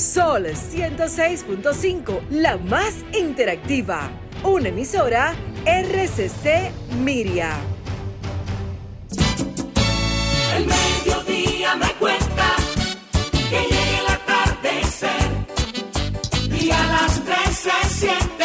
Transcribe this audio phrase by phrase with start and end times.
[0.00, 4.10] Sol 106.5, la más interactiva.
[4.42, 5.34] Una emisora
[5.66, 6.72] RCC
[7.04, 7.50] Miria.
[10.56, 12.56] El mediodía me cuenta
[13.50, 15.20] que llegue el atardecer
[16.58, 18.39] y a las tres se siente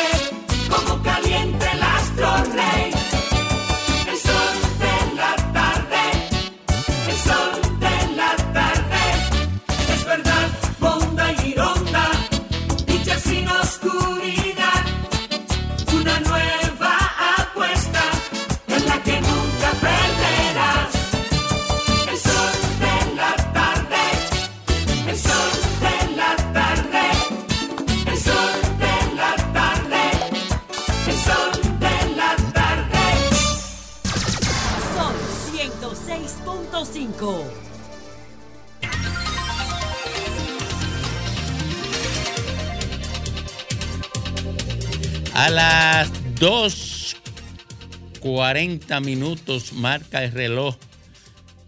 [46.36, 50.75] 2.40 minutos marca el reloj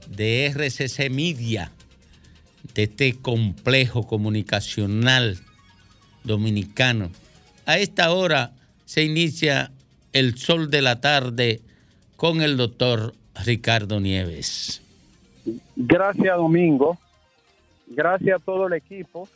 [0.09, 1.71] de RCC Media,
[2.73, 5.37] de este complejo comunicacional
[6.25, 7.11] dominicano.
[7.65, 8.51] A esta hora
[8.83, 9.71] se inicia
[10.11, 11.61] el sol de la tarde
[12.17, 14.81] con el doctor Ricardo Nieves.
[15.77, 16.97] Gracias, Domingo.
[17.87, 19.29] Gracias a todo el equipo.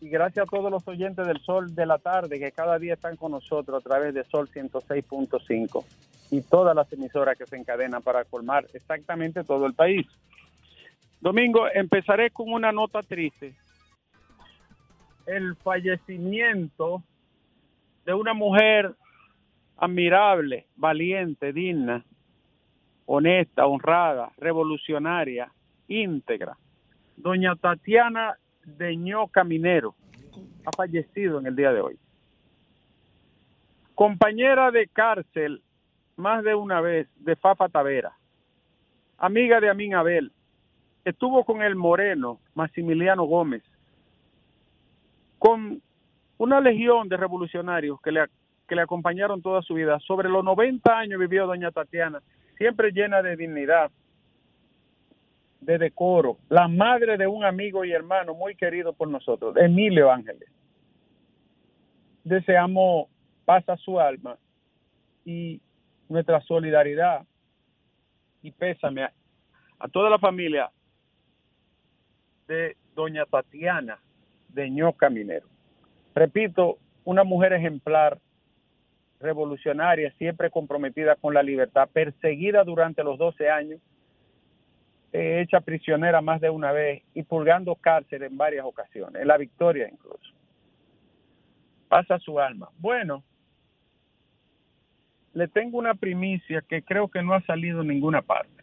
[0.00, 3.16] Y gracias a todos los oyentes del Sol de la Tarde que cada día están
[3.16, 5.84] con nosotros a través de Sol 106.5
[6.30, 10.06] y todas las emisoras que se encadenan para colmar exactamente todo el país.
[11.20, 13.54] Domingo, empezaré con una nota triste.
[15.26, 17.02] El fallecimiento
[18.06, 18.94] de una mujer
[19.76, 22.04] admirable, valiente, digna,
[23.04, 25.52] honesta, honrada, revolucionaria,
[25.88, 26.56] íntegra.
[27.16, 29.94] Doña Tatiana Deñó Caminero
[30.64, 31.98] ha fallecido en el día de hoy.
[33.94, 35.62] Compañera de cárcel
[36.16, 38.12] más de una vez de Fafa Tavera,
[39.18, 40.32] amiga de Amin Abel,
[41.04, 43.62] estuvo con el Moreno, Maximiliano Gómez,
[45.38, 45.80] con
[46.38, 48.26] una legión de revolucionarios que le,
[48.68, 49.98] que le acompañaron toda su vida.
[50.00, 52.20] Sobre los 90 años vivió doña Tatiana,
[52.56, 53.90] siempre llena de dignidad,
[55.60, 60.48] de decoro, la madre de un amigo y hermano muy querido por nosotros, Emilio Ángeles.
[62.24, 63.08] Deseamos
[63.44, 64.38] paz a su alma
[65.24, 65.60] y
[66.08, 67.26] nuestra solidaridad
[68.42, 69.12] y pésame a,
[69.78, 70.70] a toda la familia
[72.48, 73.98] de doña Tatiana
[74.48, 75.46] de Ñoca Minero.
[76.14, 78.18] Repito, una mujer ejemplar,
[79.20, 83.80] revolucionaria, siempre comprometida con la libertad, perseguida durante los 12 años,
[85.12, 89.36] eh, hecha prisionera más de una vez y purgando cárcel en varias ocasiones, en la
[89.36, 90.32] victoria incluso.
[91.88, 92.68] Pasa su alma.
[92.78, 93.24] Bueno,
[95.34, 98.62] le tengo una primicia que creo que no ha salido en ninguna parte.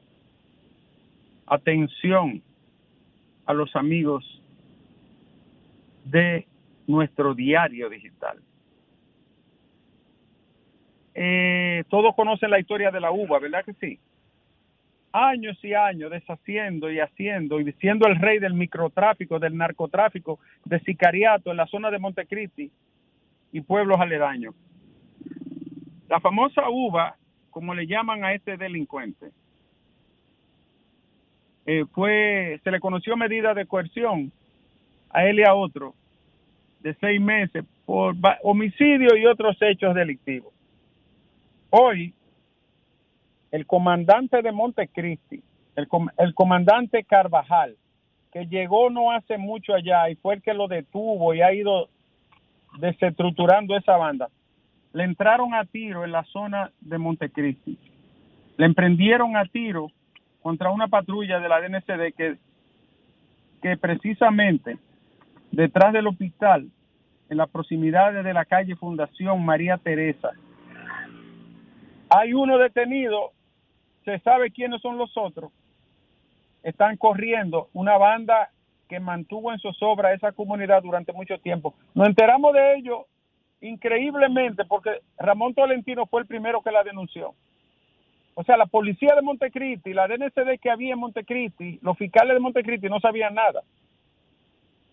[1.45, 2.41] Atención
[3.45, 4.23] a los amigos
[6.05, 6.47] de
[6.87, 8.39] nuestro diario digital.
[11.13, 13.99] Eh, todos conocen la historia de la uva, ¿verdad que sí?
[15.19, 20.79] Años y años deshaciendo y haciendo y siendo el rey del microtráfico, del narcotráfico, de
[20.81, 22.71] sicariato en la zona de Montecristi
[23.51, 24.53] y pueblos aledaños.
[26.07, 27.15] La famosa uva,
[27.49, 29.31] como le llaman a este delincuente,
[31.65, 34.31] eh, fue, se le conoció medida de coerción
[35.09, 35.95] a él y a otro
[36.81, 40.53] de seis meses por homicidio y otros hechos delictivos.
[41.71, 42.13] Hoy,
[43.51, 45.41] el comandante de Montecristi,
[45.75, 47.75] el, com- el comandante Carvajal,
[48.31, 51.89] que llegó no hace mucho allá y fue el que lo detuvo y ha ido
[52.79, 54.29] desestructurando esa banda,
[54.93, 57.77] le entraron a tiro en la zona de Montecristi.
[58.57, 59.91] Le emprendieron a tiro
[60.41, 62.37] contra una patrulla de la DNCD que,
[63.61, 64.77] que precisamente
[65.51, 66.69] detrás del hospital,
[67.29, 70.31] en las proximidades de la calle Fundación María Teresa,
[72.09, 73.31] hay uno detenido,
[74.07, 75.51] se sabe quiénes son los otros,
[76.63, 78.49] están corriendo una banda
[78.87, 81.75] que mantuvo en zozobra esa comunidad durante mucho tiempo.
[81.93, 83.05] Nos enteramos de ello
[83.59, 87.35] increíblemente porque Ramón Tolentino fue el primero que la denunció.
[88.33, 92.39] O sea, la policía de Montecristi, la DNCD que había en Montecristi, los fiscales de
[92.39, 93.61] Montecristi no sabían nada.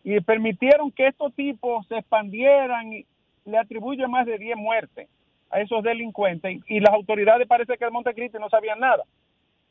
[0.02, 3.06] Y permitieron que estos tipos se expandieran y
[3.44, 5.08] le atribuyen más de 10 muertes
[5.50, 9.04] a esos delincuentes y, las autoridades parece que de Montecristi no sabían nada.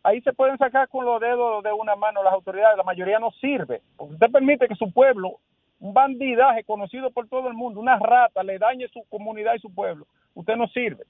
[0.04, 3.31] Ahí se pueden sacar con los dedos de una mano las autoridades, la mayoría no
[3.31, 3.81] sirve.
[3.98, 5.40] Usted permite que su pueblo
[5.84, 9.74] un bandidaje conocido por todo el mundo, una rata, le dañe su comunidad y su
[9.74, 11.04] pueblo, usted no sirve.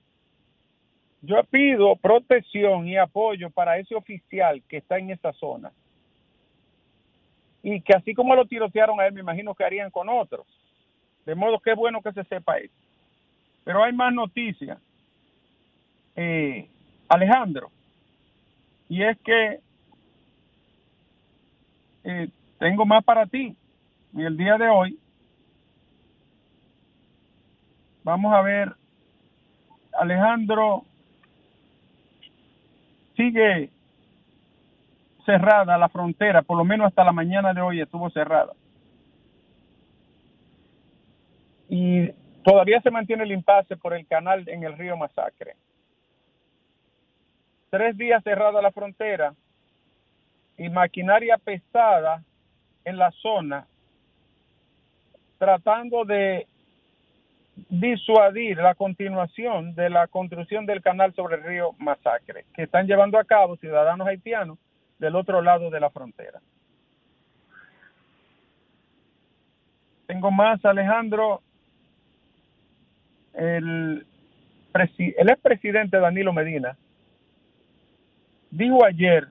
[1.21, 5.71] Yo pido protección y apoyo para ese oficial que está en esa zona.
[7.61, 10.47] Y que así como lo tirotearon a él, me imagino que harían con otros.
[11.23, 12.73] De modo que es bueno que se sepa eso.
[13.63, 14.77] Pero hay más noticias.
[16.15, 16.69] Eh,
[17.07, 17.71] Alejandro,
[18.89, 19.59] y es que
[22.03, 22.29] eh,
[22.59, 23.55] tengo más para ti.
[24.13, 24.99] Y el día de hoy
[28.03, 28.75] vamos a ver,
[29.99, 30.83] Alejandro,
[33.15, 33.69] sigue
[35.25, 38.53] cerrada la frontera, por lo menos hasta la mañana de hoy estuvo cerrada.
[41.69, 42.11] Y
[42.43, 45.55] todavía se mantiene el impasse por el canal en el río Masacre.
[47.69, 49.33] Tres días cerrada la frontera
[50.57, 52.23] y maquinaria pesada
[52.85, 53.65] en la zona
[55.43, 56.47] tratando de
[57.69, 63.19] disuadir la continuación de la construcción del canal sobre el río Masacre, que están llevando
[63.19, 64.57] a cabo ciudadanos haitianos
[64.99, 66.39] del otro lado de la frontera.
[70.07, 71.41] Tengo más, Alejandro.
[73.33, 74.05] El,
[74.73, 76.77] el expresidente Danilo Medina
[78.51, 79.27] dijo ayer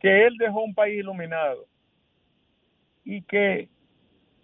[0.00, 1.66] que él dejó un país iluminado
[3.04, 3.68] y que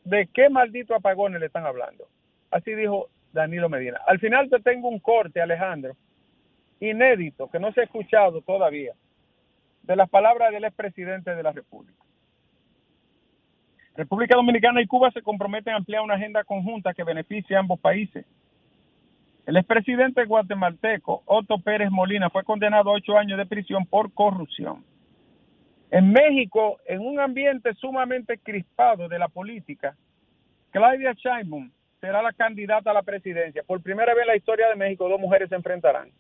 [0.05, 2.09] de qué maldito apagones le están hablando.
[2.51, 4.01] Así dijo Danilo Medina.
[4.07, 5.97] Al final te tengo un corte, Alejandro,
[6.81, 8.95] inédito, que no se ha escuchado todavía,
[9.83, 12.03] de las palabras del expresidente de la República.
[13.99, 17.81] República Dominicana y Cuba se comprometen a ampliar una agenda conjunta que beneficie a ambos
[17.81, 18.25] países.
[19.45, 24.85] El expresidente guatemalteco Otto Pérez Molina fue condenado a ocho años de prisión por corrupción.
[25.91, 29.97] En México, en un ambiente sumamente crispado de la política,
[30.71, 31.69] Claudia Sheinbaum
[32.01, 33.65] será la candidata a la presidencia.
[33.65, 36.13] Por primera vez en la historia de México, dos mujeres se enfrentarán.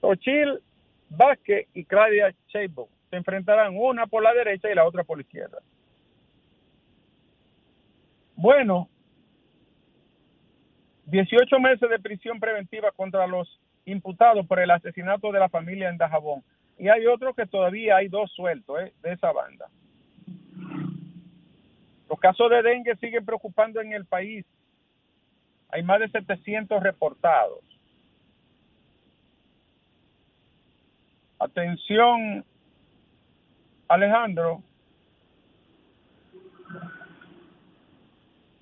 [0.00, 0.62] Xochitl
[1.10, 5.24] Vázquez y Claudia Sheinbaum se enfrentarán una por la derecha y la otra por la
[5.24, 5.58] izquierda.
[8.38, 8.88] Bueno,
[11.06, 15.98] 18 meses de prisión preventiva contra los imputados por el asesinato de la familia en
[15.98, 16.44] Dajabón
[16.78, 18.92] y hay otro que todavía hay dos sueltos ¿eh?
[19.02, 19.66] de esa banda.
[22.08, 24.46] Los casos de dengue siguen preocupando en el país.
[25.70, 27.64] Hay más de 700 reportados.
[31.40, 32.44] Atención,
[33.88, 34.62] Alejandro.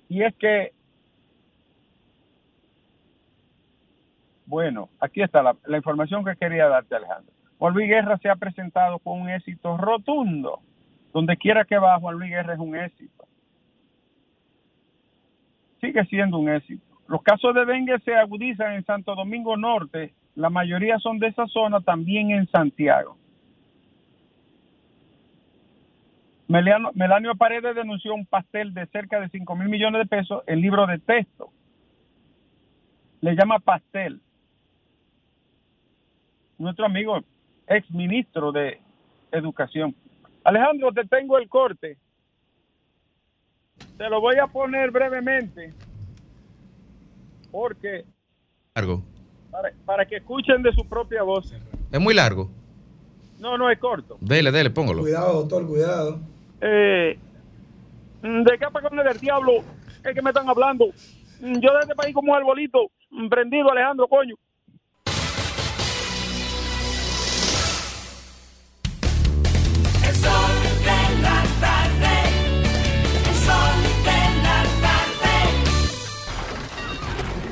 [0.09, 0.71] Y es que,
[4.45, 7.33] bueno, aquí está la, información que quería darte, Alejandro.
[7.59, 10.59] Juan Luis Guerra se ha presentado con un éxito rotundo.
[11.13, 13.25] Donde quiera que va, Juan Luis Guerra es un éxito.
[15.81, 16.85] Sigue siendo un éxito.
[17.07, 20.13] Los casos de dengue se agudizan en Santo Domingo Norte.
[20.35, 23.17] La mayoría son de esa zona, también en Santiago.
[26.47, 30.87] Melanio Paredes denunció un pastel de cerca de 5 mil millones de pesos en libro
[30.87, 31.49] de texto.
[33.21, 34.21] Le llama pastel.
[36.57, 37.19] Nuestro amigo
[37.67, 38.79] ex ministro de
[39.31, 39.93] Educación.
[40.43, 41.97] Alejandro, te tengo el corte.
[43.97, 45.73] Te lo voy a poner brevemente
[47.51, 48.05] porque...
[48.75, 49.03] Largo.
[49.85, 51.51] Para, que escuchen de su propia voz.
[51.91, 52.51] ¿Es muy largo?
[53.39, 54.17] No, no es corto.
[54.21, 55.01] Dele, dele, póngalo.
[55.01, 56.19] Cuidado, doctor, cuidado.
[56.61, 57.19] Eh,
[58.21, 59.63] ¿De qué apagón del diablo
[60.03, 60.87] es que me están hablando?
[61.39, 62.91] Yo de este país como un arbolito
[63.29, 64.35] prendido, Alejandro, coño.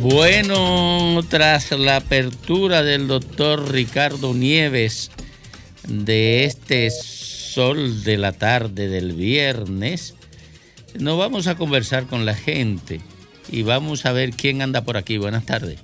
[0.00, 5.10] Bueno, tras la apertura del doctor Ricardo Nieves
[5.88, 10.14] de este sol de la tarde del viernes,
[10.98, 13.00] nos vamos a conversar con la gente
[13.50, 15.18] y vamos a ver quién anda por aquí.
[15.18, 15.82] Buenas tardes.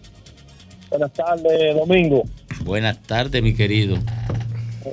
[0.90, 2.24] Buenas tardes, Domingo.
[2.64, 3.96] Buenas tardes, mi querido.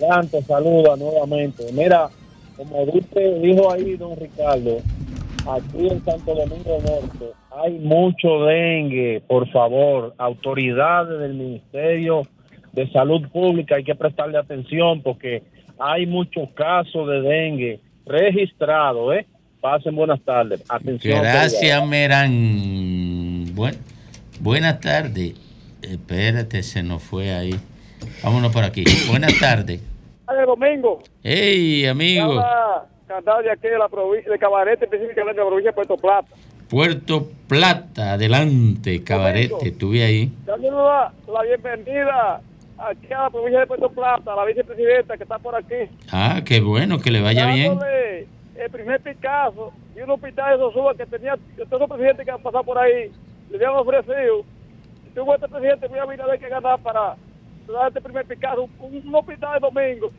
[0.10, 1.66] Antes, saluda nuevamente.
[1.74, 2.10] Mira,
[2.56, 4.78] como dice, dijo ahí don Ricardo,
[5.48, 9.22] aquí en Santo Domingo Norte hay mucho dengue.
[9.28, 12.24] Por favor, autoridades del Ministerio
[12.74, 15.44] de Salud Pública, hay que prestarle atención porque
[15.80, 19.26] hay muchos casos de dengue registrados, ¿eh?
[19.62, 20.64] Pasen buenas tardes.
[20.70, 21.22] Atención.
[21.22, 23.46] Gracias, Merán.
[23.54, 23.76] Buen,
[24.40, 25.34] buenas tardes.
[25.82, 27.56] Espérate, se nos fue ahí.
[28.24, 28.84] Vámonos por aquí.
[29.10, 29.82] Buenas tardes.
[29.82, 31.04] de domingo.
[31.24, 32.42] Hey, amigo.
[33.08, 36.28] Cantado de aquí de la provincia, de Cabarete, específicamente de la provincia de Puerto Plata.
[36.70, 40.32] Puerto Plata, adelante, cabarete, estuve ahí.
[40.46, 42.42] Dándole la, la bienvenida
[42.78, 45.90] aquí a la provincia de Puerto Plata, a la vicepresidenta que está por aquí.
[46.12, 47.80] Ah, qué bueno, que le vaya bien.
[48.60, 52.32] El primer Picasso y un hospital de Sosúa que tenía, que todos los presidentes que
[52.32, 53.10] han pasado por ahí
[53.50, 54.44] le habían ofrecido.
[55.08, 57.16] Y tuvo este presidente muy Abinader que ganar para
[57.68, 60.12] dar este primer Picasso, un, un hospital de domingo.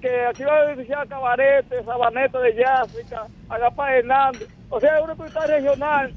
[0.00, 4.48] Que aquí va a beneficiar a Cabarete, Sabaneta de Yásica, Agapá Hernández.
[4.68, 6.12] O sea, un hospital regional,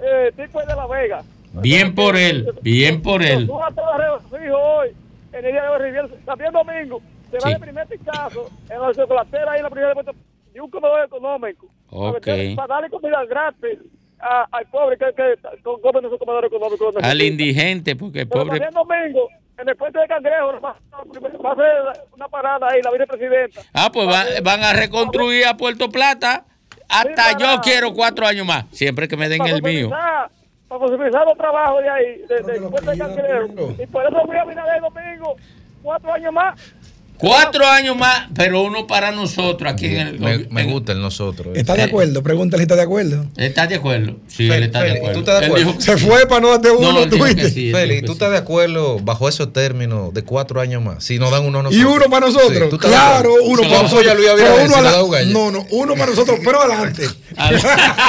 [0.00, 1.22] eh, tipo de La Vega.
[1.54, 3.50] Bien por él, bien por él.
[3.50, 4.88] Hoy,
[5.32, 6.10] en el día de hoy.
[6.26, 10.12] También domingo, se va el primer Picasso en la chocolatera en la primera de
[10.54, 11.66] Y un comedor económico.
[11.90, 12.26] Ok.
[12.56, 13.78] Para, darle comida gratis
[14.18, 16.94] a- al pobre que, que co- come en esos comedores económicos.
[17.02, 18.58] Al indigente, porque Pero pobre.
[18.60, 19.28] también domingo,
[19.58, 23.60] en el puente de Cangrejo, va, va a ser una parada ahí, la vicepresidenta.
[23.72, 26.44] Ah, pues va- van a reconstruir a Puerto Plata.
[26.88, 29.90] Hasta yo quiero cuatro años más, siempre que me den para el mío.
[29.90, 30.28] Para
[30.68, 33.74] posibilitar los trabajos de ahí, de- del puente de Cangrejo.
[33.82, 35.36] Y por eso voy a mirar el domingo,
[35.82, 36.74] cuatro años más.
[37.20, 40.20] Cuatro años más, pero uno para nosotros aquí en el.
[40.20, 41.56] Me, me gusta el nosotros.
[41.56, 42.22] ¿Está de acuerdo?
[42.22, 43.26] Pregúntale si está de acuerdo.
[43.36, 44.16] ¿Estás de acuerdo?
[44.26, 45.12] Sí, Fe- él está de Félix, acuerdo.
[45.14, 45.66] ¿tú estás de acuerdo?
[45.72, 47.50] dijo Se fue para no darte uno, No, tú viste.
[47.50, 47.72] sí,
[48.06, 51.04] ¿tú estás de acuerdo bajo esos términos de cuatro años más?
[51.04, 51.82] Si nos dan uno a nosotros.
[51.82, 52.52] Y uno para nosotros.
[52.64, 54.14] Sí, ¿tú estás de claro, uno para nosotros.
[54.16, 55.24] Luis Abinader, Pero uno a la-.
[55.26, 57.06] No, no, uno para nosotros, pero adelante.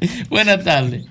[0.30, 1.04] Buenas tardes.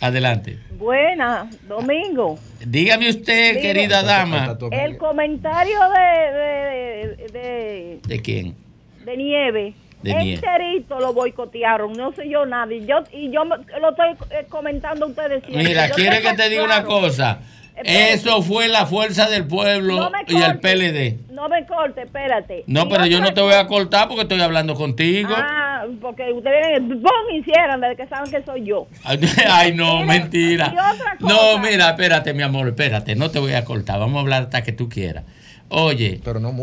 [0.00, 0.58] Adelante.
[0.88, 2.38] Buena, Domingo.
[2.60, 4.54] Dígame usted, querida dama.
[4.70, 8.54] El comentario de, de, de, ¿De quién?
[9.02, 9.72] de Nieve.
[10.02, 10.34] De Nieve.
[10.34, 12.70] enterito lo boicotearon, no sé yo nada.
[12.74, 15.64] Y yo, y yo me- lo estoy comentando a ustedes siempre.
[15.64, 17.38] Mira, quiere que te diga una cosa.
[17.76, 21.32] Eso fue la fuerza del pueblo No me y el PLD.
[21.32, 22.62] No me corte, espérate.
[22.66, 25.34] No, pero yo no te voy a cortar porque estoy hablando contigo.
[25.36, 27.36] Ah, porque ustedes ¡pum!
[27.36, 28.86] hicieran desde que saben que soy yo.
[29.04, 30.72] Ay, no, mentira.
[30.72, 31.34] y otra cosa.
[31.34, 33.98] No, mira, espérate, mi amor, espérate, no te voy a cortar.
[33.98, 35.24] Vamos a hablar hasta que tú quieras.
[35.70, 36.20] Oye,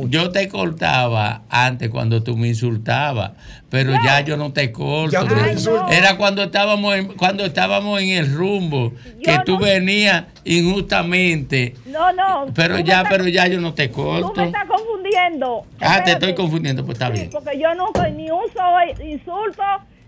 [0.07, 3.31] yo te cortaba antes cuando tú me insultabas,
[3.69, 5.11] pero ya yo no te corto.
[5.11, 5.35] Ya tú
[5.71, 5.89] no.
[5.89, 12.45] Era cuando estábamos en, cuando estábamos en el rumbo, que tú venías injustamente, No, no.
[12.53, 14.33] pero tú ya, estás- pero ya yo no te Tú corto.
[14.41, 15.65] me estás confundiendo.
[15.79, 17.29] Ah, te estoy confundiendo, pues está Sí, bien.
[17.31, 18.61] porque yo nunca ni uso
[19.03, 19.63] insulto,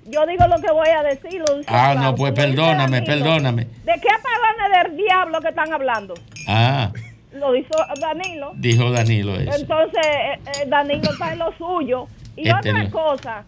[0.06, 1.32] yo digo lo que voy a decir.
[1.32, 3.64] digo Ah, no, pues perdóname, perdóname.
[3.66, 6.14] ¿De qué paganes del diablo que están hablando?
[6.48, 6.92] Ah,
[7.34, 8.52] Lo hizo Danilo.
[8.56, 9.56] dijo Danilo eso.
[9.60, 12.08] Entonces, eh, eh, Danilo está en lo suyo.
[12.36, 12.90] Y Este otra no.
[12.92, 13.44] cosa,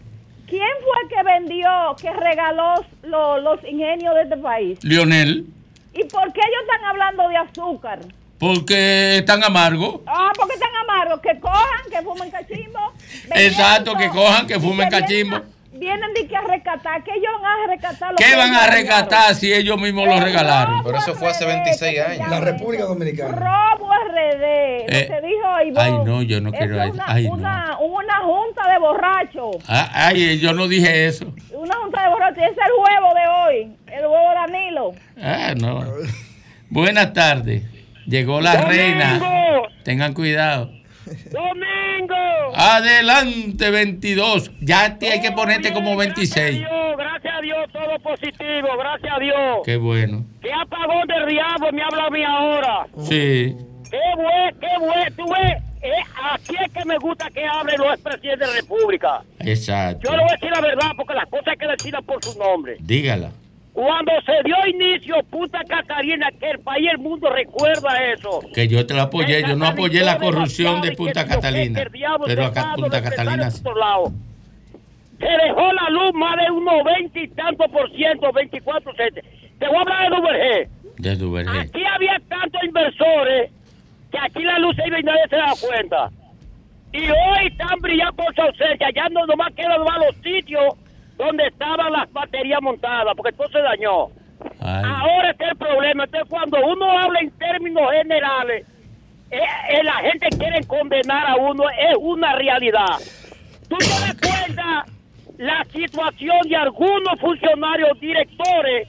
[0.48, 1.68] ¿quién fue que vendió,
[2.00, 2.74] que regaló
[3.04, 4.78] lo- los ingenios de este país?
[4.84, 5.46] Lionel,
[5.94, 7.98] ¿Y por qué ellos están hablando de azúcar?
[8.38, 10.00] porque están amargos.
[10.06, 12.92] Ah, porque están amargos, que cojan, que fumen cachimbo.
[13.34, 15.38] Exacto, que cojan, que fumen cachimbo.
[15.78, 18.66] Vienen de que a rescatar, que ellos van a rescatar lo ¿Qué que van a
[18.68, 20.82] rescatar si ellos mismos lo regalaron?
[20.84, 22.28] Pero eso fue hace 26 años.
[22.30, 23.36] La República Dominicana.
[23.36, 24.44] Robo RD,
[24.88, 25.80] Eh, lo que dijo Ivonne.
[25.80, 26.92] ay, no, yo no quiero eso.
[26.94, 27.32] Una, Ay, no.
[27.34, 29.56] una, una junta de borrachos.
[29.68, 31.32] Ah, Ay, yo no dije eso.
[31.52, 32.38] Una junta de borrachos.
[32.38, 33.76] Ese es el huevo de hoy.
[33.86, 34.92] El huevo Danilo.
[35.22, 35.84] Ah, no.
[36.70, 37.62] Buenas tardes.
[38.06, 39.20] Llegó la reina.
[39.84, 40.70] Tengan cuidado.
[41.30, 42.16] ¡Domingo!
[42.54, 44.50] Adelante, 22.
[44.60, 46.58] Ya a ti hay que ponerte como 26.
[46.58, 49.58] Dios, gracias a Dios, todo positivo, gracias a Dios.
[49.64, 50.24] Qué bueno.
[50.42, 52.86] ¿Qué apagón del diablo me habla a mí ahora?
[53.02, 53.56] Sí.
[53.90, 55.16] Qué bueno, qué bueno.
[55.16, 59.22] Tú ves, eh, aquí es que me gusta que hablen los expresidentes de la República.
[59.40, 60.00] Exacto.
[60.08, 62.38] Yo le voy a decir la verdad porque las cosas hay que decirlas por su
[62.38, 62.76] nombre.
[62.80, 63.30] Dígala.
[63.76, 68.40] Cuando se dio inicio Punta Catarina, que el país y el mundo recuerda eso.
[68.54, 69.42] Que yo te lo apoyé.
[69.46, 71.82] Yo no apoyé la corrupción de Punta Catalina.
[72.24, 73.50] Pero acá Punta Catalina.
[73.50, 73.60] Se
[75.20, 79.24] dejó la luz más de unos 20 y tantos por ciento, 24 centes.
[79.58, 80.68] Te voy a hablar de Duvergé.
[80.96, 81.58] De Duvergé.
[81.58, 83.50] Aquí había tantos inversores
[84.10, 86.10] que aquí la luz se iba y nadie se daba cuenta.
[86.94, 88.88] Y hoy están brillando por su ausencia.
[88.94, 90.64] Ya no nomás quedan nomás los sitios
[91.16, 94.08] donde estaban las baterías montadas, porque todo se dañó.
[94.60, 96.04] Ahora está el problema.
[96.04, 98.66] Entonces, cuando uno habla en términos generales,
[99.30, 99.38] eh,
[99.70, 102.98] eh, la gente quiere condenar a uno, es una realidad.
[103.68, 104.84] ¿Tú te das cuenta
[105.38, 108.88] la situación de algunos funcionarios directores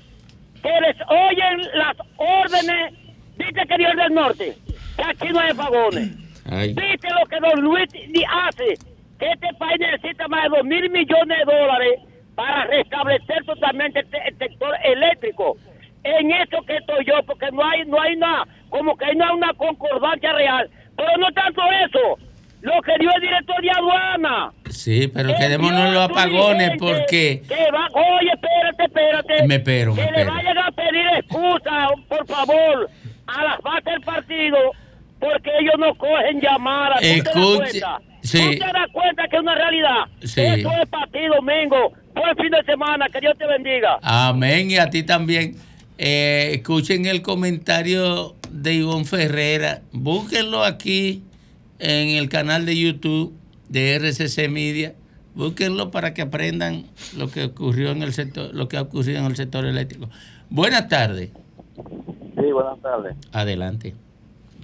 [0.62, 2.94] que les oyen las órdenes,
[3.38, 4.58] dice que Dios del norte,
[4.96, 6.10] que aquí no hay vagones.
[6.46, 7.90] Viste lo que don Luis
[8.46, 8.78] hace,
[9.20, 12.00] que este país necesita más de dos mil millones de dólares
[12.38, 15.58] para restablecer totalmente este- el sector eléctrico.
[16.04, 19.36] En eso que estoy yo, porque no hay, no hay nada, como que no hay
[19.36, 20.70] una concordancia real.
[20.96, 22.18] Pero no tanto eso,
[22.62, 24.52] lo que dio el director de aduana.
[24.70, 27.42] Sí, pero quedémonos los apagones porque...
[27.48, 29.48] Que va, oye, espérate, espérate.
[29.48, 32.90] Me espero, me que le vayan a pedir excusa, por favor,
[33.26, 34.58] a las bases del partido,
[35.20, 37.00] porque ellos no cogen llamadas.
[37.02, 38.00] ¿Tú te das Escuche, cuenta?
[38.22, 38.38] sí.
[38.60, 40.06] ¿Tú te das cuenta que es una realidad?
[40.24, 40.42] Sí.
[40.42, 41.92] Eso es para ti, Domingo.
[42.28, 44.00] Buen fin de semana, que Dios te bendiga.
[44.02, 45.56] Amén, y a ti también.
[45.98, 49.80] Eh, escuchen el comentario de Ivonne Ferrera.
[49.94, 51.24] Búsquenlo aquí
[51.80, 53.34] en el canal de YouTube
[53.70, 54.94] de RCC Media.
[55.36, 56.84] Búsquenlo para que aprendan
[57.18, 60.10] lo que ocurrió en el sector, lo que ha ocurrido en el sector eléctrico.
[60.50, 61.32] Buenas tardes.
[62.36, 63.16] Sí, buenas tardes.
[63.32, 63.94] Adelante.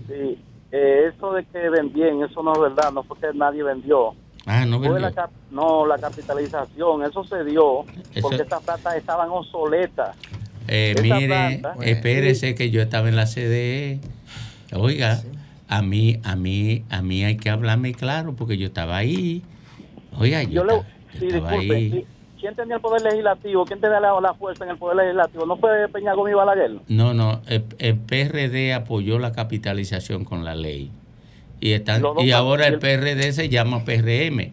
[0.09, 0.37] Sí,
[0.73, 4.15] eh, eso de que vendían, eso no es verdad, no fue que nadie vendió.
[4.45, 7.85] Ah, no Fue la cap- no, la capitalización, eso se dio
[8.21, 10.15] porque esas platas estaban obsoletas.
[10.67, 13.99] Eh, mire, planta- espérese que yo estaba en la CDE.
[14.75, 15.21] Oiga,
[15.67, 19.43] a mí, a mí, a mí hay que hablarme claro porque yo estaba ahí.
[20.17, 20.83] Oiga, yo, Yo le, yo
[21.19, 21.89] sí, estaba disculpe, ahí.
[21.91, 22.05] sí,
[22.39, 23.65] ¿quién tenía el poder legislativo?
[23.65, 25.45] ¿Quién tenía la, la fuerza en el poder legislativo?
[25.45, 26.71] ¿No fue Peña Gómez Balaguer?
[26.87, 30.91] No, no, el, el PRD apoyó la capitalización con la ley.
[31.63, 34.51] Y, están, y ahora el PRD se llama PRM.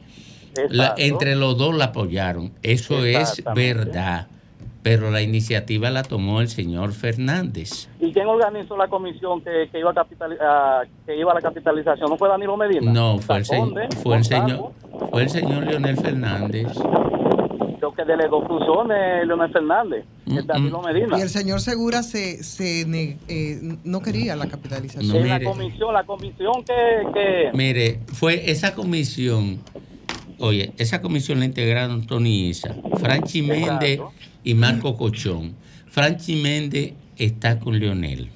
[0.69, 2.53] La- entre los dos la apoyaron.
[2.63, 4.29] Eso es verdad.
[4.85, 7.89] Pero la iniciativa la tomó el señor Fernández.
[8.01, 11.41] ¿Y quién organizó la comisión que, que iba a capitali- a- que iba a la
[11.41, 12.09] capitalización?
[12.09, 12.93] ¿No fue Danilo Medina?
[12.93, 14.73] No, fue el, de fue el señor,
[15.11, 16.69] fue el señor Leonel Fernández.
[17.81, 21.19] Lo que delegó funciones Leonel Fernández, Mm, es Danilo Medina.
[21.19, 25.09] Y el señor Segura se, se ne- eh, no quería la capitalización.
[25.09, 25.51] No, en la mire.
[25.51, 29.61] comisión, la comisión que, que Mire, fue esa comisión,
[30.39, 34.01] oye, esa comisión la integraron Tony Isa, Franchi Méndez
[34.45, 35.55] y Marco Cochón.
[35.89, 38.31] Franchi Méndez está con Leonel,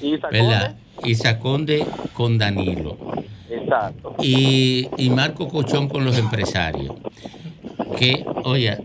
[0.00, 0.76] y sacó ¿verdad?
[1.04, 2.96] Y Saconde con Danilo.
[3.50, 4.14] Exacto.
[4.22, 6.94] Y, y Marco Cochón con los empresarios.
[7.98, 8.78] Que, oye,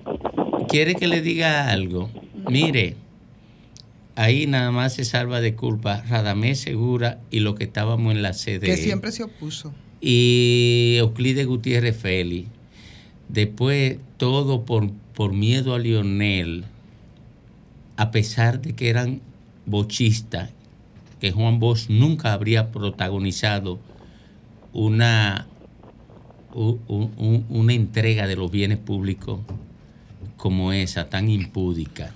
[0.67, 2.09] quiere que le diga algo.
[2.49, 2.95] Mire,
[4.15, 8.33] ahí nada más se salva de culpa Radamés Segura y lo que estábamos en la
[8.33, 8.65] sede.
[8.65, 9.73] Que siempre se opuso.
[10.01, 12.49] y Euclides Gutiérrez Félix.
[13.29, 16.65] Después, todo por, por miedo a Lionel,
[17.97, 19.21] a pesar de que eran
[19.65, 20.51] bochistas,
[21.19, 23.79] que Juan Bosch nunca habría protagonizado
[24.73, 25.47] una,
[26.53, 29.39] un- una entrega de los bienes públicos
[30.37, 32.13] como esa, tan impúdica.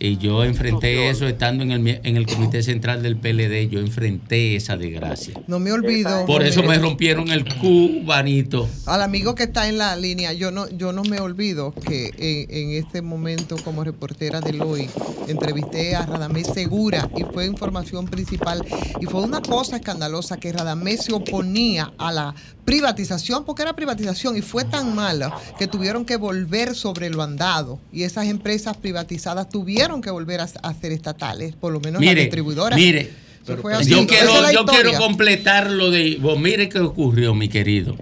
[0.00, 4.54] Y yo enfrenté eso estando en el, en el Comité Central del PLD, yo enfrenté
[4.54, 5.34] esa desgracia.
[5.48, 6.24] No me olvido.
[6.24, 8.68] Por eso me rompieron el cubanito.
[8.86, 12.56] Al amigo que está en la línea, yo no, yo no me olvido que en,
[12.56, 14.88] en este momento como reportera del hoy
[15.26, 18.64] entrevisté a Radamés Segura y fue información principal
[19.00, 22.34] y fue una cosa escandalosa que Radamés se oponía a la
[22.68, 27.80] privatización porque era privatización y fue tan mala que tuvieron que volver sobre lo andado
[27.90, 32.10] y esas empresas privatizadas tuvieron que volver a, a ser estatales, por lo menos las
[32.10, 32.78] Mire, distribuidoras.
[32.78, 33.10] mire,
[33.46, 36.18] yo quiero, es yo quiero completar lo de.
[36.20, 37.96] vos mire qué ocurrió, mi querido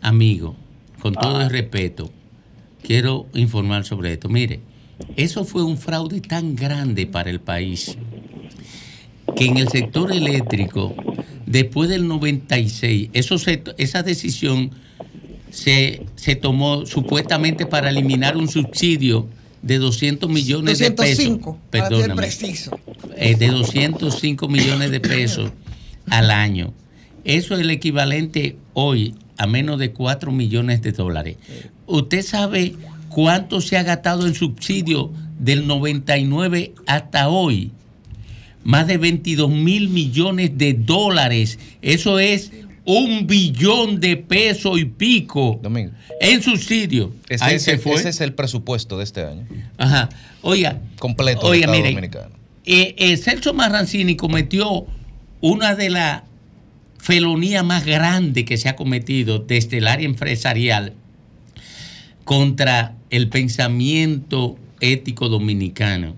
[0.00, 0.56] amigo,
[1.00, 2.10] con todo el respeto.
[2.82, 4.28] Quiero informar sobre esto.
[4.28, 4.60] Mire,
[5.16, 7.96] eso fue un fraude tan grande para el país
[9.36, 10.94] que en el sector eléctrico,
[11.46, 14.70] después del 96, eso se- esa decisión
[15.50, 19.28] se, se tomó supuestamente para eliminar un subsidio
[19.62, 21.16] de 200 millones de pesos.
[21.24, 22.80] 205, para ser preciso.
[23.16, 25.50] eh, de 205 millones de pesos
[26.10, 26.72] al año.
[27.24, 31.36] Eso es el equivalente hoy a menos de 4 millones de dólares.
[31.86, 32.74] ¿Usted sabe
[33.08, 37.72] cuánto se ha gastado en subsidio del 99 hasta hoy?
[38.66, 41.58] Más de 22 mil millones de dólares.
[41.82, 42.50] Eso es
[42.84, 45.60] un billón de pesos y pico
[46.20, 47.12] en subsidio.
[47.28, 47.94] Ese, Ahí es, se fue.
[47.94, 49.46] ese es el presupuesto de este año.
[49.78, 50.08] Ajá.
[50.42, 50.80] Oiga.
[50.98, 52.34] Completo Oiga, mire, Dominicano.
[52.64, 54.86] eh, eh, Celso Marrancini cometió
[55.40, 56.22] una de las
[56.98, 60.94] felonías más grandes que se ha cometido desde el área empresarial
[62.24, 66.16] contra el pensamiento ético dominicano.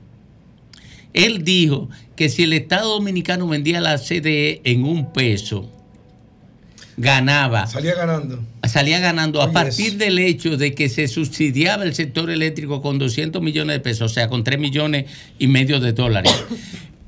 [1.14, 5.70] Él dijo que si el Estado dominicano vendía la CDE en un peso,
[6.96, 8.42] ganaba Salía ganando.
[8.68, 9.98] salía ganando a partir eso.
[9.98, 14.14] del hecho de que se subsidiaba el sector eléctrico con 200 millones de pesos, o
[14.14, 15.06] sea, con 3 millones
[15.38, 16.32] y medio de dólares.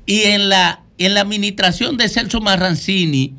[0.05, 3.33] Y en la, en la administración de Celso Marrancini,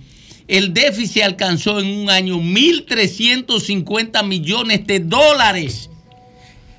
[0.49, 5.89] el déficit alcanzó en un año 1.350 millones de dólares.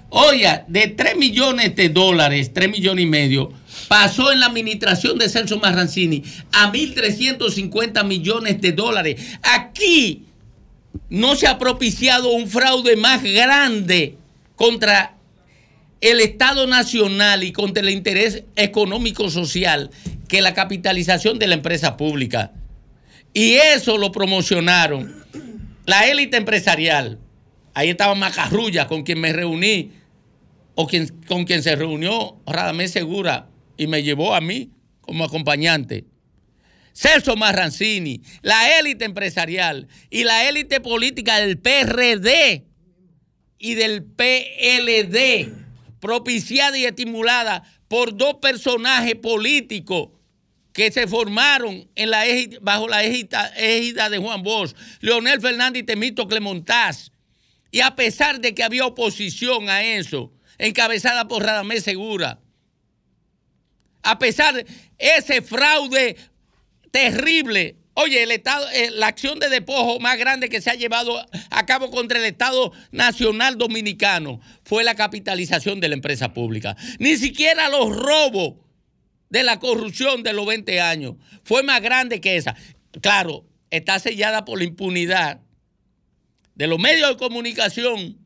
[0.10, 3.52] Oiga, de 3 millones de dólares, 3 millones y medio,
[3.93, 9.38] pasó en la administración de Celso Marrancini a 1.350 millones de dólares.
[9.43, 10.23] Aquí
[11.12, 14.17] no se ha propiciado un fraude más grande
[14.56, 15.15] contra
[16.01, 19.91] el Estado Nacional y contra el interés económico social
[20.27, 22.51] que la capitalización de la empresa pública.
[23.32, 25.23] Y eso lo promocionaron
[25.86, 27.19] la élite empresarial.
[27.75, 29.91] Ahí estaba Macarrulla, con quien me reuní,
[30.73, 30.88] o
[31.27, 34.70] con quien se reunió Radamés Segura y me llevó a mí
[35.02, 36.06] como acompañante.
[36.94, 42.66] Celso Marrancini, la élite empresarial y la élite política del PRD
[43.58, 45.52] y del PLD,
[46.00, 50.10] propiciada y estimulada por dos personajes políticos
[50.74, 51.88] que se formaron
[52.62, 57.12] bajo la égida, égida de Juan Bosch, Leonel Fernández y Temito Clemontaz.
[57.72, 62.40] Y a pesar de que había oposición a eso, encabezada por Radamés Segura,
[64.04, 64.66] a pesar de
[64.98, 66.18] ese fraude
[66.92, 67.78] terrible.
[67.96, 71.66] Oye, el Estado, eh, la acción de despojo más grande que se ha llevado a
[71.66, 76.76] cabo contra el Estado Nacional Dominicano fue la capitalización de la empresa pública.
[77.00, 78.56] Ni siquiera los robos
[79.30, 82.56] de la corrupción de los 20 años fue más grande que esa.
[83.02, 85.42] Claro, está sellada por la impunidad
[86.56, 88.23] de los medios de comunicación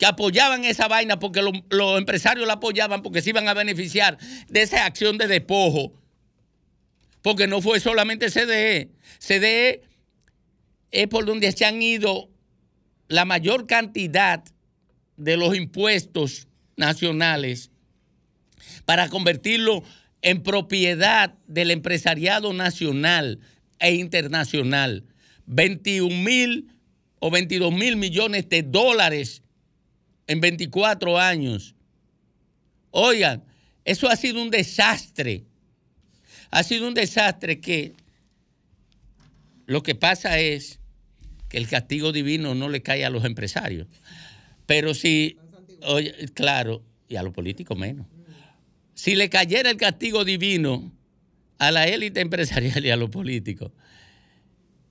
[0.00, 4.16] que apoyaban esa vaina porque lo- los empresarios la apoyaban porque se iban a beneficiar
[4.48, 5.92] de esa acción de despojo.
[7.20, 8.88] Porque no fue solamente CDE.
[9.18, 9.82] CDE
[10.90, 12.30] es por donde se han ido
[13.08, 14.42] la mayor cantidad
[15.18, 17.70] de los impuestos nacionales
[18.86, 19.82] para convertirlo
[20.22, 23.38] en propiedad del empresariado nacional
[23.80, 25.04] e internacional.
[25.44, 26.72] 21 mil
[27.18, 29.42] o 22 mil millones de dólares
[30.30, 31.74] en 24 años.
[32.92, 33.42] Oigan,
[33.84, 35.42] eso ha sido un desastre.
[36.52, 37.94] Ha sido un desastre que
[39.66, 40.78] lo que pasa es
[41.48, 43.88] que el castigo divino no le cae a los empresarios.
[44.66, 45.36] Pero si,
[46.34, 48.06] claro, y a los políticos menos.
[48.94, 50.92] Si le cayera el castigo divino
[51.58, 53.72] a la élite empresarial y a los políticos,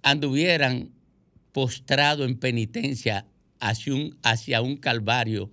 [0.01, 0.91] anduvieran
[1.53, 3.25] postrado en penitencia
[3.59, 5.49] hacia un, hacia un calvario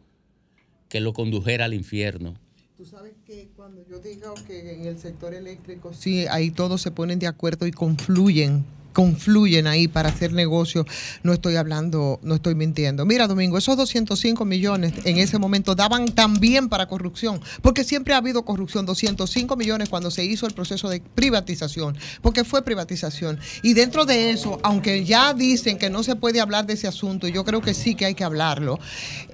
[0.88, 2.34] que lo condujera al infierno.
[2.76, 6.90] Tú sabes que cuando yo digo que en el sector eléctrico, sí, ahí todos se
[6.90, 8.64] ponen de acuerdo y confluyen
[8.96, 10.86] confluyen ahí para hacer negocio,
[11.22, 13.04] no estoy hablando, no estoy mintiendo.
[13.04, 18.16] Mira, Domingo, esos 205 millones en ese momento daban también para corrupción, porque siempre ha
[18.16, 23.38] habido corrupción, 205 millones cuando se hizo el proceso de privatización, porque fue privatización.
[23.62, 27.28] Y dentro de eso, aunque ya dicen que no se puede hablar de ese asunto,
[27.28, 28.78] yo creo que sí que hay que hablarlo,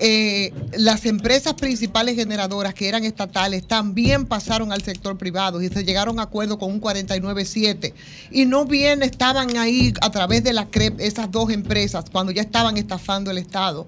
[0.00, 5.84] eh, las empresas principales generadoras que eran estatales también pasaron al sector privado y se
[5.84, 7.94] llegaron a acuerdo con un 49.7
[8.32, 12.42] y no bien estaban ahí a través de la CREP esas dos empresas cuando ya
[12.42, 13.86] estaban estafando el Estado.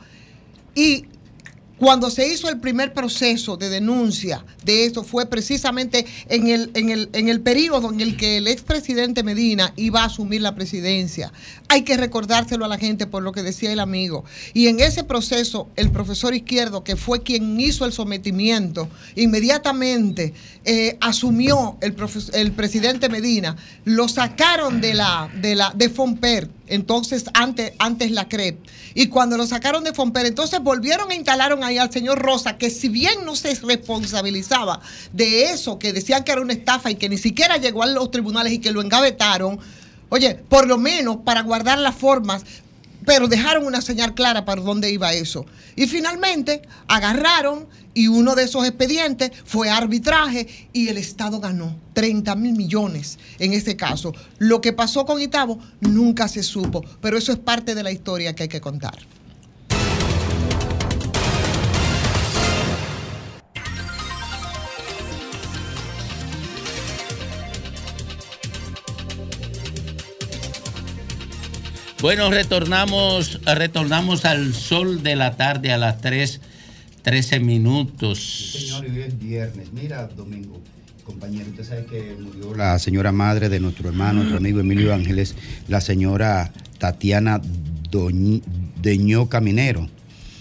[0.74, 1.06] Y
[1.78, 6.90] cuando se hizo el primer proceso de denuncia de eso fue precisamente en el, en
[6.90, 11.32] el, en el periodo en el que el expresidente Medina iba a asumir la presidencia.
[11.68, 14.24] Hay que recordárselo a la gente por lo que decía el amigo.
[14.52, 20.32] Y en ese proceso, el profesor Izquierdo, que fue quien hizo el sometimiento, inmediatamente
[20.64, 21.94] eh, asumió el,
[22.34, 28.28] el presidente Medina, lo sacaron de la, de la, de Fomper, entonces antes, antes la
[28.28, 28.58] CREP.
[28.94, 32.70] Y cuando lo sacaron de Fomper, entonces volvieron e instalaron ahí al señor Rosa, que
[32.70, 34.80] si bien no se responsabilizaba
[35.12, 38.10] de eso, que decían que era una estafa y que ni siquiera llegó a los
[38.10, 39.58] tribunales y que lo engavetaron,
[40.08, 42.44] oye, por lo menos para guardar las formas,
[43.04, 45.46] pero dejaron una señal clara para dónde iba eso.
[45.76, 52.34] Y finalmente agarraron y uno de esos expedientes fue arbitraje y el Estado ganó 30
[52.36, 54.12] mil millones en ese caso.
[54.38, 58.34] Lo que pasó con Itabo nunca se supo, pero eso es parte de la historia
[58.34, 58.98] que hay que contar.
[72.04, 76.38] Bueno, retornamos, retornamos al sol de la tarde a las 3
[77.00, 78.52] 13 minutos.
[78.52, 79.72] Señor, hoy es viernes.
[79.72, 80.60] Mira, Domingo,
[81.02, 85.34] compañero, usted sabe que murió la señora madre de nuestro hermano, nuestro amigo Emilio Ángeles,
[85.66, 87.40] la señora Tatiana
[88.82, 89.88] Deñó Caminero.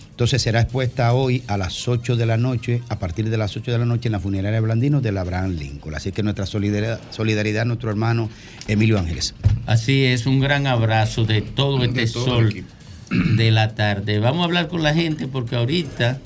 [0.09, 3.71] Entonces será expuesta hoy a las 8 de la noche, a partir de las 8
[3.71, 5.95] de la noche en la funeraria Blandino de la Abraham Lincoln.
[5.95, 8.29] Así que nuestra solidaridad, solidaridad a nuestro hermano
[8.67, 9.33] Emilio Ángeles.
[9.65, 12.65] Así es, un gran abrazo de todo este todo sol
[13.09, 14.19] de la tarde.
[14.19, 16.19] Vamos a hablar con la gente porque ahorita,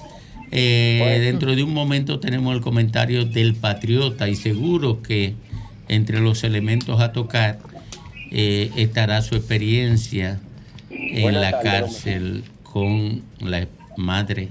[0.51, 5.35] eh, dentro de un momento, tenemos el comentario del patriota y seguro que
[5.87, 7.59] entre los elementos a tocar
[8.31, 10.39] eh, estará su experiencia
[10.89, 14.49] en Buenas la cárcel con la madre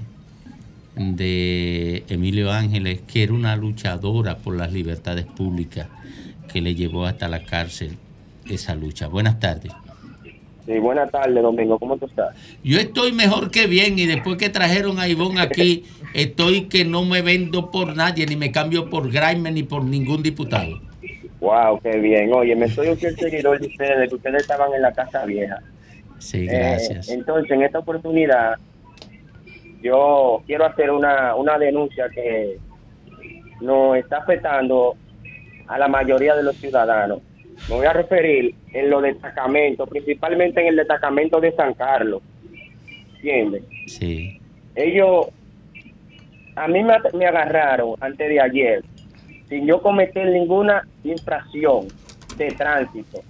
[0.95, 5.87] de Emilio Ángeles, que era una luchadora por las libertades públicas
[6.51, 7.97] que le llevó hasta la cárcel
[8.49, 9.07] esa lucha.
[9.07, 9.71] Buenas tardes.
[10.65, 11.79] Sí, buenas tardes, Domingo.
[11.79, 12.35] ¿Cómo tú estás?
[12.63, 17.05] Yo estoy mejor que bien y después que trajeron a Ivonne aquí, estoy que no
[17.05, 20.81] me vendo por nadie, ni me cambio por Grimer ni por ningún diputado.
[21.39, 22.33] Wow, qué bien.
[22.33, 25.23] Oye, me soy un fiel seguidor de ustedes, de que ustedes estaban en la Casa
[25.25, 25.59] Vieja.
[26.19, 27.09] Sí, Eh, gracias.
[27.09, 28.55] entonces, en esta oportunidad,
[29.81, 32.57] yo quiero hacer una, una denuncia que
[33.61, 34.95] nos está afectando
[35.67, 37.19] a la mayoría de los ciudadanos.
[37.69, 42.21] Me voy a referir en los destacamentos, principalmente en el destacamento de San Carlos.
[43.15, 43.63] ¿Entiendes?
[43.87, 44.39] Sí.
[44.75, 45.27] Ellos,
[46.55, 48.83] a mí me, me agarraron antes de ayer
[49.49, 51.87] sin yo cometer ninguna infracción
[52.37, 53.21] de tránsito.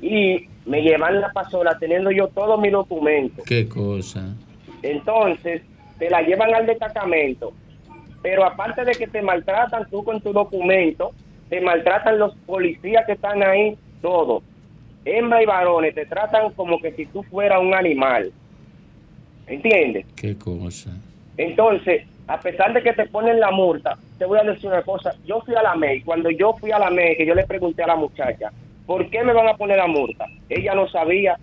[0.00, 3.44] Y me llevan la pasola teniendo yo todos mis documentos.
[3.44, 4.34] Qué cosa.
[4.82, 5.62] Entonces,
[5.98, 7.52] te la llevan al destacamento.
[8.22, 11.12] Pero aparte de que te maltratan tú con tu documento,
[11.48, 14.42] te maltratan los policías que están ahí, todos.
[15.04, 18.30] Hembra y varones te tratan como que si tú fueras un animal.
[19.46, 20.04] ¿Entiendes?
[20.16, 20.90] Qué cosa.
[21.36, 25.14] Entonces, a pesar de que te ponen la multa, te voy a decir una cosa.
[25.26, 26.02] Yo fui a la MEI.
[26.02, 28.50] Cuando yo fui a la MEI, que yo le pregunté a la muchacha,
[28.86, 30.26] ¿por qué me van a poner la multa?
[30.50, 31.38] Ella no sabía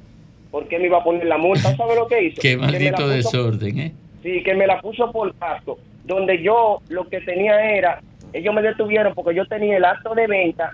[0.52, 1.76] por qué me iba a poner la multa.
[1.76, 2.40] ¿Sabe lo que hizo?
[2.42, 3.94] Qué maldito puso- desorden, ¿eh?
[4.22, 8.02] Sí, que me la puso por acto, donde yo lo que tenía era,
[8.36, 10.72] ellos me detuvieron porque yo tenía el acto de venta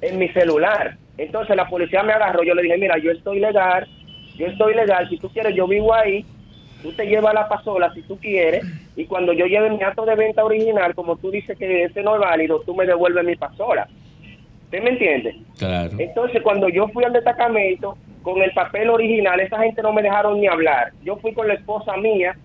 [0.00, 0.96] en mi celular.
[1.16, 3.86] Entonces la policía me agarró, yo le dije, mira, yo estoy legal,
[4.36, 6.26] yo estoy legal, si tú quieres, yo vivo ahí,
[6.82, 8.64] tú te llevas la pasola si tú quieres,
[8.96, 12.16] y cuando yo lleve mi acto de venta original, como tú dices que ese no
[12.16, 13.88] es válido, tú me devuelves mi pasola.
[14.64, 15.36] ¿Usted me entiende?
[15.56, 15.92] Claro.
[15.98, 20.40] Entonces, cuando yo fui al destacamento con el papel original, esa gente no me dejaron
[20.40, 20.92] ni hablar.
[21.04, 22.36] Yo fui con la esposa mía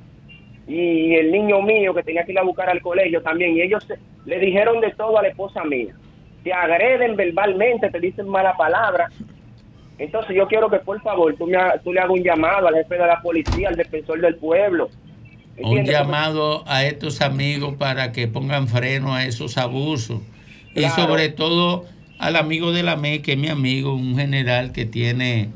[0.70, 3.58] y el niño mío que tenía que ir a buscar al colegio también.
[3.58, 5.94] Y ellos se- le dijeron de todo a la esposa mía.
[6.44, 9.10] Te agreden verbalmente, te dicen mala palabra.
[9.98, 12.76] Entonces, yo quiero que por favor tú, me ha- tú le hagas un llamado al
[12.76, 14.90] jefe de la policía, al defensor del pueblo.
[15.62, 20.22] Un llamado a estos amigos para que pongan freno a esos abusos.
[20.76, 21.86] Y sobre todo
[22.18, 25.50] al amigo de la ME, que es mi amigo, un general que tiene,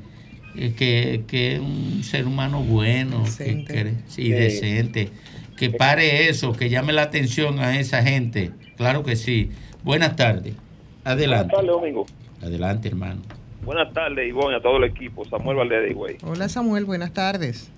[0.54, 5.10] que, que es un ser humano bueno, que, que- sí, decente.
[5.58, 8.52] Que pare eso, que llame la atención a esa gente.
[8.76, 9.52] Claro que sí.
[9.84, 10.56] Buenas tardes.
[11.04, 11.54] Adelante.
[11.56, 12.06] Buenas tardes, Domingo.
[12.42, 13.22] Adelante, hermano.
[13.63, 15.24] Buenas tardes, Ivonne, a todo el equipo.
[15.26, 16.18] Samuel Valdez, güey.
[16.24, 17.72] Hola Samuel, buenas tardes.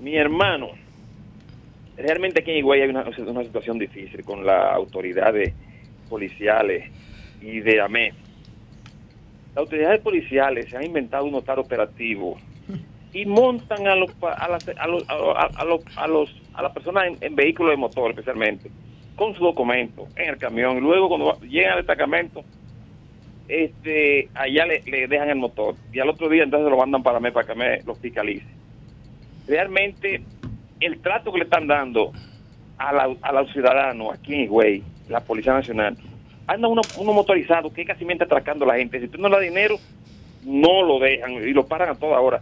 [0.00, 0.68] Mi hermano,
[1.96, 5.52] realmente aquí en Higüey hay una, una situación difícil con las autoridades
[6.08, 6.90] policiales
[7.40, 8.12] y de AME.
[9.60, 12.38] Las autoridades policiales se han inventado un notar operativo
[13.12, 17.04] y montan a los a las a los a, los a los a las personas
[17.20, 18.70] en, vehículos de motor especialmente
[19.16, 20.78] con su documento en el camión.
[20.78, 22.42] Y luego cuando llegan al destacamento
[23.48, 27.20] este allá le, le dejan el motor y al otro día entonces lo mandan para
[27.20, 28.46] mí para que me lo fiscalice.
[29.46, 30.22] Realmente
[30.80, 32.12] el trato que le están dando
[32.78, 35.98] a, la- a los ciudadanos aquí en Higüey, la Policía Nacional,
[36.54, 39.00] anda uno, uno motorizado que casi atracando a la gente.
[39.00, 39.78] Si tú no le das dinero,
[40.44, 42.40] no lo dejan y lo paran a toda hora.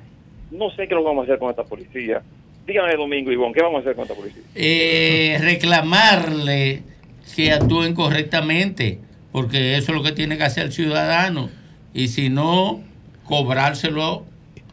[0.50, 2.22] No sé qué lo vamos a hacer con esta policía.
[2.66, 4.42] Dígame, Domingo Ivón, ¿qué vamos a hacer con esta policía?
[4.54, 6.82] eh, reclamarle
[7.36, 8.98] que actúen correctamente,
[9.32, 11.50] porque eso es lo que tiene que hacer el ciudadano.
[11.92, 12.80] Y si no,
[13.24, 14.24] cobrárselo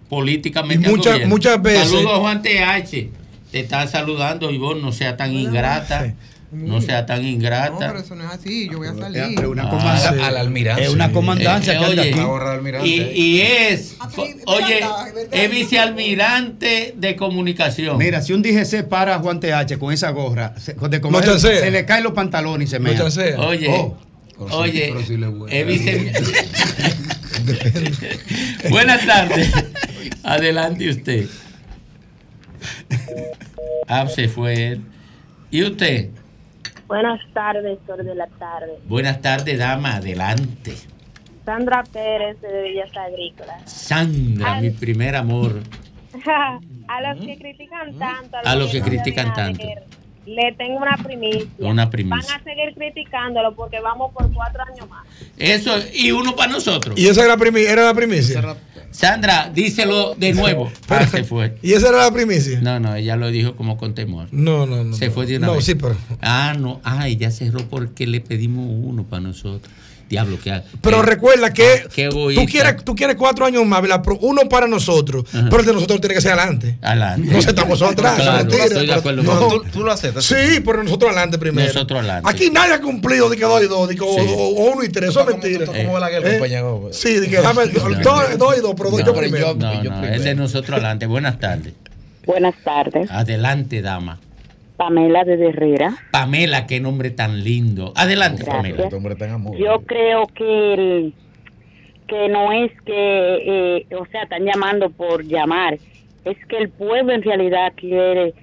[0.10, 0.88] políticamente.
[0.88, 3.10] Al muchas- muchas veces- Saludos a Juan TH.
[3.52, 6.14] Te está saludando, Ivonne, no sea tan ingrata.
[6.56, 7.78] No sea tan No, ingrata.
[7.80, 9.22] pero eso no es así, yo voy a salir.
[9.40, 10.20] Es una Ah, comanda- sí.
[10.22, 10.84] Al almirante.
[10.84, 12.14] Es una comandancia Eh, que anda oye,
[12.80, 12.90] aquí.
[12.90, 13.96] y, y es,
[14.46, 14.80] oye,
[15.32, 17.98] es vicealmirante de comunicación.
[17.98, 21.72] Mira, si un DGC para a Juan TH con esa gorra, se, de No se
[21.72, 23.04] le caen los pantalones y se mea.
[23.40, 23.98] Oye, Oh.
[24.52, 24.94] oye,
[25.50, 26.12] es vice-
[28.70, 29.52] Buenas tardes.
[30.24, 31.26] Adelante usted.
[33.88, 34.82] Ah, se fue él.
[35.52, 36.10] ¿Y usted?
[36.88, 38.74] Buenas tardes, Sol de la tarde.
[38.86, 40.76] Buenas tardes, dama, adelante.
[41.44, 43.72] Sandra Pérez de Villas Agrícolas.
[43.72, 45.62] Sandra, mi primer amor.
[46.88, 49.64] a los que critican tanto, A los que critican tanto.
[50.26, 51.48] Le tengo una primicia.
[51.60, 52.18] Una primicia.
[52.34, 55.06] Van a seguir criticándolo porque vamos por cuatro años más.
[55.38, 56.98] Eso, y uno para nosotros.
[56.98, 58.42] Y esa era, la primi- era la primicia.
[58.92, 60.72] Sandra, díselo de nuevo.
[60.88, 61.58] Ah, se fue.
[61.62, 62.60] ¿Y esa era la primicia?
[62.62, 64.28] No, no, ella lo dijo como con temor.
[64.32, 64.96] No, no, no.
[64.96, 65.66] Se fue de una No, vez.
[65.66, 65.96] sí, pero.
[66.22, 66.80] Ah, no.
[66.84, 69.72] Ah, ella cerró porque le pedimos uno para nosotros.
[70.16, 74.02] Diablo, que Pero recuerda que qué tú quieres, tú quieres cuatro años más, ¿verdad?
[74.22, 76.78] Uno para nosotros, pero el de nosotros tiene que ser adelante.
[76.82, 77.32] Adelante.
[77.32, 78.16] No se estamos atrás.
[78.16, 79.40] Claro, estoy de acuerdo no.
[79.40, 79.64] contigo.
[79.74, 80.24] Tú lo aceptas.
[80.26, 81.68] Sí, pero nosotros adelante primero.
[81.68, 82.30] Nosotros adelante.
[82.30, 84.06] Aquí nadie ha cumplido de que dos y dos, de que Sí.
[84.06, 85.66] o, o uno y tres, eso es mentira.
[85.66, 86.90] ¿Cómo va la guerra, Eh, compañero?
[86.92, 87.84] Sí, de que dame dos,
[88.38, 89.54] dos y dos, pero dos yo primero.
[89.56, 91.06] No, no, es de nosotros adelante.
[91.08, 91.74] Buenas tardes.
[92.26, 93.10] Buenas tardes.
[93.12, 94.20] Adelante, dama.
[94.78, 95.96] Pamela de Herrera.
[96.12, 97.94] Pamela, qué nombre tan lindo.
[97.96, 98.56] Adelante, Gracias.
[98.56, 98.90] Pamela.
[99.58, 101.14] Yo creo que el-
[102.08, 105.76] que no es que, eh, o sea, están llamando por llamar,
[106.24, 108.34] es que el pueblo en realidad quiere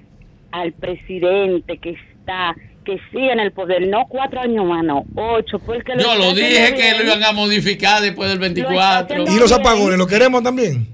[0.51, 5.59] al presidente que está, que sigue en el poder, no cuatro años más, no, ocho,
[5.61, 6.99] porque Yo lo dije que bien.
[6.99, 9.23] lo iban a modificar después del 24.
[9.33, 10.89] Y los apagones, ¿lo queremos también?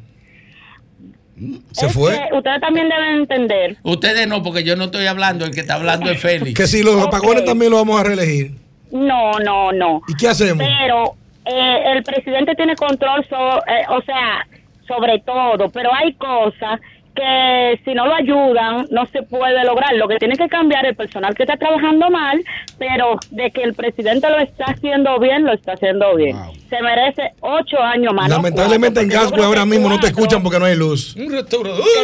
[1.72, 2.12] ¿Se Es fue?
[2.30, 3.76] que ustedes también deben entender.
[3.82, 6.56] Ustedes no, porque yo no estoy hablando, el que está hablando es Félix.
[6.58, 8.52] Que si los apagones también los vamos a reelegir.
[8.90, 10.00] No, no, no.
[10.08, 10.66] ¿Y qué hacemos?
[10.80, 14.46] Pero eh, el presidente tiene control, so- eh, o sea,
[14.86, 16.80] sobre todo, pero hay cosas
[17.18, 19.94] que si no lo ayudan no se puede lograr.
[19.96, 22.40] Lo que tiene que cambiar el personal que está trabajando mal,
[22.78, 26.36] pero de que el presidente lo está haciendo bien, lo está haciendo bien.
[26.70, 28.28] Se merece ocho años más.
[28.28, 31.14] Lamentablemente en cuatro, porque Gasco ahora mismo no te cuatro- escuchan porque no hay luz.
[31.14, 31.24] que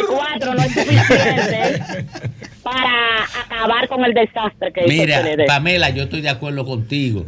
[0.09, 1.83] cuatro no es suficiente
[2.63, 5.45] para acabar con el desastre que hizo el Mira, PLD.
[5.45, 7.25] Pamela, yo estoy de acuerdo contigo.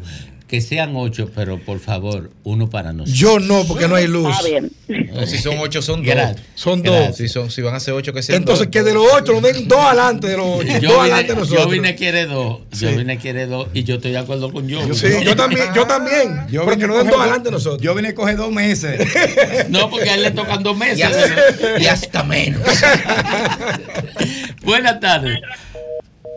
[0.47, 3.19] Que sean ocho, pero por favor, uno para nosotros.
[3.19, 4.29] Yo no, porque no hay luz.
[4.33, 4.71] Está bien.
[5.13, 6.05] No, si son ocho, son dos.
[6.15, 6.41] Gracias.
[6.55, 7.07] Son Gracias.
[7.09, 7.17] dos.
[7.17, 8.71] Si, son, si van a ser ocho, que sean Entonces dos.
[8.71, 10.67] que de los ocho nos den dos adelante de los ocho.
[10.67, 11.69] Yo dos vine, adelante yo nosotros.
[11.69, 12.59] vine quiere dos.
[12.79, 14.93] Yo vine quiere dos y yo estoy de acuerdo con yo.
[14.93, 16.47] Sí, yo también, yo también.
[16.49, 17.81] Yo porque a den dos- adelante nosotros.
[17.81, 19.05] Yo vine a coger dos meses.
[19.69, 20.99] No, porque a él le tocan dos meses.
[20.99, 22.61] Y hasta, y hasta menos.
[24.63, 25.39] Buenas tardes.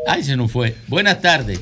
[0.09, 0.75] Ay, se nos fue.
[0.89, 1.61] Buenas tardes.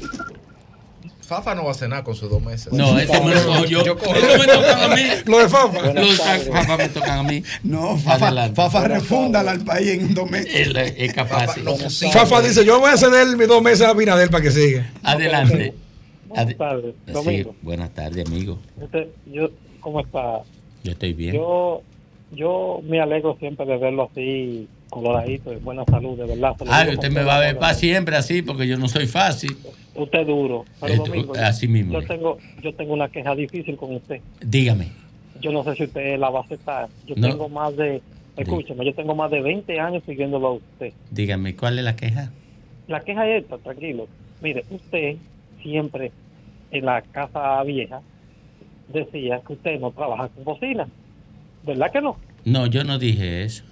[1.28, 2.72] Fafa no va a cenar con sus dos meses.
[2.72, 3.84] No, ese me lo yo.
[3.84, 5.02] me tocan a mí.
[5.26, 5.92] Lo de Fafa.
[5.92, 7.42] Los Fafa me tocan a mí.
[7.62, 8.54] No, Fafa, Adelante.
[8.54, 10.54] Fafa refúndala al país en dos meses.
[10.54, 11.54] Él es capaz.
[11.90, 12.08] sí.
[12.10, 14.90] Fafa dice, yo voy a ceder mis dos meses a Binader para que siga.
[15.02, 15.74] Adelante.
[16.28, 18.58] Buenas tardes, Sí, buenas tardes, amigo.
[19.26, 20.40] Yo, ¿Cómo está?
[20.82, 21.34] Yo estoy bien.
[21.34, 21.82] Yo,
[22.32, 26.56] yo me alegro siempre de verlo así, coloradito, en buena salud, de verdad.
[26.68, 29.56] Ay, digo usted me va a ver para siempre así, porque yo no soy fácil.
[29.94, 30.64] Usted es duro.
[30.80, 32.06] Pero Esto- Domingo, así mismo Yo es.
[32.08, 34.20] tengo, yo tengo una queja difícil con usted.
[34.40, 34.88] Dígame.
[35.40, 36.88] Yo no sé si usted la va a aceptar.
[37.06, 37.28] Yo No.
[37.28, 38.00] tengo más de,
[38.36, 40.92] escúcheme, yo tengo más de 20 años siguiéndolo a usted.
[41.10, 42.30] Dígame, ¿cuál es la queja?
[42.86, 44.08] La queja es esta, tranquilo.
[44.40, 45.16] Mire, usted
[45.62, 46.12] siempre
[46.70, 48.00] en la casa vieja
[48.92, 50.88] decía que usted no trabaja con bocina.
[51.66, 52.16] ¿Verdad que no?
[52.44, 53.64] No, yo no dije eso.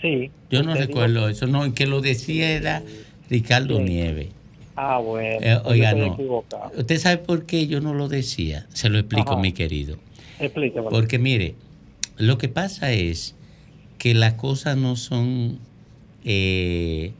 [0.00, 0.30] Sí.
[0.50, 1.46] Yo no recuerdo dijo- eso.
[1.46, 2.82] No, el que lo decía era
[3.30, 4.28] Ricardo Nieves.
[4.76, 5.38] Ah, bueno.
[5.40, 6.12] Eh, oiga, no.
[6.14, 6.70] equivocado.
[6.76, 8.66] ¿Usted sabe por qué yo no lo decía?
[8.74, 9.40] Se lo explico, Ajá.
[9.40, 9.96] mi querido.
[10.38, 10.88] Explíqueme.
[10.90, 11.54] Porque mire,
[12.18, 13.34] lo que pasa es
[13.98, 15.58] que las cosas no son
[16.24, 17.12] eh,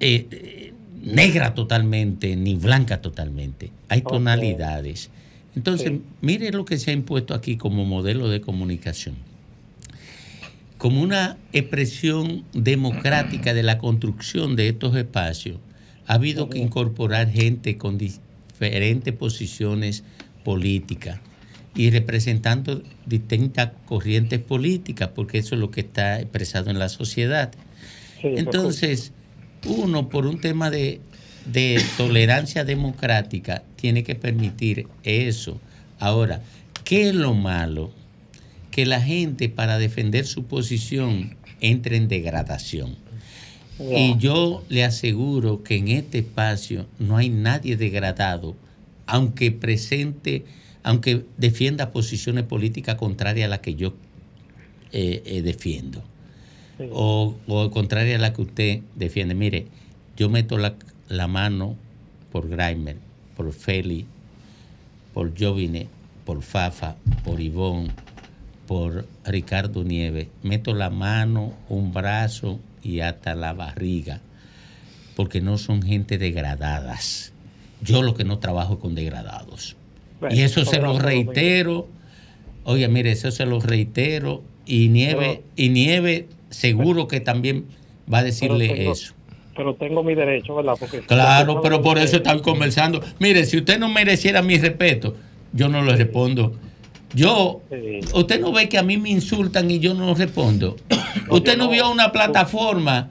[0.00, 0.72] eh,
[1.02, 3.70] negra totalmente ni blanca totalmente.
[3.88, 5.10] Hay tonalidades.
[5.54, 6.02] Entonces, Sí.
[6.22, 9.14] mire lo que se ha impuesto aquí como modelo de comunicación.
[10.84, 15.56] Como una expresión democrática de la construcción de estos espacios,
[16.06, 20.04] ha habido que incorporar gente con diferentes posiciones
[20.44, 21.20] políticas
[21.74, 27.50] y representando distintas corrientes políticas, porque eso es lo que está expresado en la sociedad.
[28.22, 29.12] Entonces,
[29.64, 31.00] uno, por un tema de,
[31.46, 35.58] de tolerancia democrática, tiene que permitir eso.
[35.98, 36.42] Ahora,
[36.84, 37.90] ¿qué es lo malo?
[38.74, 42.96] Que la gente, para defender su posición, entre en degradación.
[43.78, 48.56] Y yo le aseguro que en este espacio no hay nadie degradado,
[49.06, 50.44] aunque presente,
[50.82, 53.94] aunque defienda posiciones políticas contrarias a las que yo
[54.92, 56.02] eh, eh, defiendo
[56.90, 59.36] o, o contraria a la que usted defiende.
[59.36, 59.66] Mire,
[60.16, 60.74] yo meto la,
[61.08, 61.76] la mano
[62.32, 62.96] por Grimer,
[63.36, 64.04] por Feli,
[65.12, 65.86] por Jovine,
[66.24, 67.92] por Fafa, por Ivón,
[68.66, 70.28] por Ricardo Nieves.
[70.42, 74.20] Meto la mano, un brazo y hasta la barriga
[75.16, 77.32] porque no son gente degradadas.
[77.80, 79.76] Yo lo que no trabajo con degradados.
[80.20, 81.86] Bueno, y eso se lo reitero.
[82.64, 84.42] Oye, mire, eso se lo reitero.
[84.66, 87.66] Y Nieve, y Nieve seguro que también
[88.12, 89.14] va a decirle tengo- eso.
[89.56, 90.74] Pero tengo mi derecho, ¿verdad?
[90.80, 93.00] Porque Claro, pero por eso están conversando.
[93.20, 95.14] Mire, si usted no mereciera mi respeto,
[95.52, 96.56] yo no le respondo.
[97.14, 97.62] Yo,
[98.14, 100.76] usted no ve que a mí me insultan y yo no respondo.
[101.30, 103.10] usted no vio una plataforma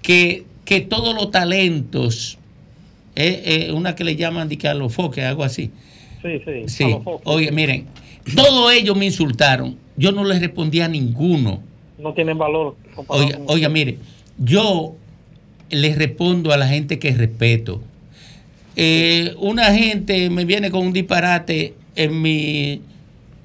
[0.00, 2.38] que, que todos los talentos,
[3.14, 5.70] eh, eh, una que le llaman de que a los foques, algo así.
[6.22, 6.62] Sí, sí.
[6.68, 7.86] Sí, oye, miren,
[8.34, 9.76] todos ellos me insultaron.
[9.96, 11.62] Yo no les respondí a ninguno.
[11.98, 12.76] No tienen valor.
[13.08, 13.98] Oiga, con- oiga, mire,
[14.38, 14.96] yo
[15.68, 17.82] le respondo a la gente que respeto.
[18.76, 22.80] Eh, una gente me viene con un disparate en mi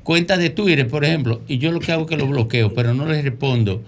[0.08, 2.94] cuenta de Twitter, por ejemplo, y yo lo que hago es que lo bloqueo, pero
[2.94, 3.84] no le respondo.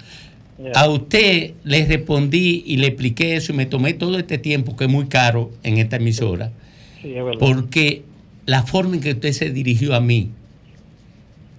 [0.76, 4.84] A usted le respondí y le expliqué eso y me tomé todo este tiempo, que
[4.84, 6.52] es muy caro en esta emisora,
[7.02, 7.40] Sí, es verdad.
[7.40, 8.02] porque
[8.46, 10.32] la forma en que usted se dirigió a mí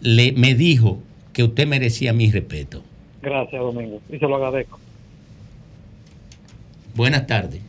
[0.03, 0.99] le, me dijo
[1.33, 2.83] que usted merecía mi respeto.
[3.23, 4.03] Gracias, Domingo.
[4.13, 4.79] Y se lo agradezco.
[6.95, 7.63] Buenas tardes.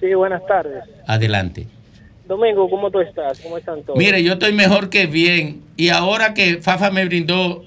[0.00, 0.82] Sí, buenas tardes.
[1.06, 1.66] Adelante.
[2.28, 3.40] Domingo, ¿cómo tú estás?
[3.40, 3.98] ¿Cómo están todos?
[3.98, 5.62] Mire, yo estoy mejor que bien.
[5.76, 7.64] Y ahora que Fafa me brindó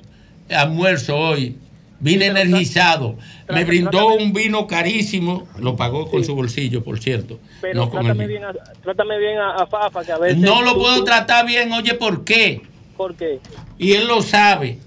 [0.49, 1.55] almuerzo hoy,
[1.99, 3.15] vine energizado.
[3.49, 7.39] Me brindó un vino carísimo, lo pagó con su bolsillo, por cierto.
[7.59, 8.53] Pero no trátame bien, a,
[8.83, 10.37] trátame bien a, a Fafa, que a veces...
[10.37, 12.61] No lo tú- puedo tú- tratar bien, oye, ¿por qué?
[12.95, 13.39] ¿Por qué?
[13.79, 14.77] Y él lo sabe.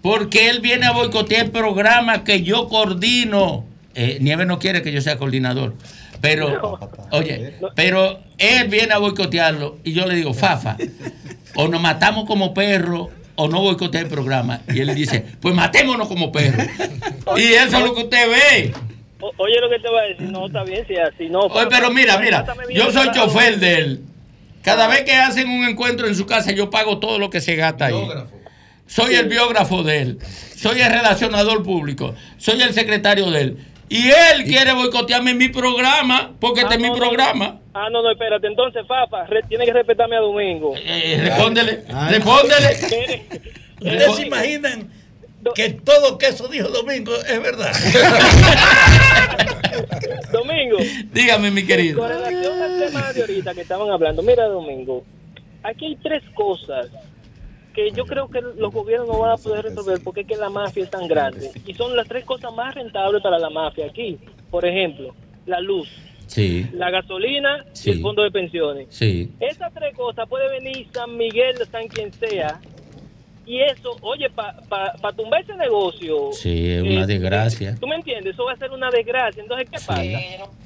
[0.00, 3.64] Porque él viene a boicotear el programa que yo coordino.
[3.94, 5.74] Eh, Nieves no quiere que yo sea coordinador.
[6.20, 6.78] Pero,
[7.12, 10.76] oye, pero él viene a boicotearlo y yo le digo, Fafa,
[11.54, 14.60] o nos matamos como perros o no boicotea el programa.
[14.68, 16.66] Y él dice, pues matémonos como perros.
[17.36, 18.72] Y eso es lo que usted ve.
[19.20, 21.40] O- oye lo que te voy a decir, no, está bien, si así no...
[21.40, 24.00] Oye, pero mira, mira, yo soy chofer de él.
[24.62, 27.54] Cada vez que hacen un encuentro en su casa, yo pago todo lo que se
[27.56, 28.08] gasta ahí.
[28.86, 30.18] Soy el biógrafo de él.
[30.56, 32.14] Soy el relacionador público.
[32.38, 33.58] Soy el secretario de él.
[33.90, 36.98] Y él quiere boicotearme mi programa, porque este es mi no, no.
[37.00, 37.58] programa.
[37.72, 38.46] Ah, no, no, espérate.
[38.46, 40.74] Entonces, Fafa, re- tiene que respetarme a Domingo.
[40.76, 42.70] Eh, respóndele, respóndele.
[43.80, 44.90] ¿Ustedes se imaginan
[45.54, 47.72] que todo que eso dijo Domingo es verdad?
[50.32, 50.78] Domingo.
[51.12, 52.00] Dígame, mi querido.
[52.00, 55.04] Con relación al tema de ahorita que estaban hablando, mira, Domingo,
[55.62, 56.88] aquí hay tres cosas
[57.78, 60.50] que yo creo que los gobiernos no van a poder resolver porque es que la
[60.50, 61.52] mafia es tan grande.
[61.64, 64.18] Y son las tres cosas más rentables para la mafia aquí.
[64.50, 65.14] Por ejemplo,
[65.46, 65.88] la luz,
[66.26, 67.88] Sí, la gasolina Sí.
[67.90, 68.88] y el fondo de pensiones.
[68.90, 69.30] sí.
[69.38, 72.60] Esas tres cosas puede venir San Miguel, San quien sea,
[73.46, 76.32] y eso, oye, para pa, pa tumbar ese negocio.
[76.32, 77.76] Sí, es una eh, desgracia.
[77.80, 78.34] ¿Tú me entiendes?
[78.34, 79.40] Eso va a ser una desgracia.
[79.40, 80.02] Entonces, ¿qué pasa?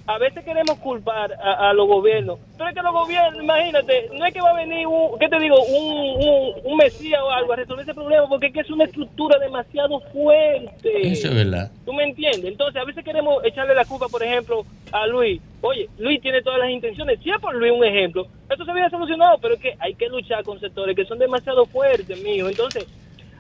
[0.07, 4.27] A veces queremos culpar a, a los gobiernos, pero es que los gobiernos, imagínate, no
[4.27, 5.63] es que va a venir, un, ¿qué te digo?
[5.65, 8.85] Un, un, un mesías o algo a resolver ese problema, porque es que es una
[8.85, 10.91] estructura demasiado fuerte.
[11.13, 11.71] Eso es verdad.
[11.85, 12.51] ¿Tú me entiendes?
[12.51, 15.41] Entonces, a veces queremos echarle la culpa, por ejemplo, a Luis.
[15.61, 17.21] Oye, Luis tiene todas las intenciones.
[17.23, 20.09] Si es por Luis un ejemplo, esto se había solucionado, pero es que hay que
[20.09, 22.49] luchar con sectores que son demasiado fuertes, mijo.
[22.49, 22.87] Entonces,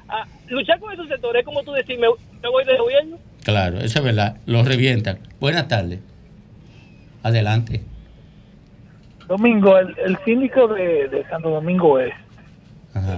[0.08, 2.06] a- luchar con esos sectores es como tú decir, me,
[2.40, 3.18] me voy del gobierno.
[3.44, 4.36] Claro, eso es verdad.
[4.46, 5.18] Lo revientan.
[5.40, 5.98] Buenas tardes.
[7.22, 7.82] Adelante.
[9.28, 12.12] Domingo, el, el síndico de, de Santo Domingo es.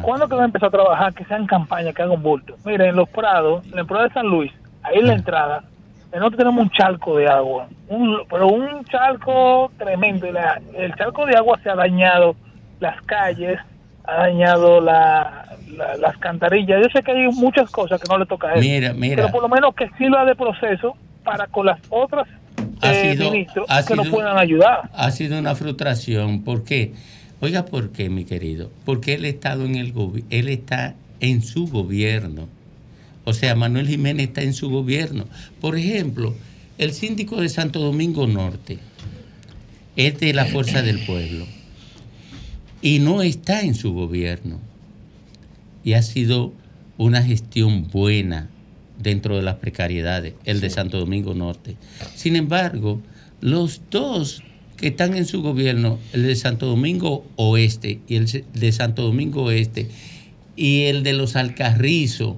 [0.02, 1.14] ¿Cuándo que va a empezar a trabajar?
[1.14, 2.54] Que sean campañas, que hagan bulto.
[2.64, 4.52] Miren, en los Prados, en el Prado de San Luis,
[4.82, 5.64] ahí en la entrada,
[6.12, 10.30] nosotros tenemos un charco de agua, un, pero un charco tremendo.
[10.30, 12.36] la- el charco de agua se ha dañado
[12.78, 13.58] las calles,
[14.04, 15.46] ha dañado la,
[15.76, 16.80] la- las cantarillas.
[16.80, 18.60] Yo sé que hay muchas cosas que no le toca a él.
[18.60, 19.16] Mira, mira.
[19.16, 20.94] Pero por lo menos que sirva de proceso
[21.24, 22.28] para con las otras
[22.80, 23.32] Ha eh, sido-
[23.68, 24.90] ha que nos puedan ayudar.
[24.92, 26.42] Ha sido una frustración.
[26.42, 26.92] ¿Por qué?
[27.40, 28.70] Oiga, ¿por qué, mi querido?
[28.84, 29.92] Porque él estado en el
[30.30, 32.48] él está en su gobierno.
[33.24, 35.26] O sea, Manuel Jiménez está en su gobierno.
[35.60, 36.34] Por ejemplo,
[36.78, 38.78] el síndico de Santo Domingo Norte
[39.96, 41.46] es de la Fuerza del Pueblo
[42.82, 44.58] y no está en su gobierno.
[45.84, 46.52] Y ha sido
[46.98, 48.48] una gestión buena
[49.04, 51.76] dentro de las precariedades, el de Santo Domingo Norte.
[52.16, 53.00] Sin embargo,
[53.40, 54.42] los dos
[54.76, 59.44] que están en su gobierno, el de Santo Domingo Oeste y el de Santo Domingo
[59.44, 59.88] Oeste
[60.56, 62.36] y el de los Alcarrizos,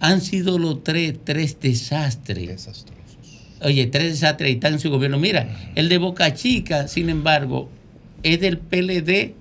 [0.00, 2.68] han sido los tres, tres desastres.
[3.62, 5.18] Oye, tres desastres y están en su gobierno.
[5.18, 7.68] Mira, el de Boca Chica, sin embargo,
[8.22, 9.34] es del PLD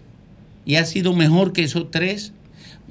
[0.66, 2.34] y ha sido mejor que esos tres.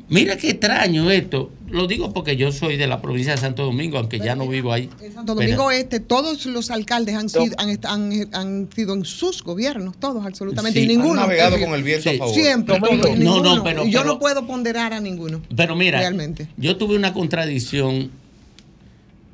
[0.08, 1.50] Mira qué extraño esto.
[1.68, 4.72] Lo digo porque yo soy de la provincia de Santo Domingo, aunque ya no vivo
[4.72, 4.88] ahí.
[5.02, 9.42] En Santo Domingo Este, todos los alcaldes han sido, han, han- han sido en sus
[9.42, 11.14] gobiernos, todos absolutamente, Sí, y ninguno.
[11.22, 12.18] han navegado con el viento a Sí.
[12.18, 12.34] favor.
[12.34, 13.56] Siempre, todos, y No, ninguno.
[13.56, 15.42] no, pero- Y yo pero- no puedo ponderar a ninguno.
[15.56, 16.46] Pero mira, Realmente.
[16.56, 18.12] yo tuve una contradicción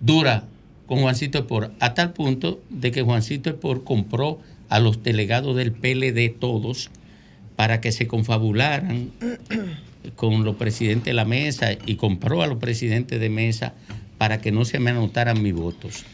[0.01, 0.45] dura
[0.87, 4.39] con Juancito Espor, a tal punto de que Juancito Espor compró
[4.71, 6.91] a los delegados del PLD todos
[7.57, 9.11] para que se confabularan
[10.17, 13.75] con los presidentes de la mesa y compró a los presidentes de mesa
[14.19, 16.05] para que no se me anotaran mis votos.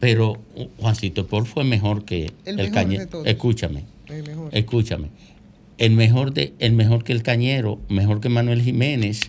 [0.00, 3.26] Pero uh, Juancito Espor fue mejor que El el, mejor Cañe- de todos.
[3.26, 3.84] Escúchame.
[4.08, 4.48] El mejor.
[4.54, 5.08] Escúchame.
[5.76, 9.20] El mejor, de, el mejor que el Cañero, mejor que Manuel Jiménez.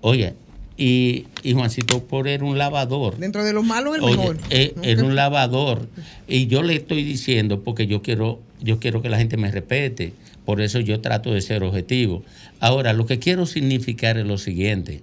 [0.00, 0.34] Oye,
[0.76, 3.18] y, y Juancito por era un lavador.
[3.18, 4.38] Dentro de los malos, el Oye, mejor.
[4.50, 4.82] eh, ¿no?
[4.82, 5.88] era un lavador.
[6.26, 10.12] Y yo le estoy diciendo porque yo quiero, yo quiero que la gente me respete.
[10.50, 12.24] Por eso yo trato de ser objetivo.
[12.58, 15.00] Ahora, lo que quiero significar es lo siguiente.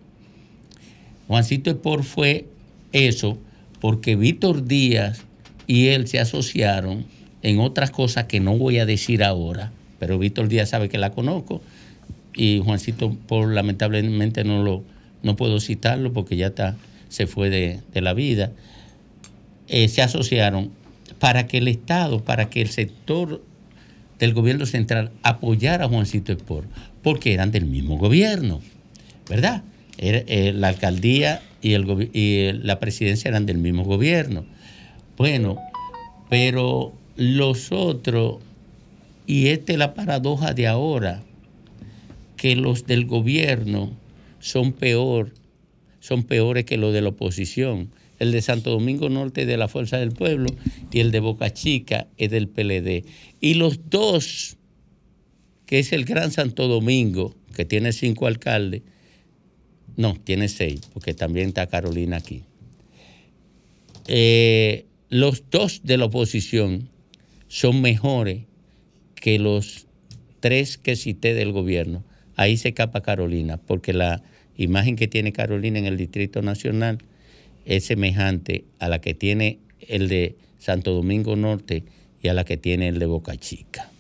[1.30, 2.48] Juancito Espor fue
[2.91, 3.38] eso
[3.80, 5.24] porque Víctor Díaz
[5.66, 7.06] y él se asociaron
[7.43, 11.12] en otras cosas que no voy a decir ahora, pero Víctor Díaz sabe que la
[11.12, 11.62] conozco
[12.36, 14.84] y Juancito por lamentablemente no lo
[15.24, 16.76] no puedo citarlo porque ya está
[17.08, 18.52] se fue de, de la vida.
[19.70, 20.72] Eh, se asociaron
[21.20, 23.41] para que el Estado, para que el sector
[24.20, 26.65] del gobierno central apoyara a Juancito Espor,
[27.03, 28.61] porque eran del mismo gobierno,
[29.30, 29.63] ¿verdad?
[29.97, 31.80] Eh, la alcaldía y, y
[32.13, 34.45] eh, la presidencia eran del mismo gobierno.
[35.18, 35.57] Bueno,
[36.30, 38.38] pero los otros,
[39.26, 41.24] y esta es la paradoja de ahora,
[42.36, 43.91] que los del gobierno
[44.39, 45.34] son peor,
[45.99, 47.89] son peores que los de la oposición.
[48.20, 50.49] El de Santo Domingo Norte es de la Fuerza del Pueblo
[50.91, 53.05] y el de Boca Chica es del PLD.
[53.41, 54.57] Y los dos,
[55.65, 58.82] que es el Gran Santo Domingo, que tiene cinco alcaldes,
[59.95, 62.43] no, tiene seis, porque también está Carolina aquí.
[64.07, 66.89] Eh, los dos de la oposición
[67.47, 68.43] son mejores
[69.15, 69.88] que los
[70.39, 72.03] tres que cité del gobierno.
[72.36, 74.24] Ahí se escapa Carolina, porque la
[74.55, 76.99] imagen que tiene Carolina en el Distrito Nacional
[77.68, 81.84] es semejante a la que tiene el de Santo Domingo Norte
[82.22, 83.91] y a la que tiene el de Boca Chica.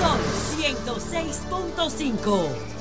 [0.00, 0.18] Son
[0.56, 2.73] 106.5.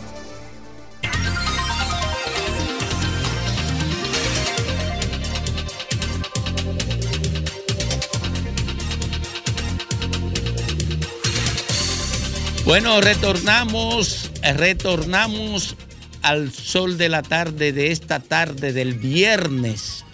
[12.66, 15.76] Bueno, retornamos, retornamos
[16.22, 20.06] al sol de la tarde de esta tarde del viernes.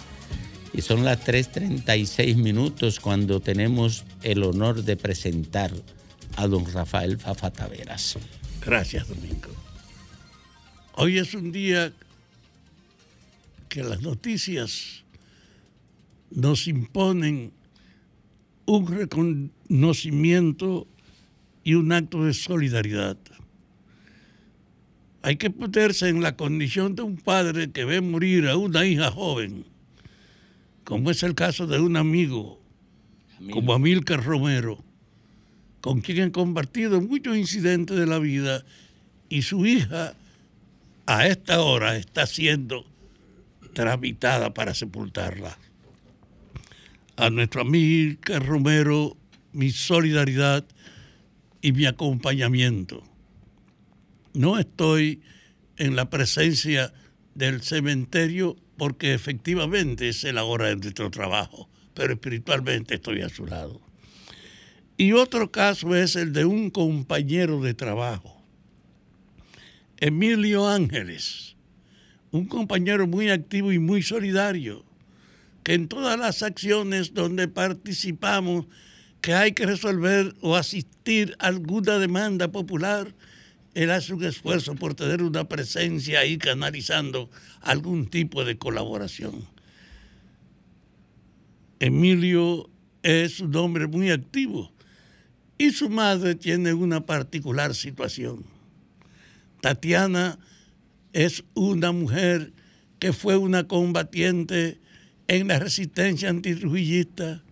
[0.74, 5.72] Y son las 3.36 minutos cuando tenemos el honor de presentar
[6.38, 8.18] a don Rafael Fafa Taveras.
[8.66, 9.50] Gracias, Domingo.
[10.96, 11.94] Hoy es un día
[13.70, 15.04] que las noticias
[16.32, 17.54] nos imponen
[18.66, 20.88] un reconocimiento
[21.64, 23.18] y un acto de solidaridad.
[25.22, 29.12] Hay que ponerse en la condición de un padre que ve morir a una hija
[29.12, 29.66] joven,
[30.84, 32.62] como es el caso de un amigo,
[33.52, 34.84] como Amílcar Romero,
[35.82, 38.64] con quien han compartido muchos incidentes de la vida
[39.30, 40.14] y su hija
[41.06, 42.86] a esta hora está siendo
[43.74, 45.58] tramitada para sepultarla.
[47.18, 49.18] A nuestro amigo Romero,
[49.52, 50.66] mi solidaridad
[51.62, 53.04] y mi acompañamiento.
[54.34, 55.22] No estoy
[55.78, 56.94] en la presencia
[57.36, 63.46] del cementerio porque efectivamente es la hora de nuestro trabajo, pero espiritualmente estoy a su
[63.46, 63.82] lado.
[64.98, 68.42] Y otro caso es el de un compañero de trabajo,
[69.98, 71.56] Emilio Ángeles,
[72.32, 74.86] un compañero muy activo y muy solidario,
[75.64, 78.66] que en todas las acciones donde participamos,
[79.22, 83.14] que hay que resolver o asistir a alguna demanda popular,
[83.74, 87.30] él hace un esfuerzo por tener una presencia ahí canalizando
[87.62, 89.48] algún tipo de colaboración.
[91.80, 92.70] Emilio
[93.04, 94.72] es un hombre muy activo
[95.58, 98.44] y su madre tiene una particular situación.
[99.62, 100.40] Tatiana
[101.14, 102.54] es una mujer
[102.98, 104.80] que fue una combatiente
[105.28, 107.44] en la resistencia antitrujillista,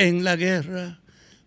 [0.00, 0.98] en la guerra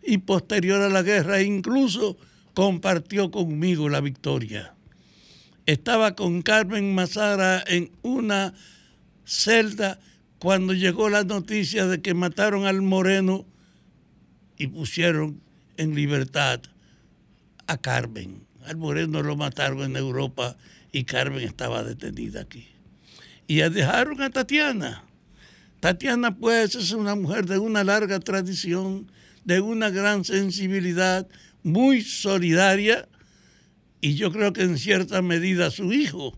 [0.04, 2.18] y posterior a la guerra incluso
[2.54, 4.76] compartió conmigo la victoria.
[5.66, 8.54] Estaba con Carmen Mazara en una
[9.26, 10.00] celda
[10.38, 13.48] cuando llegó la noticia de que mataron al moreno
[14.56, 15.42] y pusieron
[15.78, 16.62] en libertad
[17.66, 18.46] a Carmen.
[18.66, 20.58] Al Moreno lo mataron en Europa
[20.92, 22.68] y Carmen estaba detenida aquí.
[23.48, 25.06] Y dejaron a Tatiana.
[25.84, 29.12] Tatiana pues es una mujer de una larga tradición,
[29.44, 31.28] de una gran sensibilidad,
[31.62, 33.10] muy solidaria
[34.00, 36.38] y yo creo que en cierta medida su hijo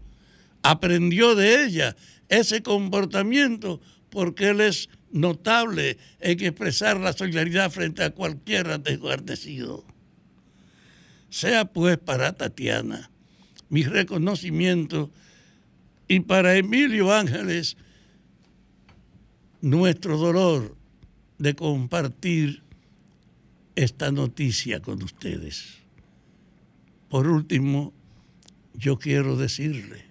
[0.63, 1.95] aprendió de ella
[2.27, 3.79] ese comportamiento
[4.09, 9.85] porque él es notable en expresar la solidaridad frente a cualquier desguardecido.
[11.29, 13.11] Sea pues para Tatiana
[13.69, 15.11] mi reconocimiento
[16.07, 17.77] y para Emilio Ángeles
[19.65, 20.75] nuestro dolor
[21.39, 22.61] de compartir
[23.73, 25.79] esta noticia con ustedes.
[27.09, 27.91] Por último,
[28.75, 30.05] yo quiero decirle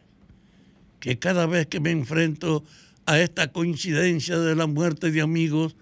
[0.99, 2.65] que cada vez que me enfrento
[3.07, 5.77] a esta coincidencia de la muerte de amigos,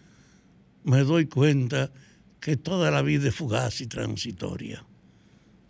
[0.85, 1.91] me doy cuenta
[2.41, 4.85] que toda la vida es fugaz y transitoria.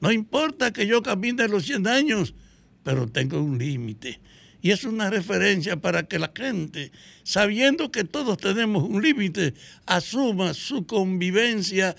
[0.00, 2.34] No importa que yo camine los 100 años,
[2.82, 4.18] pero tengo un límite.
[4.62, 6.92] Y es una referencia para que la gente,
[7.24, 9.54] sabiendo que todos tenemos un límite,
[9.86, 11.96] asuma su convivencia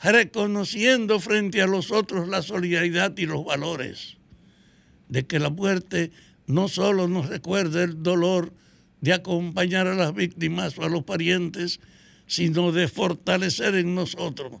[0.00, 4.16] reconociendo frente a los otros la solidaridad y los valores.
[5.08, 6.12] De que la muerte
[6.46, 8.52] no solo nos recuerda el dolor
[9.00, 11.80] de acompañar a las víctimas o a los parientes,
[12.28, 14.60] sino de fortalecer en nosotros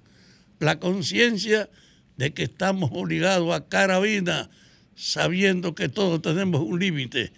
[0.58, 1.70] la conciencia
[2.16, 4.50] de que estamos obligados a carabina,
[4.96, 7.32] sabiendo que todos tenemos un límite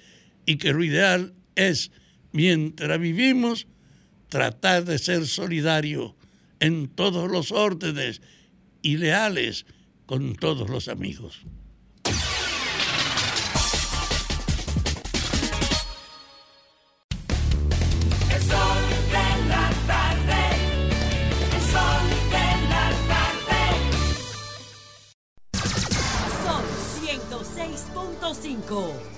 [0.46, 1.90] y que lo ideal es,
[2.32, 3.66] mientras vivimos,
[4.28, 6.14] tratar de ser solidarios
[6.60, 8.22] en todos los órdenes
[8.80, 9.66] y leales
[10.06, 11.42] con todos los amigos.
[28.48, 29.15] El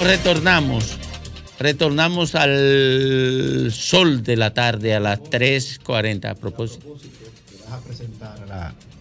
[0.00, 0.96] Retornamos.
[1.58, 6.26] Retornamos al sol de la tarde a las 3.40.
[6.30, 6.96] A propósito.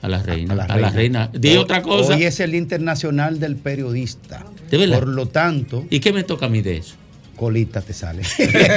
[0.02, 0.54] A la reina.
[0.64, 1.30] A la reina.
[1.34, 2.16] Di Hoy- otra cosa.
[2.16, 4.46] Hoy es el Internacional del Periodista.
[4.70, 5.00] ¿De verdad?
[5.00, 5.86] Por lo tanto.
[5.89, 6.96] ¿Y qué me toca a mí de eso?
[7.36, 8.22] Colita te sale.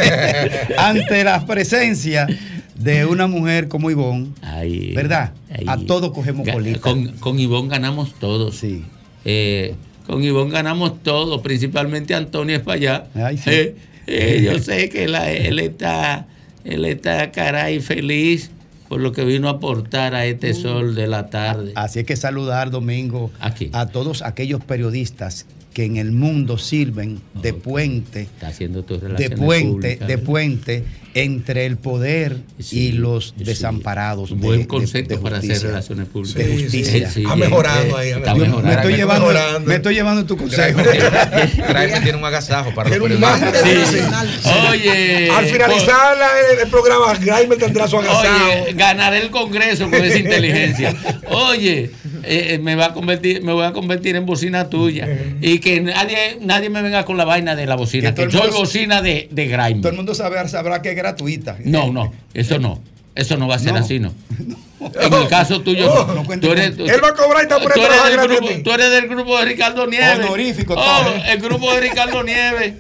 [0.79, 2.27] Ante la presencia
[2.75, 4.31] de una mujer como Ivonne,
[4.97, 5.33] ¿verdad?
[5.69, 6.81] A todos cogemos colita.
[6.81, 8.57] Con, con Ivonne ganamos todos.
[8.57, 8.85] Sí.
[9.25, 9.77] Eh,
[10.09, 13.07] con Ivonne ganamos todos, principalmente Antonio Espallá.
[13.15, 13.51] Ay, sí.
[13.51, 13.77] Eh,
[14.09, 16.27] eh, yo sé que la- él está,
[16.65, 18.51] él está caray feliz
[18.89, 21.73] por lo que vino a aportar a este sol de la tarde.
[21.75, 23.31] Así es que saludar, Domingo,
[23.73, 29.31] a todos aquellos periodistas que en el mundo sirven de puente, Está haciendo tus de
[29.31, 30.25] puente, públicas, de ¿verdad?
[30.27, 32.39] puente entre el poder
[32.71, 34.31] y los desamparados.
[34.31, 36.35] Un buen de- concepto de para hacer relaciones públicas.
[36.47, 37.11] De justicia.
[37.11, 38.63] Sí, Ha mejorado ahí, Está mejorando.
[38.69, 39.69] Me estoy llevando, mejorando.
[39.69, 40.81] me estoy llevando tu consejo.
[41.69, 43.11] Raimi tiene un agasajo para los.
[44.71, 45.31] Oye.
[45.31, 48.47] Al finalizar la- el, el programa, Graimer tendrá su agasajo.
[48.63, 50.95] Oye, ganaré el Congreso con esa inteligencia.
[51.31, 51.91] Oye,
[52.29, 55.09] eh, eh, me va a convertir, me voy a convertir en bocina tuya.
[55.41, 58.15] Y que nadie, nadie me venga con la vaina de la bocina.
[58.15, 59.81] Que Que, soy mundo- bocina de, de Grime.
[59.81, 61.57] Todo el mundo sabe, sabrá que es gratuita.
[61.65, 62.81] No, no, eso no.
[63.15, 63.81] Eso no va a ser No.
[63.81, 64.13] así, ¿no?
[64.81, 67.57] En el caso tuyo, Oh, no tú eres, con- Él va a cobrar y tú
[67.57, 70.19] eres, del grupo, tú eres del grupo de Ricardo Nieves.
[70.25, 71.33] Honorífico, Oh, está.
[71.33, 72.75] el grupo de Ricardo Nieves.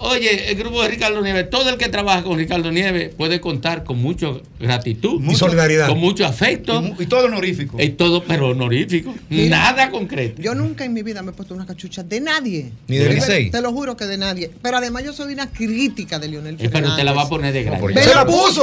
[0.00, 3.82] Oye, el grupo de Ricardo Nieves, todo el que trabaja con Ricardo Nieves puede contar
[3.82, 4.28] con mucha
[4.60, 5.88] gratitud Y solidaridad.
[5.88, 7.76] con mucho afecto Y todo honorífico.
[7.82, 9.58] y todo, pero honorífico, Mira.
[9.58, 10.40] nada concreto.
[10.40, 12.70] Yo nunca en mi vida me he puesto una cachucha de nadie.
[12.86, 13.50] Ni de Licey.
[13.50, 14.50] Te lo juro que de nadie.
[14.62, 17.28] Pero además yo soy una crítica de Lionel Eh, pero te la va a Fernández.
[17.28, 18.08] poner de gratis.
[18.08, 18.62] Me la puso.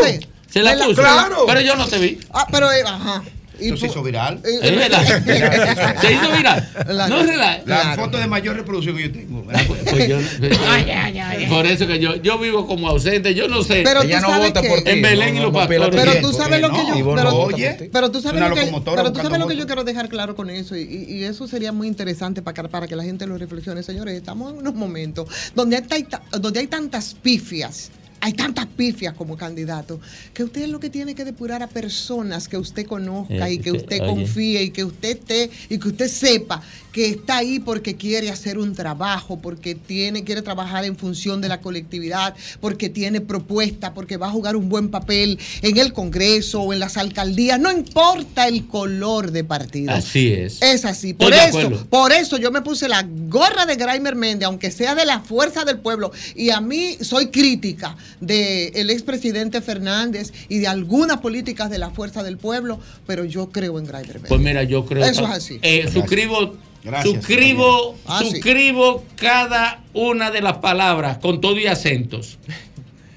[0.50, 0.94] Se la- puso.
[1.02, 1.44] Claro.
[1.48, 2.18] Pero yo no te vi.
[2.32, 3.24] Ah, pero eh, ajá.
[3.58, 4.40] Se hizo viral.
[4.44, 6.02] Eh, Es verdad.
[6.02, 6.70] Se hizo viral.
[6.88, 7.62] La- No es verdad.
[7.66, 9.44] La foto de mayor reproducción que yo tengo.
[9.44, 10.18] Pues yo-
[11.50, 13.82] Por eso que yo, yo vivo como ausente, yo no sé.
[13.84, 15.60] Pero Ella tú no sabes vota que- por ti, En Belén no, y los no,
[15.60, 15.90] pastores.
[15.92, 17.16] Pero tú sabes lo que no, yo.
[17.16, 17.90] Pero, oye.
[17.92, 18.62] pero tú sabes lo que,
[18.96, 20.76] pero tú sabes lo que yo quiero dejar claro con eso.
[20.76, 23.84] Y, y- y eso sería muy interesante para, que- para que la gente lo reflexione.
[23.84, 26.08] Señores, estamos en unos momentos donde hay,
[26.40, 27.92] donde hay tantas pifias.
[28.26, 30.00] Hay tantas pifias como candidato,
[30.34, 33.72] que usted lo que tiene que depurar a personas que usted conozca Eh, y que
[33.72, 34.10] usted- oye.
[34.10, 36.60] confíe y que usted esté y que usted sepa
[36.92, 41.50] que está ahí porque quiere hacer un trabajo, porque tiene, quiere trabajar en función de
[41.50, 46.62] la colectividad, porque tiene propuesta, porque va a jugar un buen papel en el Congreso
[46.62, 49.92] o en las alcaldías, no importa el color de partido.
[49.92, 50.62] Así es.
[50.64, 51.14] Es así.
[51.14, 55.06] Por eso, por eso yo me puse la gorra de Graimer Méndez, aunque sea de
[55.06, 56.12] la fuerza del pueblo.
[56.34, 62.24] Y a mí soy crítica del expresidente Fernández y de algunas políticas de la fuerza
[62.24, 64.24] del pueblo, pero yo creo en Méndez.
[64.28, 65.60] Pues mira, yo creo Eso es así.
[65.62, 68.32] Eh, suscribo, Gracias, suscribo, Ah, sí.
[68.32, 72.38] suscribo cada una de las palabras con todo y acentos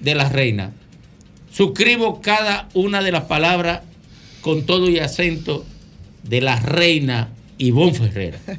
[0.01, 0.73] de la reina.
[1.53, 3.83] Suscribo cada una de las palabras
[4.41, 5.65] con todo y acento
[6.23, 8.39] de la reina Ivonne Ferrera.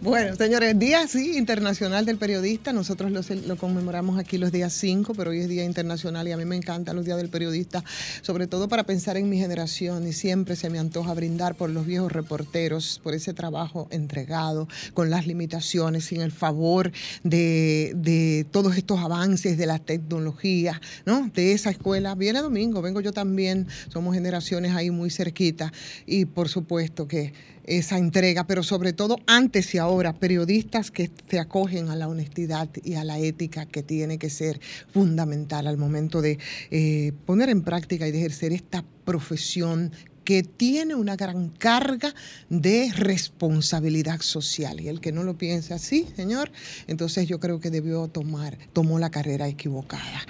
[0.00, 2.72] Bueno, señores, Día sí, Internacional del Periodista.
[2.72, 3.10] Nosotros
[3.46, 6.56] lo, conmemoramos aquí los días 5, pero hoy es Día Internacional y a mí me
[6.56, 7.82] encantan los días del periodista,
[8.22, 11.86] sobre todo para pensar en mi generación y siempre se me antoja brindar por los
[11.86, 16.92] viejos reporteros, por ese trabajo entregado, con las limitaciones, sin el favor
[17.24, 21.30] de, todos estos avances de la tecnología, ¿no?
[21.34, 22.14] De esa escuela.
[22.14, 25.72] Viene domingo, vengo yo también, somos generaciones ahí muy cerquita
[26.06, 27.32] y por supuesto que
[27.66, 32.68] esa entrega, pero sobre todo antes y ahora, periodistas que se acogen a la honestidad
[32.84, 34.60] y a la ética que tiene que ser
[34.92, 36.38] fundamental al momento de
[36.70, 39.92] eh, poner en práctica y de ejercer esta profesión
[40.26, 42.12] que tiene una gran carga
[42.50, 44.80] de responsabilidad social.
[44.80, 46.50] Y el que no lo piense así, señor,
[46.88, 50.26] entonces yo creo que debió tomar, tomó la carrera equivocada.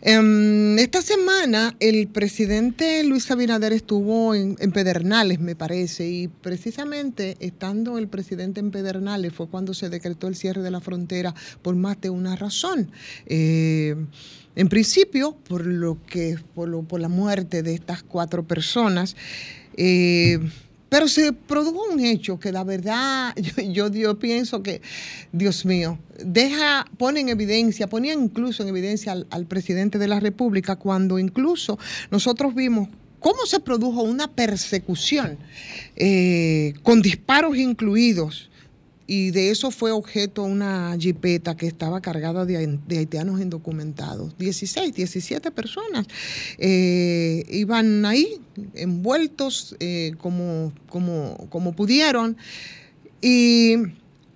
[0.00, 7.98] Em, esta semana el presidente Luis Abinader estuvo en, Pedernales, me parece, y precisamente estando
[7.98, 12.00] el presidente en Pedernales fue cuando se decretó el cierre de la frontera por más
[12.00, 12.90] de una razón.
[13.26, 13.96] Eh,
[14.56, 19.14] en principio, por lo que, por, lo- por la muerte de estas cuatro personas,
[19.76, 20.38] eh,
[20.88, 23.34] pero se produjo un hecho que la verdad,
[23.70, 24.80] yo, yo, pienso que,
[25.32, 30.20] Dios mío, deja, pone en evidencia, ponía incluso en evidencia al, al presidente de la
[30.20, 31.78] República cuando incluso
[32.10, 32.88] nosotros vimos
[33.20, 35.38] cómo se produjo una persecución
[35.96, 38.50] eh, con disparos incluidos.
[39.06, 44.36] Y de eso fue objeto una jipeta que estaba cargada de, haitianos indocumentados.
[44.36, 46.06] 16, 17 personas
[46.58, 48.40] eh, iban ahí
[48.74, 52.36] envueltos eh, como, como, como pudieron.
[53.20, 53.76] Y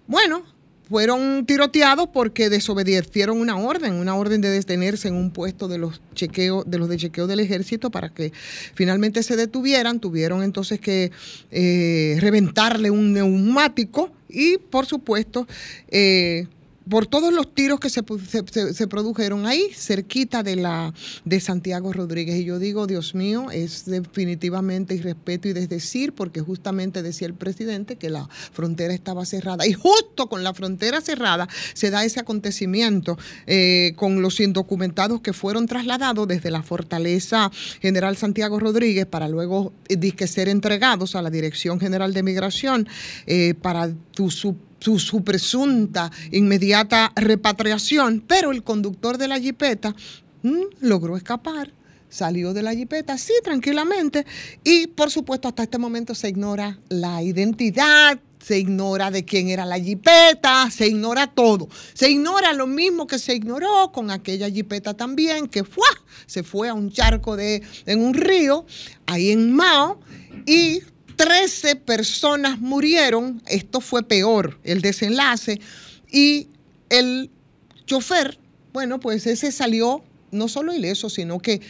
[0.07, 0.45] bueno,
[0.91, 6.01] fueron tiroteados porque desobedecieron una orden, una orden de detenerse en un puesto de los
[6.15, 8.33] chequeos, de los de chequeo del ejército para que
[8.75, 10.01] finalmente se detuvieran.
[10.01, 11.13] Tuvieron entonces que
[11.53, 15.47] eh, reventarle un neumático y, por supuesto,
[15.89, 16.47] eh,
[16.91, 20.93] por todos los tiros que se, se- se- produjeron ahí, cerquita de la
[21.25, 22.37] de Santiago Rodríguez.
[22.41, 27.97] Y yo digo, Dios mío, es definitivamente irrespeto y desdecir, porque justamente decía el presidente
[27.97, 29.67] que la frontera estaba cerrada.
[29.67, 33.17] Y justo con la frontera cerrada se da ese acontecimiento
[33.47, 39.73] eh, con los indocumentados que fueron trasladados desde la fortaleza General Santiago Rodríguez para luego
[39.89, 42.89] eh, disque ser entregados a la Dirección General de Migración
[43.27, 49.95] eh, para su su, su presunta inmediata repatriación, pero el conductor de la jipeta
[50.43, 51.73] mm, logró escapar,
[52.09, 54.27] salió de la jipeta, sí, tranquilamente,
[54.65, 59.65] y por supuesto hasta este momento se ignora la identidad, se ignora de quién era
[59.67, 61.69] la jipeta, se ignora todo.
[61.93, 65.87] Se ignora lo mismo que se ignoró con aquella jipeta también, que fue,
[66.27, 68.65] se fue a un charco de, en un río,
[69.07, 70.01] ahí en Mao,
[70.47, 70.81] y
[71.21, 73.43] 13 personas murieron.
[73.47, 75.61] Esto fue peor, el desenlace.
[76.11, 76.49] Y
[76.89, 77.31] el
[77.85, 78.39] chofer,
[78.73, 80.03] bueno, pues ese salió
[80.33, 81.61] no solo ileso, sino que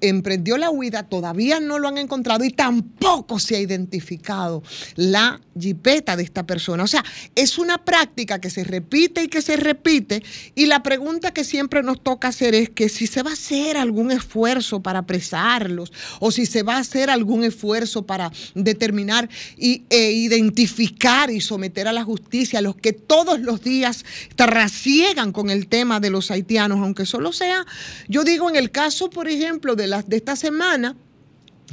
[0.00, 4.62] emprendió la huida, todavía no lo han encontrado y tampoco se ha identificado
[4.94, 6.84] la jipeta de esta persona.
[6.84, 7.04] O sea,
[7.34, 10.22] es una práctica que se repite y que se repite
[10.54, 13.76] y la pregunta que siempre nos toca hacer es que si se va a hacer
[13.76, 19.84] algún esfuerzo para apresarlos o si se va a hacer algún esfuerzo para determinar y,
[19.90, 24.04] e identificar y someter a la justicia a los que todos los días
[24.34, 27.66] trasiegan con el tema de los haitianos, aunque solo sea,
[28.08, 30.96] yo digo en el caso, por ejemplo, de, las de esta semana,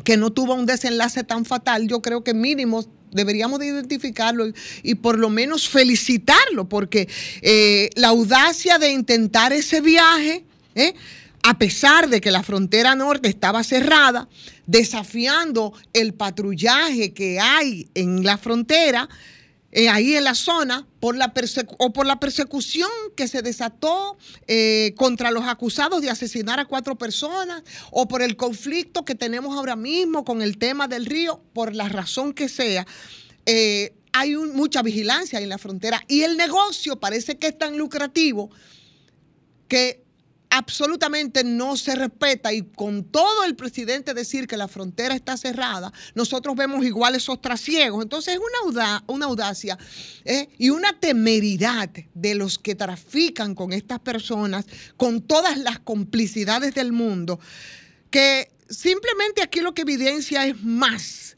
[0.04, 4.54] que no tuvo un desenlace tan fatal, yo creo que mínimo deberíamos de identificarlo y,
[4.82, 7.08] y por lo menos felicitarlo, porque
[7.42, 10.96] eh, la audacia de intentar ese viaje, ¿eh?
[11.44, 14.30] a pesar de que la frontera norte estaba cerrada,
[14.66, 19.10] desafiando el patrullaje que hay en la frontera,
[19.76, 21.34] eh, ahí en la zona por la
[21.80, 24.18] o por la persecución que se desató
[24.48, 29.58] eh, contra los acusados de asesinar a cuatro personas o por el conflicto que tenemos
[29.58, 32.86] ahora mismo con el tema del río, por la razón que sea.
[33.48, 38.52] eh, hay mucha vigilancia en la frontera y el negocio parece que es tan lucrativo
[39.68, 40.03] que
[40.56, 45.92] absolutamente no se respeta y con todo el presidente decir que la frontera está cerrada,
[46.14, 48.04] nosotros vemos igual esos trasiegos.
[48.04, 49.80] Entonces es una, auda- una audacia
[50.26, 50.50] ¿eh?
[50.60, 56.92] y una temeridad de los que trafican con estas personas, con todas las complicidades del
[56.92, 57.40] mundo,
[58.12, 61.36] que simplemente aquí lo que evidencia es más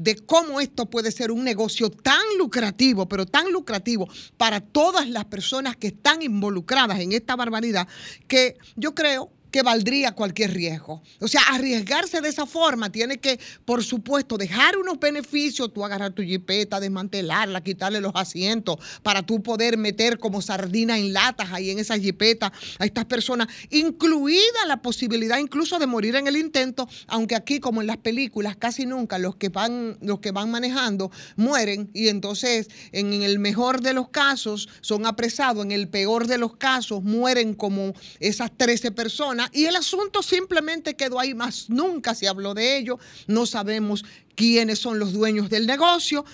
[0.00, 5.26] de cómo esto puede ser un negocio tan lucrativo, pero tan lucrativo para todas las
[5.26, 7.86] personas que están involucradas en esta barbaridad,
[8.26, 11.02] que yo creo que valdría cualquier riesgo.
[11.20, 16.12] O sea, arriesgarse de esa forma tiene que, por supuesto, dejar unos beneficios, tú agarrar
[16.12, 21.70] tu jipeta, desmantelarla, quitarle los asientos, para tú poder meter como sardina en latas ahí
[21.70, 26.88] en esa jipeta a estas personas, incluida la posibilidad incluso de morir en el intento,
[27.06, 31.10] aunque aquí, como en las películas, casi nunca los que van, los que van manejando
[31.36, 36.38] mueren y entonces en el mejor de los casos son apresados, en el peor de
[36.38, 42.14] los casos mueren como esas 13 personas y el asunto simplemente quedó ahí, más nunca
[42.14, 46.24] se habló de ello, no sabemos quiénes son los dueños del negocio.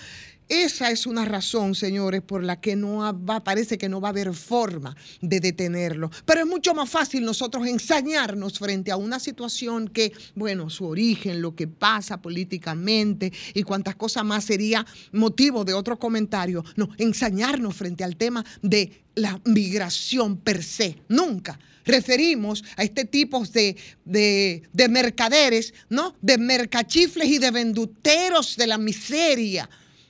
[0.49, 4.11] Esa es una razón, señores, por la que no va, parece que no va a
[4.11, 6.09] haber forma de detenerlo.
[6.25, 11.41] Pero es mucho más fácil nosotros ensañarnos frente a una situación que, bueno, su origen,
[11.41, 16.63] lo que pasa políticamente y cuántas cosas más sería motivo de otro comentario.
[16.77, 20.97] No, ensañarnos frente al tema de la migración per se.
[21.09, 23.75] Nunca referimos a este tipo de,
[24.05, 26.15] de, de mercaderes, ¿no?
[26.21, 29.69] De mercachifles y de venduteros de la miseria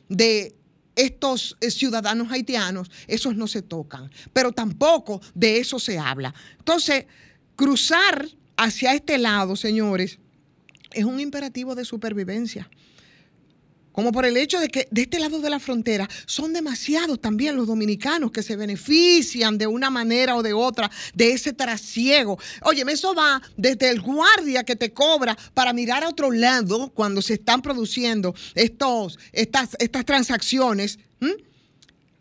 [0.09, 0.55] de
[0.95, 6.33] estos eh, ciudadanos haitianos, esos no se tocan, pero tampoco de eso se habla.
[6.57, 7.05] Entonces,
[7.55, 8.27] cruzar
[8.57, 10.19] hacia este lado, señores,
[10.91, 12.69] es un imperativo de supervivencia.
[13.97, 17.55] Como por el hecho de que de este lado de la frontera son demasiados también
[17.55, 22.37] los dominicanos que se benefician de una manera o de otra de ese trasiego.
[22.61, 27.23] Oye, eso va desde el guardia que te cobra para mirar a otro lado cuando
[27.23, 30.99] se están produciendo estos, estas, estas transacciones,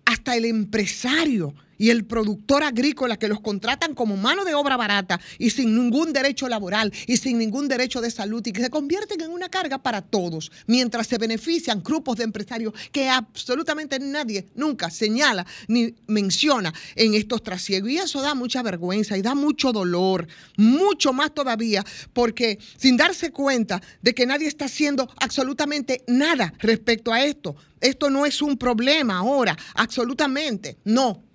[0.06, 5.20] hasta el empresario y el productor agrícola que los contratan como mano de obra barata
[5.38, 9.20] y sin ningún derecho laboral y sin ningún derecho de salud y que se convierten
[9.20, 14.90] en una carga para todos, mientras se benefician grupos de empresarios que absolutamente nadie nunca
[14.90, 17.90] señala ni menciona en estos trasiegos.
[17.90, 23.30] Y eso da mucha vergüenza y da mucho dolor, mucho más todavía, porque sin darse
[23.30, 27.56] cuenta de que nadie está haciendo absolutamente nada respecto a esto.
[27.80, 31.25] Esto no es un problema ahora, absolutamente, no.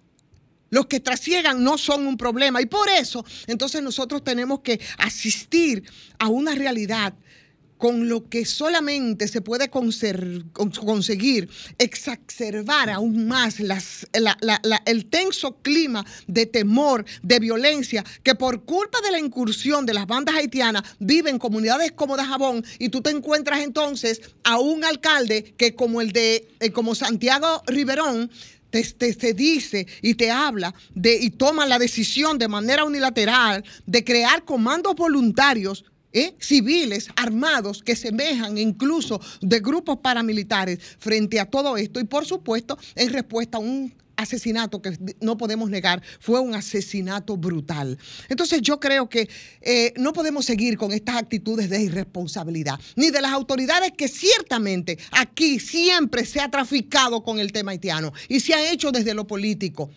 [0.72, 2.62] Los que trasiegan no son un problema.
[2.62, 5.84] Y por eso entonces nosotros tenemos que asistir
[6.18, 7.14] a una realidad
[7.82, 11.50] con lo que solamente se puede conseguir
[11.80, 19.20] exacerbar aún más el tenso clima de temor, de violencia, que por culpa de la
[19.20, 24.60] incursión de las bandas haitianas viven comunidades como Dajabón y tú te encuentras entonces a
[24.60, 28.30] un alcalde que como el de, eh, como Santiago Riverón,
[28.72, 33.64] te, te- te dice y te habla de, y toma la decisión de manera unilateral
[33.86, 36.36] de crear comandos voluntarios ¿eh?
[36.40, 42.78] civiles armados que semejan incluso de grupos paramilitares frente a todo esto y por supuesto
[42.96, 47.98] en respuesta a un asesinato que no podemos negar fue un asesinato brutal.
[48.30, 49.30] Entonces yo creo que
[49.62, 54.98] eh, no podemos seguir con estas actitudes de irresponsabilidad, ni de las autoridades que ciertamente
[55.12, 59.28] aquí siempre se ha traficado con el tema haitiano y se ha hecho desde lo
[59.28, 59.90] político.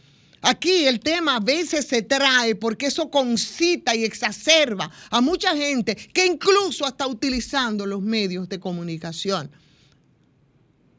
[0.47, 5.97] Aquí el tema a veces se trae porque eso concita y exacerba a mucha gente
[5.97, 9.51] que incluso está utilizando los medios de comunicación.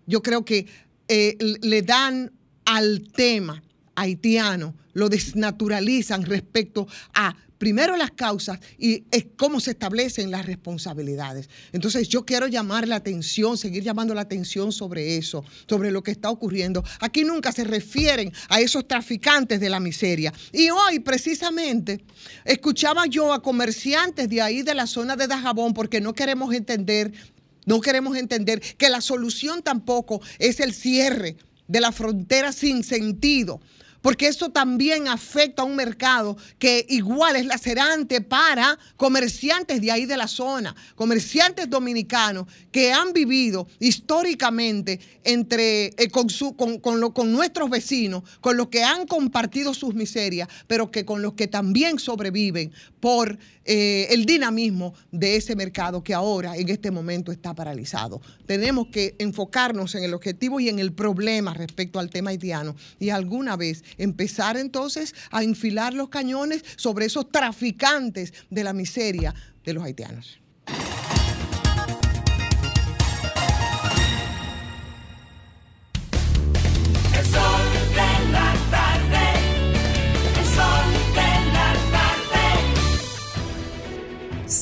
[0.07, 0.65] Yo creo que
[1.07, 2.31] eh, le dan
[2.65, 3.63] al tema
[3.95, 11.49] haitiano, lo desnaturalizan respecto a primero las causas y es cómo se establecen las responsabilidades.
[11.71, 16.11] Entonces yo quiero llamar la atención, seguir llamando la atención sobre eso, sobre lo que
[16.11, 16.83] está ocurriendo.
[16.99, 20.33] Aquí nunca se refieren a esos traficantes de la miseria.
[20.51, 22.03] Y hoy precisamente
[22.43, 27.13] escuchaba yo a comerciantes de ahí de la zona de Dajabón porque no queremos entender,
[27.65, 31.37] no queremos entender que la solución tampoco es el cierre
[31.67, 33.59] de la frontera sin sentido
[34.01, 40.05] porque eso también afecta a un mercado que igual es lacerante para comerciantes de ahí
[40.05, 46.99] de la zona, comerciantes dominicanos que han vivido históricamente entre, eh, con, su- con- con
[46.99, 51.33] lo- con nuestros vecinos, con los que han compartido sus miserias, pero que con los
[51.33, 57.31] que también sobreviven por eh, el dinamismo de ese mercado que ahora en este momento
[57.31, 58.21] está paralizado.
[58.45, 63.09] Tenemos que enfocarnos en el objetivo y en el problema respecto al tema haitiano y
[63.09, 69.73] alguna vez empezar entonces a enfilar los cañones sobre esos traficantes de la miseria de
[69.73, 70.44] los haitianos.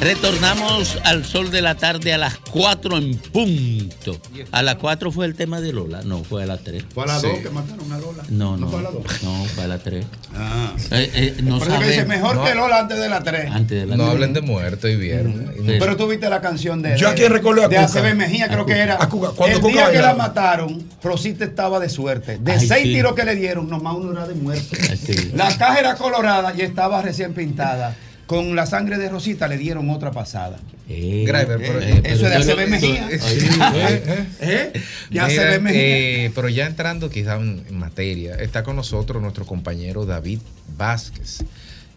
[0.00, 4.20] Retornamos al sol de la tarde a las 4 en punto.
[4.52, 6.02] A las 4 fue el tema de Lola.
[6.04, 6.84] No, fue a las 3.
[6.94, 8.22] Fue a las dos que mataron a Lola.
[8.28, 8.68] No, ¿No no.
[8.68, 9.04] fue a las dos?
[9.22, 10.04] No, fue a las 3.
[10.36, 10.72] Ah.
[10.90, 12.44] Eh, eh, no Por eso que dice mejor No.
[12.44, 13.50] que Lola antes de las 3.
[13.50, 14.14] Antes de la No tres.
[14.14, 15.48] hablen de muerto y viernes.
[15.78, 17.78] Pero tú viste la canción de, Yo aquí recuerdo a de.
[17.78, 19.02] ACB Mejía, creo A que era.
[19.02, 19.30] A Cuca.
[19.30, 22.38] Cuando el Cuca día que la mataron, Rosita estaba de suerte.
[22.38, 22.92] De Ay, seis sí.
[22.94, 24.76] tiros que le dieron, nomás uno era de muerte.
[24.96, 25.32] Sí.
[25.34, 27.96] La caja era colorada y estaba recién pintada.
[28.26, 30.58] Con la sangre de Rosita le dieron otra pasada.
[30.88, 33.08] Grimer, pero- Eh, eso de pero- ACB Mejía.
[33.10, 34.70] Eh, ¿Eh?
[34.72, 35.80] De Mira, ACB Mejía.
[36.26, 40.40] eh, pero ya entrando quizá en, en materia, está con nosotros nuestro compañero David
[40.76, 41.44] Vázquez,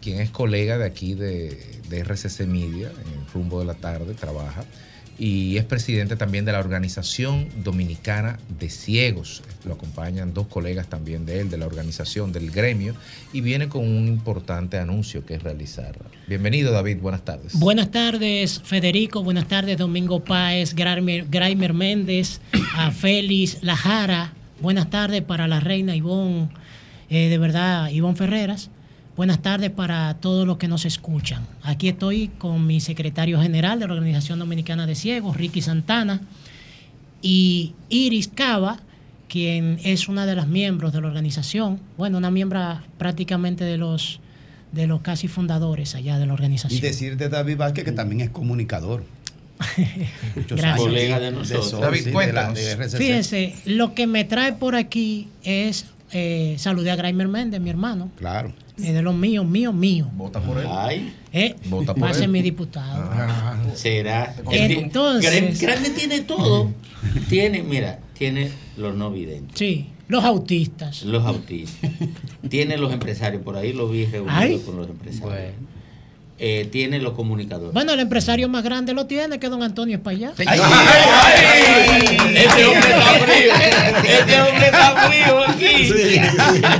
[0.00, 4.64] quien es colega de aquí de, de RCC Media, en Rumbo de la Tarde, trabaja,
[5.20, 9.42] y es presidente también de la Organización Dominicana de Ciegos.
[9.66, 12.94] Lo acompañan dos colegas también de él, de la organización, del gremio,
[13.30, 15.94] y viene con un importante anuncio que es realizar.
[16.26, 17.52] Bienvenido David, buenas tardes.
[17.52, 19.22] Buenas tardes, Federico.
[19.22, 22.40] Buenas tardes, Domingo Páez, Graimer, Méndez,
[22.98, 24.32] Félix Lajara.
[24.62, 26.48] Buenas tardes para la reina Ivonne,
[27.10, 28.70] eh, de verdad, Ivonne Ferreras.
[29.20, 31.46] Buenas tardes para todos los que nos escuchan.
[31.62, 36.22] Aquí estoy con mi secretario general de la Organización Dominicana de Ciegos, Ricky Santana,
[37.20, 38.80] y Iris Cava,
[39.28, 41.80] quien es una de las miembros de la organización.
[41.98, 44.20] Bueno, una miembro prácticamente de los,
[44.72, 46.78] de los casi fundadores allá de la organización.
[46.78, 49.04] Y decirte, David Vázquez, que también es comunicador.
[50.34, 51.78] Muchos Colega de Sol, nosotros.
[51.82, 52.96] David, sí, de la- de RCC.
[52.96, 58.10] Fíjense, lo que me trae por aquí es eh, saludé a Graimer Méndez, mi hermano.
[58.16, 58.52] Claro.
[58.78, 60.08] Es de los míos, míos, míos.
[60.14, 60.66] Vota por él.
[60.70, 61.12] Ay.
[61.32, 62.30] Eh, Vota por va a ser él.
[62.30, 63.10] mi diputado.
[63.74, 64.34] Será.
[64.50, 66.70] Entonces- Grande, Grande tiene todo.
[67.28, 69.58] Tiene, mira, tiene los no videntes.
[69.58, 71.02] Sí, los autistas.
[71.04, 71.90] Los autistas.
[72.48, 74.58] tiene los empresarios, por ahí lo vi reunido Ay.
[74.64, 75.52] con los empresarios.
[76.42, 77.74] Eh, tiene los comunicadores.
[77.74, 80.32] Bueno, el empresario más grande lo tiene, que don Antonio es para allá.
[82.34, 83.52] Este hombre está frío.
[84.04, 86.18] Este hombre está frío aquí.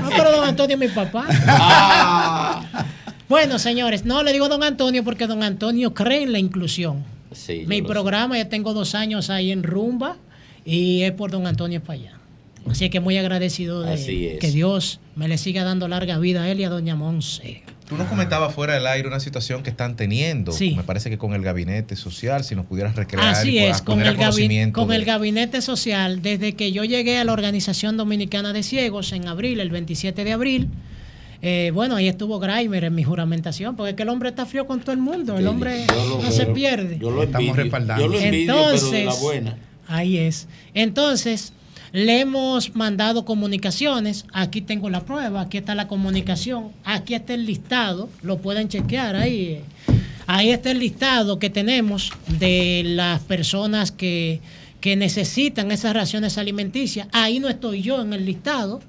[0.02, 1.26] No, pero don Antonio es mi papá.
[1.46, 2.86] Ah.
[3.28, 7.04] Bueno, señores, no le digo don Antonio porque don Antonio cree en la inclusión.
[7.32, 10.16] Sí, Mi programa, ya tengo dos años ahí en Rumba
[10.64, 12.12] y es por don Antonio para allá.
[12.68, 14.38] Así que muy agradecido de Así es.
[14.38, 17.62] que Dios me le siga dando larga vida a él y a doña Monse.
[17.90, 20.52] Tú nos comentabas fuera del aire una situación que están teniendo.
[20.52, 20.74] Sí.
[20.76, 24.00] Me parece que con el gabinete social, si nos pudieras recrear Así y es, con
[24.00, 27.96] el, gabi- conocimiento con de- el gabinete social, desde que yo llegué a la Organización
[27.96, 30.68] Dominicana de Ciegos en abril, el 27 de abril,
[31.42, 34.66] eh, bueno, ahí estuvo Graimer en mi juramentación, porque es que el hombre está frío
[34.66, 36.96] con todo el mundo, el hombre lo no se pierde.
[36.98, 37.54] Yo lo Estamos envidio.
[37.64, 38.02] respaldando.
[38.04, 39.56] Yo lo envidio, pero de la buena.
[39.88, 40.46] Ahí es.
[40.74, 41.52] Entonces,
[41.92, 44.24] le hemos mandado comunicaciones.
[44.32, 49.16] Aquí tengo la prueba, aquí está la comunicación, aquí está el listado, lo pueden chequear
[49.16, 49.60] ahí.
[50.26, 54.40] Ahí está el listado que tenemos de las personas que,
[54.80, 57.08] que necesitan esas raciones alimenticias.
[57.12, 58.80] Ahí no estoy yo en el listado.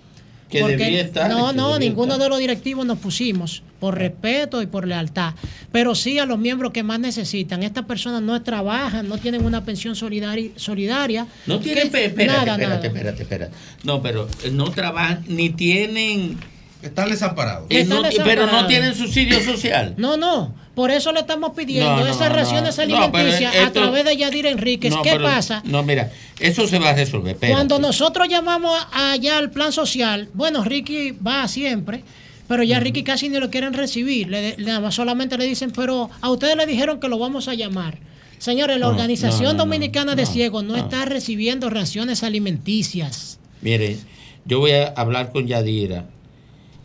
[0.51, 2.23] Que porque- debía estar, no, que no, debía ninguno estar.
[2.25, 5.33] de los directivos nos pusimos por respeto y por lealtad,
[5.71, 7.63] pero sí a los miembros que más necesitan.
[7.63, 11.25] Estas personas no trabajan, no tienen una pensión solidari- solidaria.
[11.47, 12.85] No tienen, espérate, nada, espérate, nada.
[12.87, 13.53] espérate, espérate.
[13.83, 16.37] No, pero eh, no trabajan, ni tienen...
[16.83, 17.67] Están desamparados.
[17.69, 18.67] Eh, Están no- pero no desamparados.
[18.67, 19.93] tienen subsidio social.
[19.97, 24.15] No, no, por eso le estamos pidiendo No, no, esas raciones alimenticias a través de
[24.17, 24.93] Yadir Enríquez.
[25.03, 25.61] ¿Qué pero- pasa?
[25.65, 27.33] No, mira, eso se va a resolver.
[27.33, 27.53] espérate.
[27.53, 32.03] Cuando nosotros llamamos allá al plan social, bueno, Ricky va siempre,
[32.47, 34.29] pero ya Ricky casi ni lo quieren recibir.
[34.29, 37.97] Le, le- solamente le dicen, pero a ustedes le dijeron que lo vamos a llamar.
[38.37, 40.79] Señores, la No, Organización no, no, no, Dominicana de Ciegos no, no.
[40.83, 43.39] está recibiendo raciones alimenticias.
[43.61, 43.97] Mire,
[44.45, 46.05] yo voy a hablar con Yadira,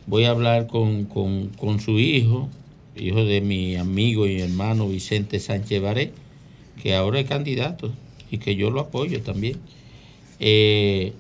[0.07, 2.51] voy a hablar con, con- con su hijo
[2.97, 6.12] hijo de mi amigo y hermano Vicente Sánchez Baré,
[6.82, 7.92] que ahora es candidato
[8.30, 9.57] y que yo lo apoyo también.
[10.40, 11.12] Eh,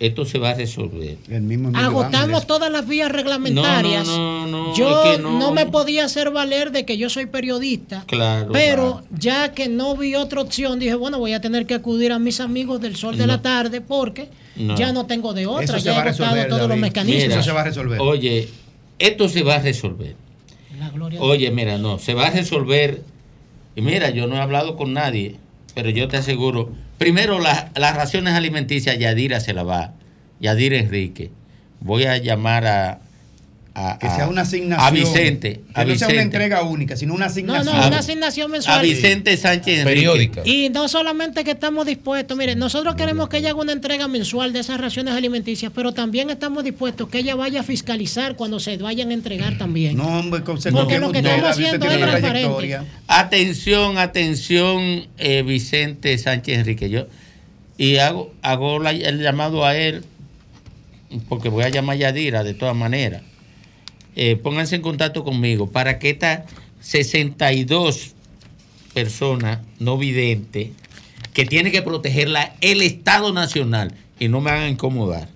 [0.00, 1.18] esto se va a resolver.
[1.28, 4.06] El mismo Agotamos todas las vías reglamentarias.
[4.06, 5.38] No, no, no, yo es que no.
[5.38, 5.52] no.
[5.52, 8.04] me podía hacer valer de que yo soy periodista.
[8.06, 8.50] Claro.
[8.50, 12.18] Pero ya que no vi otra opción, dije, bueno, voy a tener que acudir a
[12.18, 14.74] mis amigos del sol de la tarde porque No.
[14.74, 15.64] ya no tengo de otra.
[15.64, 17.34] Eso se ya he va agotado resolver, todos los mecanismos.
[17.34, 18.00] Eso se va a resolver.
[18.00, 18.48] Oye,
[18.98, 20.16] esto se va a resolver.
[21.20, 23.02] Oye, mira, no, se va a resolver.
[23.76, 25.36] Y mira, yo no he hablado con nadie,
[25.74, 29.94] pero yo te aseguro, primero la- las raciones alimenticias, Yadira se la va,
[30.40, 31.30] Yadira Enrique.
[31.80, 33.00] Voy a llamar a...
[33.74, 34.86] a- Que sea una asignación.
[34.86, 35.60] A Vicente.
[35.74, 37.76] Que a no sea una entrega única, sino una No, asignación.
[37.76, 38.78] no, una asignación mensual.
[38.78, 40.42] A Vicente Sánchez Enrique.
[40.44, 44.52] Y no solamente que estamos dispuestos, mire, nosotros queremos que ella haga una entrega mensual
[44.52, 48.76] de esas raciones alimenticias, pero también estamos dispuestos que ella vaya a fiscalizar cuando se
[48.76, 49.96] vayan a entregar también.
[49.96, 52.78] No, hombre, con Porque lo que estamos haciendo es transparente.
[53.06, 56.90] Atención, atención, eh, Vicente Sánchez Enrique.
[56.90, 57.06] Yo,
[57.78, 60.04] y hago, hago la- el llamado a él,
[61.28, 63.22] porque voy a llamar a Yadira de todas maneras.
[64.16, 66.42] Eh, pónganse en contacto conmigo para que estas
[66.80, 68.14] 62
[68.92, 70.70] personas no videntes
[71.32, 75.28] que tiene que protegerla el Estado Nacional y no me hagan incomodar.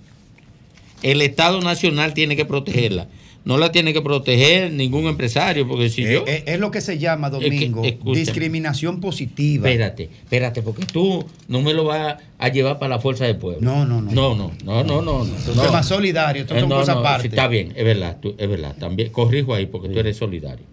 [1.03, 3.07] El Estado Nacional tiene que protegerla.
[3.45, 6.25] No la tiene que proteger ningún empresario, porque si yo...
[6.27, 7.83] Eh, es lo que se llama, Es que, Domingo,
[8.15, 9.69] discriminación positiva.
[9.69, 13.61] Espérate, espérate, porque tú no me lo vas a llevar para la fuerza del pueblo.
[13.61, 14.11] No, no, no.
[14.13, 15.25] No, no, no, no, no.
[15.25, 15.63] no, Es no.
[15.63, 17.23] tema solidario, esto Eh, son no, cosas no, aparte.
[17.23, 18.75] sí, está bien, es verdad, tú- es verdad.
[18.79, 20.65] También corrijo ahí porque tú eres solidario.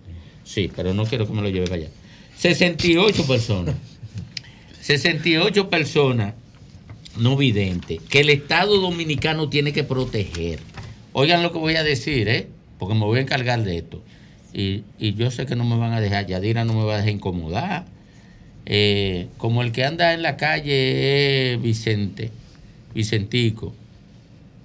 [0.46, 1.90] Sí, pero no quiero que me lo lleve para allá.
[2.38, 3.76] 68 personas.
[4.82, 6.34] 68 personas
[7.18, 10.60] no videntes que el Estado Dominicano tiene que proteger.
[11.14, 12.48] Oigan lo que voy a decir, ¿eh?
[12.82, 14.02] Porque me voy a encargar de esto.
[14.54, 16.98] Y, y yo sé que no me van a dejar, Yadira no me va a
[16.98, 17.86] dejar incomodar.
[18.66, 22.32] Eh, como el que anda en la calle es Vicente,
[22.96, 23.76] Vicentico.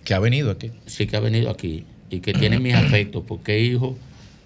[0.03, 0.71] Que ha venido aquí.
[0.87, 1.85] Sí, que ha venido aquí.
[2.09, 3.99] Y que tiene mis afectos, porque es hijo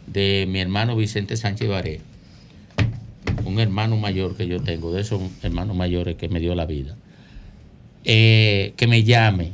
[0.08, 2.00] de mi hermano Vicente Sánchez Baré.
[3.44, 6.96] Un hermano mayor que yo tengo, de esos hermanos mayores que me dio la vida.
[8.02, 9.52] Eh, que me llame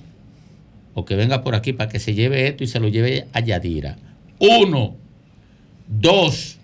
[0.95, 3.41] o que venga por aquí para que se lleve esto y se lo lleve a
[3.41, 3.99] Yadira.
[4.39, 4.97] Uno,
[5.89, 6.59] dos,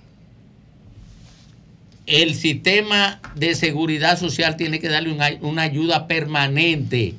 [2.07, 7.15] el sistema de seguridad social tiene que darle una, una ayuda permanente.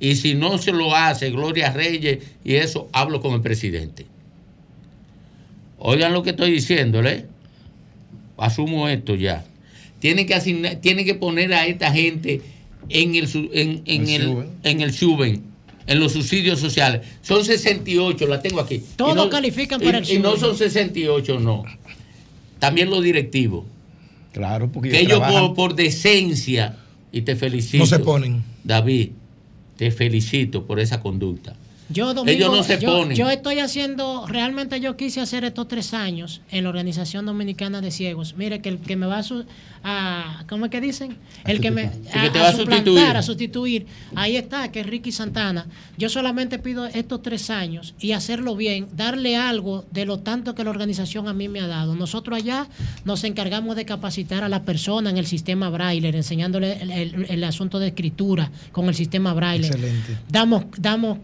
[0.00, 4.06] Y si no se lo hace, Gloria Reyes y eso, hablo con el presidente.
[5.78, 7.26] Oigan lo que estoy diciéndole.
[8.36, 9.44] Asumo esto ya.
[9.98, 12.40] Tiene que, asignar, tiene que poner a esta gente
[12.88, 15.42] en el, en, en El en el Suben,
[15.88, 17.04] en los subsidios sociales.
[17.22, 18.80] Son 68, la tengo aquí.
[18.94, 21.64] Todos Y no- califican y- para el Y no son 68, no.
[22.60, 23.64] También los directivos.
[24.32, 26.76] Claro, porque Que ellos por, por decencia,
[27.10, 27.78] y te felicito.
[27.78, 28.44] No se ponen.
[28.62, 29.10] David,
[29.76, 31.56] te felicito por esa conducta.
[31.90, 33.16] Yo, Domingo, Ellos no se yo, ponen.
[33.16, 37.90] yo estoy haciendo, realmente yo quise hacer estos tres años en la Organización Dominicana de
[37.90, 38.34] Ciegos.
[38.36, 39.46] Mire, que el que me va a, su-
[39.82, 41.16] a ¿cómo es que dicen?
[41.44, 41.90] El que me El
[42.22, 43.16] que te va a suplantar, sustituir.
[43.16, 43.86] a sustituir.
[44.16, 45.66] Ahí está, que es Ricky Santana.
[45.96, 50.64] Yo solamente pido estos tres años y hacerlo bien, darle algo de lo tanto que
[50.64, 51.94] la organización a mí me ha dado.
[51.94, 52.66] Nosotros allá
[53.04, 57.44] nos encargamos de capacitar a la persona en el sistema Braille, enseñándole el, el- el
[57.44, 59.68] asunto de escritura con el sistema Braille.
[59.68, 60.18] Excelente.
[60.28, 61.18] Damos, damos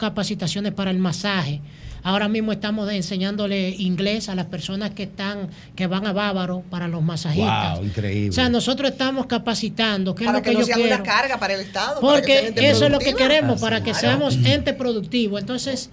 [0.71, 1.61] para el masaje.
[2.03, 6.87] Ahora mismo estamos enseñándole inglés a las personas que están, que van a Bávaro para
[6.87, 7.77] los masajistas.
[7.79, 8.29] Wow, increíble.
[8.29, 10.95] O sea, nosotros estamos capacitando, que es Para lo que, que, no yo sea quiero.
[10.95, 11.95] una carga para el Estado.
[11.95, 13.99] que Porque eso es lo que queremos, para que Claro.
[13.99, 15.39] seamos ente productivo.
[15.39, 15.89] Entonces,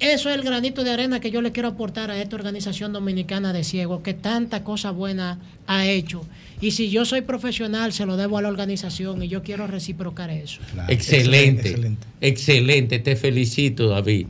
[0.00, 3.52] eso es el granito de arena que yo le quiero aportar a esta organización dominicana
[3.52, 5.38] de ciegos, que tanta cosa buena
[5.68, 6.26] ha hecho.
[6.62, 10.30] Y si yo soy profesional, se lo debo a la organización y yo quiero reciprocar
[10.30, 10.60] eso.
[10.88, 11.76] Excelente,
[12.20, 14.28] excelente, Te felicito, David.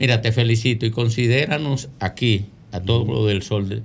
[0.00, 3.82] Mira, te felicito y considéranos aquí, a todos los del sol, de-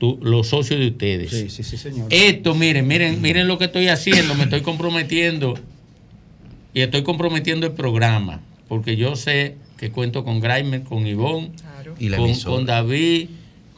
[0.00, 1.30] tú- los socios de ustedes.
[1.30, 2.08] Sí, sí, sí, señor.
[2.10, 5.54] Esto, miren, miren, miren lo que estoy haciendo, me estoy comprometiendo
[6.74, 11.52] y estoy comprometiendo el programa, porque yo sé que cuento con Graimer, con Ivonne,
[12.00, 12.08] Y
[12.50, 13.28] con David,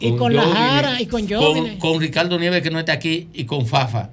[0.01, 1.79] Y con la Jóvenes, Jara, y con Jóvenes.
[1.79, 4.11] con Ricardo Nieves que no está aquí y con Fafa.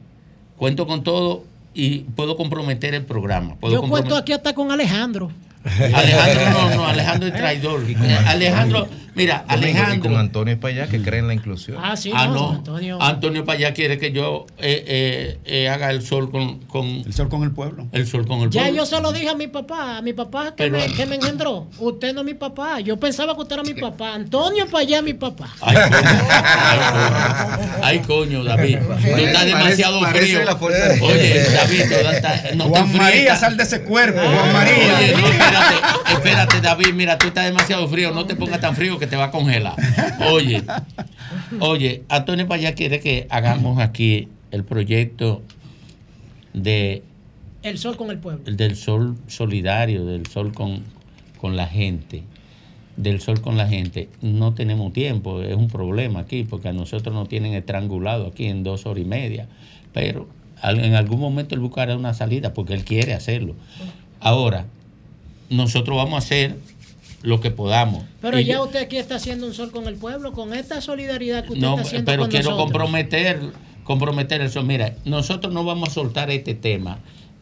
[0.57, 1.43] Cuento con todo
[1.73, 3.55] y puedo comprometer el programa.
[3.55, 5.31] Puedo Yo cuento aquí hasta con Alejandro.
[5.65, 7.81] Alejandro no, no, Alejandro es traidor.
[8.25, 10.11] Alejandro, Mira, Domingo, y Alejandro.
[10.11, 11.77] con Antonio para allá que cree en la inclusión.
[11.81, 12.51] Ah, sí, Ah, no.
[12.51, 13.01] Antonio.
[13.01, 16.85] Antonio Payá quiere que yo eh, eh, eh, haga el sol con, con.
[16.85, 17.87] El sol con el pueblo.
[17.93, 18.77] El sol con el Ya pueblo.
[18.77, 21.15] yo se lo dije a mi papá, a mi papá que, Pero- me, que me
[21.15, 21.67] engendró.
[21.79, 22.79] Usted no es mi papá.
[22.79, 24.13] Yo pensaba que usted era mi papá.
[24.13, 25.47] Antonio para allá mi papá.
[27.81, 28.77] Ay, coño, David.
[28.79, 30.57] Tú estás demasiado parece frío.
[31.01, 32.95] Oye, David, tú estás- no Juan.
[32.95, 34.99] María, sal de ese cuerpo, Juan María.
[35.47, 39.15] Espérate, espérate, David, mira, tú estás demasiado frío, no te pongas tan frío que te
[39.15, 39.75] va a congelar.
[40.31, 40.63] Oye,
[41.59, 45.41] oye, Antonio Payá quiere que hagamos aquí el proyecto
[46.53, 47.03] de
[47.63, 48.43] El sol con el pueblo.
[48.45, 50.83] el del sol solidario, del sol con,
[51.39, 52.23] con la gente,
[52.95, 54.09] del sol con la gente.
[54.21, 58.63] No tenemos tiempo, es un problema aquí, porque a nosotros nos tienen estrangulado aquí en
[58.63, 59.47] dos horas y media.
[59.93, 60.27] Pero
[60.63, 63.55] en algún momento él buscará una salida, porque él quiere hacerlo.
[64.19, 64.65] Ahora,
[65.49, 66.57] nosotros vamos a hacer
[67.23, 68.03] lo que podamos.
[68.21, 70.81] Pero Y ya yo- usted aquí está haciendo un sol con el pueblo, con esta
[70.81, 72.71] solidaridad que usted no, está haciendo pero con quiero nosotros.
[72.71, 73.39] comprometer,
[73.83, 74.63] comprometer eso.
[74.63, 76.99] Mira, nosotros no vamos a soltar este tema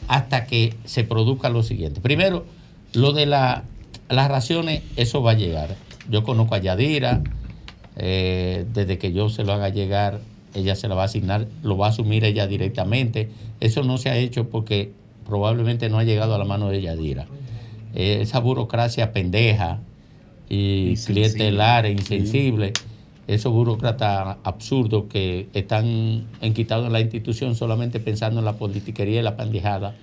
[0.07, 1.99] hasta que se produzca lo siguiente.
[2.01, 2.45] Primero,
[2.93, 3.63] lo de la-
[4.09, 5.75] las raciones, eso va a llegar.
[6.09, 7.21] Yo conozco a Yadira,
[7.97, 10.19] eh, desde que yo se lo haga llegar,
[10.53, 13.29] ella se la va a asignar, lo va a asumir ella directamente.
[13.59, 14.91] Eso no se ha hecho porque
[15.27, 17.25] probablemente no ha llegado a la mano de Yadira.
[17.95, 19.79] Eh, esa burocracia pendeja
[20.49, 22.73] y clientelar e insensible,
[23.25, 29.23] esos burócratas absurdos que están enquitados en la institución solamente pensando en la politiquería y
[29.23, 29.95] la pandejada,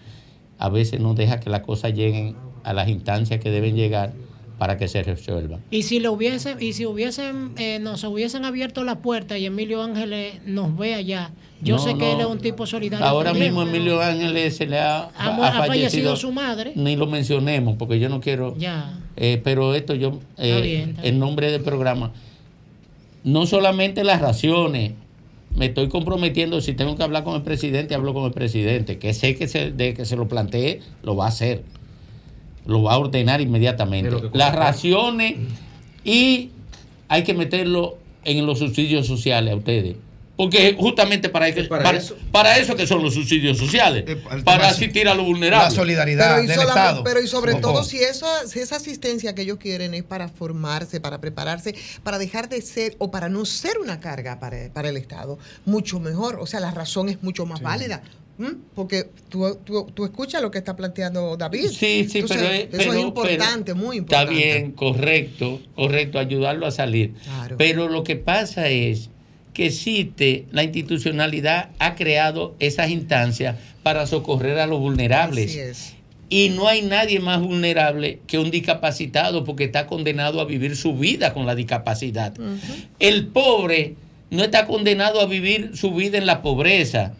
[0.58, 4.12] a veces no deja que las cosas lleguen a las instancias que deben llegar
[4.56, 5.60] para que se resuelvan.
[5.70, 9.82] Y si le hubiesen, y si hubiesen, eh, nos hubiesen abierto la puerta y Emilio
[9.82, 11.32] Ángeles nos ve allá,
[11.62, 12.12] yo No, sé que no.
[12.14, 13.06] él es un tipo solidario.
[13.06, 13.54] Ahora también.
[13.54, 16.72] mismo Emilio Ángeles se le ha, Ha mu- ha fallecido su madre.
[16.74, 18.56] Ni lo mencionemos porque yo no quiero.
[18.58, 18.98] Ya.
[19.16, 22.12] Eh, pero esto yo, eh, Está bien, está en nombre del programa,
[23.24, 24.92] no solamente las raciones,
[25.54, 29.12] me estoy comprometiendo, si tengo que hablar con el presidente, hablo con el presidente, que
[29.14, 31.62] sé que se, de que se lo plantee, lo va a hacer,
[32.66, 34.10] lo va a ordenar inmediatamente.
[34.32, 35.34] Las raciones
[36.04, 36.50] y
[37.08, 39.96] hay que meterlo en los subsidios sociales a ustedes.
[40.36, 42.16] Porque justamente para eso, para para, eso.
[42.32, 44.04] para eso que son los subsidios sociales,
[44.44, 45.74] para asistir a los vulnerables.
[45.78, 49.92] Pero y, solamente- pero y sobre todo si esa, si esa asistencia que ellos quieren
[49.94, 54.40] es para formarse, para prepararse, para dejar de ser o para no ser una carga
[54.40, 56.38] para, para el Estado, mucho mejor.
[56.40, 58.02] O sea, la razón es mucho más válida.
[58.38, 58.54] ¿m?
[58.74, 61.66] Porque tú, tú, tú escuchas lo que está planteando David.
[61.68, 64.34] Sí, sí, Entonces, pero, es- eso pero- es importante, pero muy Está importante.
[64.34, 67.12] bien, correcto, correcto, ayudarlo a salir.
[67.22, 67.56] Claro.
[67.58, 69.10] Pero lo que pasa es
[69.52, 75.50] que existe, la institucionalidad ha creado esas instancias para socorrer a los vulnerables.
[75.50, 75.94] Así es.
[76.28, 80.96] Y no hay nadie más vulnerable que un discapacitado porque está condenado a vivir su
[80.96, 82.32] vida con la discapacidad.
[82.98, 83.96] El pobre
[84.30, 87.12] no está condenado a vivir su vida en la pobreza.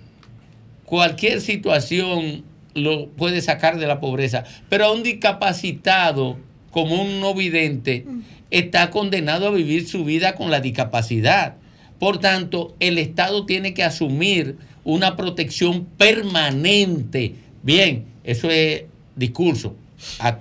[0.86, 6.38] Cualquier situación lo puede sacar de la pobreza, pero a un discapacitado
[6.70, 8.06] como un no vidente
[8.50, 11.56] está condenado a vivir su vida con la discapacidad.
[12.02, 17.36] Por tanto, el Estado tiene que asumir una protección permanente.
[17.62, 19.76] Bien, eso es discurso,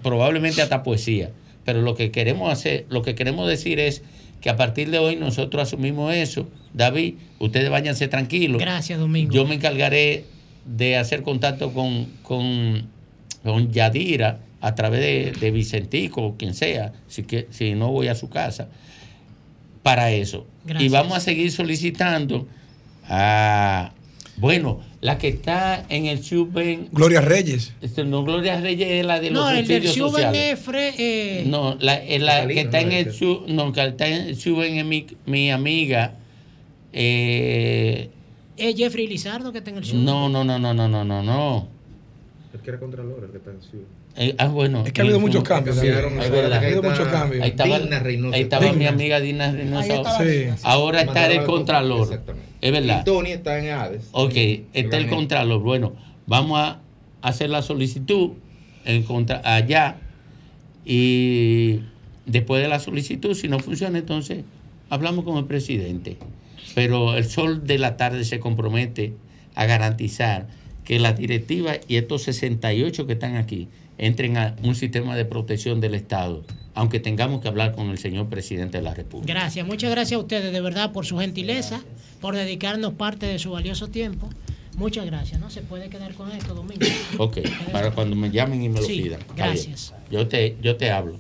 [0.01, 1.29] probablemente hasta poesía,
[1.63, 4.01] pero lo que queremos hacer, lo que queremos decir es
[4.41, 6.47] que a partir de hoy nosotros asumimos eso.
[6.73, 8.59] David, ustedes váyanse tranquilos.
[8.59, 9.31] Gracias, Domingo.
[9.31, 10.25] Yo me encargaré
[10.65, 12.87] de hacer contacto con, con,
[13.43, 18.07] con Yadira a través de, de Vicentico o quien sea, si, que, si no voy
[18.07, 18.67] a su casa,
[19.83, 20.45] para eso.
[20.65, 20.89] Gracias.
[20.89, 22.47] Y vamos a seguir solicitando
[23.07, 23.91] a,
[24.37, 27.73] bueno, la que está en el Shuben, Gloria Reyes.
[27.81, 30.59] este, no, Gloria Reyes es la de los No, el del sociales.
[30.59, 32.95] es Fre- eh, No, la, eh, la Catalina, que está en ¿no?
[32.95, 36.15] el Shu- no, que está en el Shuben es mi, mi amiga.
[36.93, 38.09] eh,
[38.57, 40.05] es Jeffrey Lizardo que está en el Shuben.
[40.05, 41.67] no, no, no, no, no, no, no, no.
[42.53, 43.85] El que era Contralor, el que está en Ciudad.
[44.17, 44.83] Eh, ah, bueno.
[44.85, 46.53] Es que ha habido muchos cambios, Sí, cambiaron, es sí, verdad.
[46.53, 47.43] ha habido muchos cambios.
[47.43, 48.35] Ahí estaba, Digna Reynoso.
[48.35, 50.03] ahí estaba mi amiga Dina Reynoso.
[50.21, 50.45] Sí.
[50.63, 52.01] Ahora está el al- Contralor.
[52.03, 52.49] Exactamente.
[52.59, 53.01] Es verdad.
[53.01, 54.09] Y Tony está en Hades.
[54.11, 54.33] Ok,
[54.73, 55.61] está el Contralor.
[55.61, 55.93] Bueno,
[56.27, 56.79] vamos a
[57.21, 58.31] hacer la solicitud
[58.83, 59.95] en contra, allá
[60.85, 61.81] y
[62.25, 64.43] después de la solicitud, si no funciona, entonces
[64.89, 66.17] hablamos con el presidente.
[66.75, 69.13] Pero el sol de la tarde se compromete
[69.55, 70.47] a garantizar
[70.85, 73.67] que las directivas y estos 68 que están aquí
[73.97, 76.43] entren a un sistema de protección del Estado,
[76.73, 79.31] aunque tengamos que hablar con el señor presidente de la República.
[79.33, 81.81] Gracias, muchas gracias a ustedes de verdad por su gentileza,
[82.19, 84.29] por dedicarnos parte de su valioso tiempo.
[84.77, 85.49] Muchas gracias, ¿no?
[85.49, 86.85] Se puede quedar con esto, Domingo.
[87.17, 87.39] Ok,
[87.71, 89.19] para cuando me llamen y me lo Sí, pidan.
[89.21, 89.47] Está bien.
[89.53, 89.93] gracias.
[90.09, 91.19] Yo te, yo te hablo.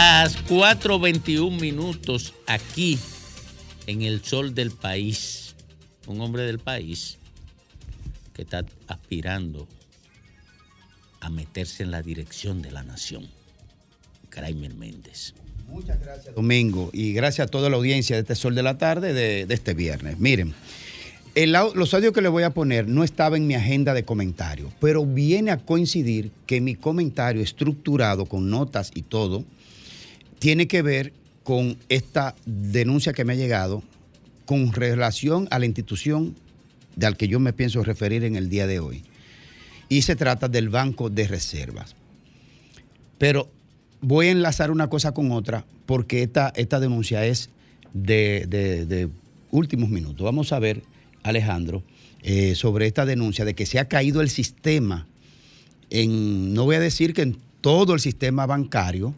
[0.00, 3.00] Las 4.21 minutos aquí
[3.88, 5.56] en el sol del país,
[6.06, 7.18] un hombre del país
[8.32, 9.66] que está aspirando
[11.18, 13.26] a meterse en la dirección de la nación,
[14.28, 15.34] Kramer Méndez.
[15.66, 19.12] Muchas gracias, Domingo, y gracias a toda la audiencia de este Sol de la Tarde
[19.12, 20.20] de, este viernes.
[20.20, 20.54] Miren,
[21.74, 25.04] los audios que le voy a poner no estaba en mi agenda de comentarios, pero
[25.04, 29.44] viene a coincidir que mi comentario estructurado con notas y todo
[30.38, 31.12] tiene que ver
[31.42, 33.82] con esta denuncia que me ha llegado
[34.44, 36.36] con relación a la institución
[36.96, 39.04] de al que yo me pienso referir en el día de hoy.
[39.88, 41.94] Y se trata del Banco de Reservas.
[43.18, 43.50] Pero
[44.00, 47.50] voy a enlazar una cosa con otra porque esta, esta denuncia es
[47.92, 49.08] de,
[49.50, 50.24] últimos minutos.
[50.24, 50.82] Vamos a ver,
[51.22, 51.82] Alejandro,
[52.22, 55.06] eh, sobre esta denuncia de que se ha caído el sistema
[55.90, 59.14] en, no voy a decir que en todo el sistema bancario,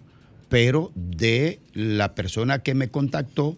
[0.51, 3.57] pero de la persona que me contactó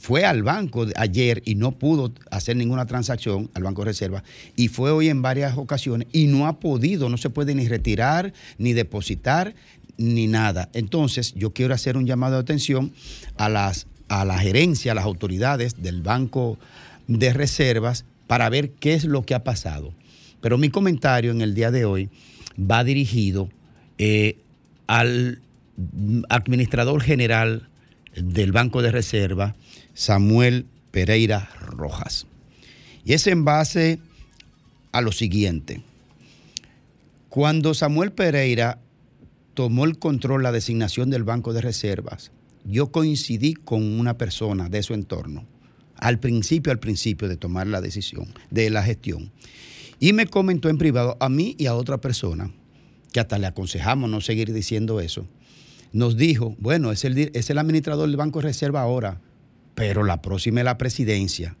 [0.00, 4.24] fue al banco ayer y no pudo hacer ninguna transacción al Banco de Reserva
[4.56, 8.32] y fue hoy en varias ocasiones y no ha podido, no se puede ni retirar,
[8.58, 9.54] ni depositar,
[9.96, 10.70] ni nada.
[10.72, 12.92] Entonces yo quiero hacer un llamado de atención
[13.36, 16.58] a, las, a la gerencia, a las autoridades del Banco
[17.06, 19.92] de Reservas para ver qué es lo que ha pasado.
[20.40, 22.08] Pero mi comentario en el día de hoy
[22.58, 23.48] va dirigido
[23.98, 24.38] eh,
[24.86, 25.40] al
[26.28, 27.68] administrador general
[28.14, 29.56] del Banco de Reserva,
[29.92, 32.26] Samuel Pereira Rojas.
[33.04, 33.98] Y es en base
[34.92, 35.82] a lo siguiente.
[37.28, 38.78] Cuando Samuel Pereira
[39.54, 42.30] tomó el control, la designación del Banco de Reservas,
[42.64, 45.44] yo coincidí con una persona de su entorno,
[45.96, 49.32] al principio, al principio de tomar la decisión, de la gestión.
[50.00, 52.50] Y me comentó en privado a mí y a otra persona,
[53.12, 55.26] que hasta le aconsejamos no seguir diciendo eso,
[55.94, 59.20] nos dijo, bueno, es el, es el administrador del Banco de Reserva ahora,
[59.76, 61.56] pero la próxima es la presidencia.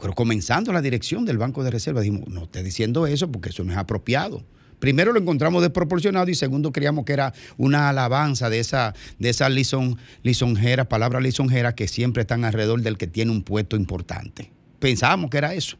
[0.00, 3.64] Pero comenzando la dirección del Banco de Reserva, dijimos, no esté diciendo eso porque eso
[3.64, 4.44] no es apropiado.
[4.78, 9.48] Primero lo encontramos desproporcionado y segundo creíamos que era una alabanza de esa, de esa
[9.48, 14.50] lison, lisonjera, palabra lisonjera que siempre están alrededor del que tiene un puesto importante.
[14.78, 15.78] Pensábamos que era eso.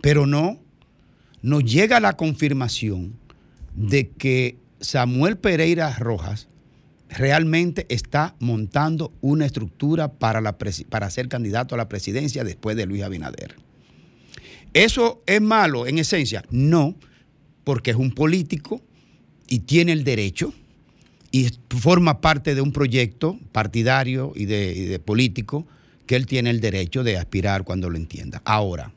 [0.00, 0.58] Pero no,
[1.42, 3.14] nos llega la confirmación
[3.74, 6.48] de que Samuel Pereira Rojas
[7.08, 12.86] realmente está montando una estructura para, la para ser candidato a la presidencia después de
[12.86, 13.56] Luis Abinader.
[14.74, 16.44] ¿Eso es malo en esencia?
[16.50, 16.94] No,
[17.64, 18.82] porque es un político
[19.48, 20.52] y tiene el derecho
[21.30, 25.66] y forma parte de un proyecto partidario y de, y de político
[26.06, 28.42] que él tiene el derecho de aspirar cuando lo entienda.
[28.44, 28.92] Ahora,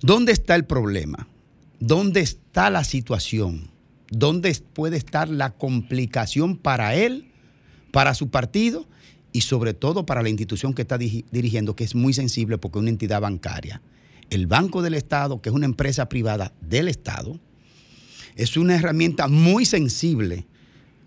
[0.00, 1.28] ¿dónde está el problema?
[1.80, 3.70] ¿Dónde está la situación?
[4.10, 7.30] ¿Dónde puede estar la complicación para él,
[7.92, 8.86] para su partido
[9.32, 12.82] y sobre todo para la institución que está dirigiendo, que es muy sensible porque es
[12.82, 13.82] una entidad bancaria?
[14.30, 17.38] El Banco del Estado, que es una empresa privada del Estado,
[18.36, 20.46] es una herramienta muy sensible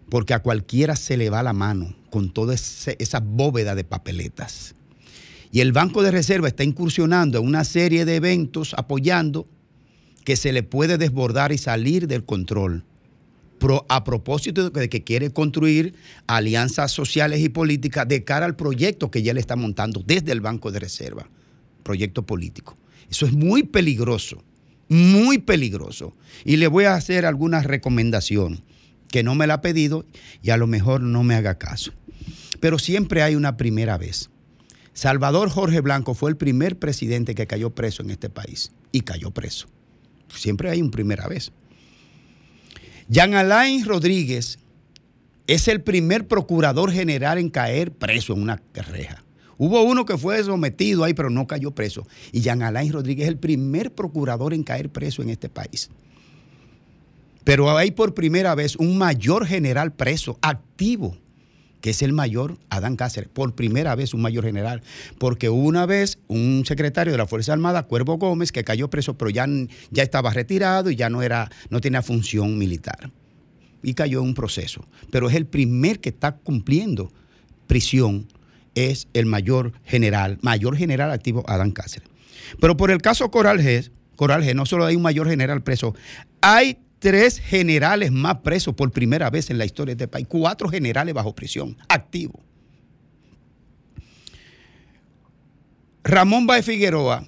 [0.09, 4.75] porque a cualquiera se le va la mano con toda esa bóveda de papeletas.
[5.51, 9.47] Y el Banco de Reserva está incursionando en una serie de eventos apoyando
[10.25, 12.83] que se le puede desbordar y salir del control.
[13.89, 15.93] A propósito de que quiere construir
[16.25, 20.41] alianzas sociales y políticas de cara al proyecto que ya le está montando desde el
[20.41, 21.29] Banco de Reserva,
[21.83, 22.75] proyecto político.
[23.09, 24.43] Eso es muy peligroso,
[24.89, 26.15] muy peligroso.
[26.43, 28.63] Y le voy a hacer alguna recomendación
[29.09, 30.05] que no me la ha pedido
[30.41, 31.91] y a lo mejor no me haga caso.
[32.59, 34.29] Pero siempre hay una primera vez.
[34.93, 39.31] Salvador Jorge Blanco fue el primer presidente que cayó preso en este país y cayó
[39.31, 39.67] preso.
[40.33, 41.51] Siempre hay una primera vez.
[43.11, 44.57] Jean Alain Rodríguez
[45.45, 49.21] es el primer procurador general en caer preso en una reja.
[49.57, 52.07] Hubo uno que fue sometido ahí, pero no cayó preso.
[52.31, 55.89] Y Jean Alain Rodríguez es el primer procurador en caer preso en este país.
[57.43, 61.17] Pero hay por primera vez un mayor general preso, activo,
[61.81, 63.29] que es el mayor Adán Cáceres.
[63.29, 64.81] Por primera vez un mayor general.
[65.17, 69.29] Porque una vez un secretario de la Fuerza Armada, Cuervo Gómez, que cayó preso, pero
[69.29, 69.47] ya,
[69.89, 73.11] ya estaba retirado y ya no, era, no tenía función militar.
[73.83, 74.85] Y cayó en un proceso.
[75.11, 77.11] Pero es el primer que está cumpliendo
[77.67, 78.27] prisión,
[78.75, 82.07] es el mayor general, mayor general activo Adán Cáceres.
[82.59, 85.95] Pero por el caso Coral G, Coral no solo hay un mayor general preso,
[86.41, 90.69] hay tres generales más presos por primera vez en la historia de este país, cuatro
[90.69, 92.39] generales bajo prisión, activos.
[96.03, 97.25] Ramón Baez Figueroa,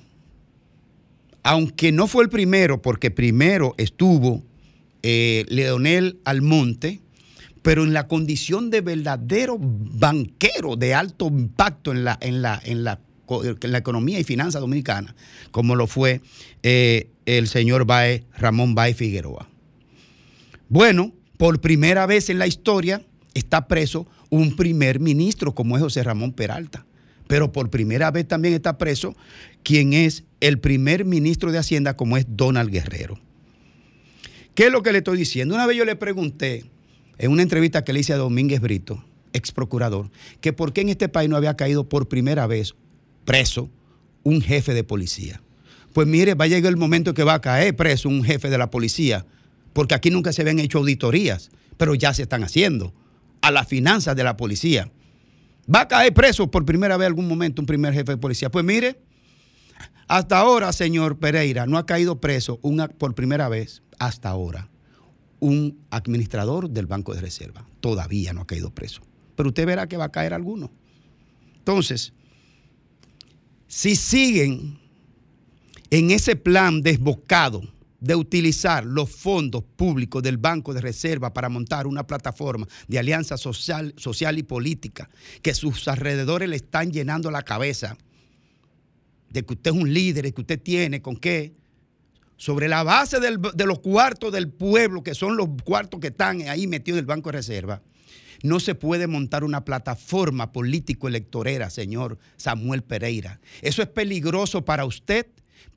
[1.42, 4.44] aunque no fue el primero, porque primero estuvo
[5.02, 7.02] eh, Leonel Almonte,
[7.64, 12.84] pero en la condición de verdadero banquero de alto impacto en la, en la, en
[12.84, 13.00] la,
[13.76, 15.16] economía y finanzas dominicana,
[15.50, 16.22] como lo fue
[16.62, 19.50] eh, el señor Baez, Ramón Baez Figueroa.
[20.74, 23.06] Bueno, por primera vez en la historia
[23.36, 26.84] está preso un primer ministro como es José Ramón Peralta.
[27.28, 29.16] Pero por primera vez también está preso
[29.62, 33.20] quien es el primer ministro de Hacienda como es Donald Guerrero.
[34.56, 35.54] ¿Qué es lo que le estoy diciendo?
[35.54, 36.66] Una vez yo le pregunté
[37.20, 40.10] en una entrevista que le hice a Domínguez Brito, ex procurador,
[40.42, 42.74] que por qué en este país no había caído por primera vez
[43.26, 43.70] preso
[44.24, 45.40] un jefe de policía.
[45.94, 48.58] Pues mire, va a llegar el momento que va a caer preso un jefe de
[48.58, 49.28] la policía,
[49.74, 52.94] porque aquí nunca se habían hecho auditorías, pero ya se están haciendo
[53.42, 54.92] a las finanzas de la policía.
[55.74, 58.52] Va a caer preso por primera vez algún momento un primer jefe de policía.
[58.52, 59.02] Pues mire,
[60.08, 62.60] hasta ahora, señor Pereira, no ha caído preso
[62.98, 64.70] por primera vez, hasta ahora,
[65.40, 67.66] un administrador del Banco de Reserva.
[67.82, 69.02] Todavía no ha caído preso.
[69.36, 70.72] Pero usted verá que va a caer alguno.
[71.58, 72.14] Entonces,
[73.68, 74.80] si siguen
[75.90, 77.62] en ese plan desbocado
[78.04, 83.38] de utilizar los fondos públicos del Banco de Reserva para montar una plataforma de alianza
[83.38, 85.10] social, social y política,
[85.42, 87.98] que sus alrededores le están llenando la cabeza
[89.30, 91.54] de que usted es un líder, de que usted tiene con qué,
[92.36, 96.68] sobre la base de los cuartos del pueblo, que son los cuartos que están ahí
[96.68, 97.82] metidos en el Banco de Reserva,
[98.42, 103.40] no se puede montar una plataforma político-electorera, señor Samuel Pereira.
[103.62, 105.26] Eso es peligroso para usted,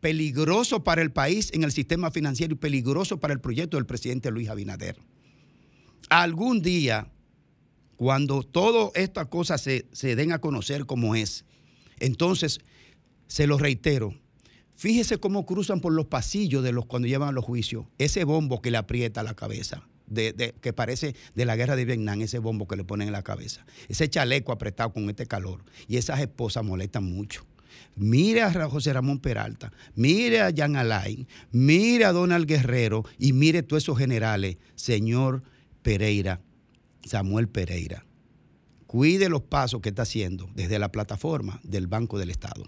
[0.01, 4.31] peligroso para el país en el sistema financiero y peligroso para el proyecto del presidente
[4.31, 4.97] Luis Abinader.
[6.09, 7.11] Algún día,
[7.97, 11.45] cuando todas estas cosas se, se den a conocer como es,
[11.99, 12.61] entonces,
[13.27, 14.15] se lo reitero,
[14.77, 18.71] fíjese cómo cruzan por los pasillos de los cuando llevan los juicios, ese bombo que
[18.71, 19.83] le aprieta la cabeza.
[20.09, 23.13] de- de- que parece de la guerra de Vietnam, ese bombo que le ponen en
[23.13, 27.45] la cabeza, ese chaleco apretado con este calor, y esas esposas molestan mucho.
[27.97, 33.63] Mire a José Ramón Peralta, mire a Jan Alain, mire a Donald Guerrero y mire
[33.63, 35.43] todos esos generales, señor
[35.83, 36.41] Pereira,
[37.05, 38.05] Samuel Pereira.
[38.87, 42.65] Cuide los pasos que está haciendo desde la plataforma del Banco del Estado.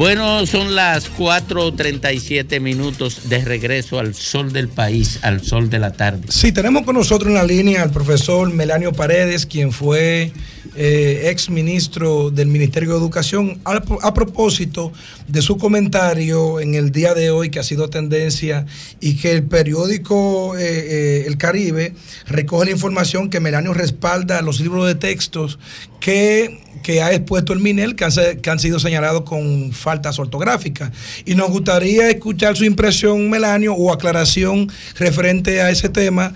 [0.00, 5.92] Bueno, son las 4.37 minutos de regreso al sol del país, al sol de la
[5.92, 6.22] tarde.
[6.30, 10.32] Sí, tenemos con nosotros en la línea al profesor Melanio Paredes, quien fue
[10.76, 14.92] eh, ex ministro del Ministerio de Educación, a, propósito
[15.26, 18.66] de su comentario en el día de hoy que ha sido tendencia
[19.00, 21.94] y que el periódico eh, eh, El Caribe
[22.26, 25.58] recoge la información que Melanio respalda los libros de textos
[25.98, 30.92] que, que ha expuesto el MINEL que han, que han sido señalados con faltas ortográficas.
[31.24, 36.32] Y nos gustaría escuchar su impresión, Melanio, o aclaración referente a ese tema.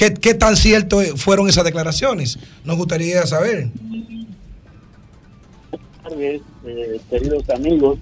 [0.00, 2.38] Eh, ¿qué, qué tan cierto fueron esas declaraciones?
[2.64, 3.68] Nos gustaría saber.
[6.02, 7.98] tardes, eh, queridos amigos.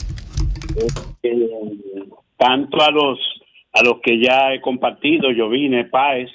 [0.76, 1.48] Este,
[2.36, 3.18] tanto a los
[3.72, 6.30] a los que ya he compartido, Jovine, Páez,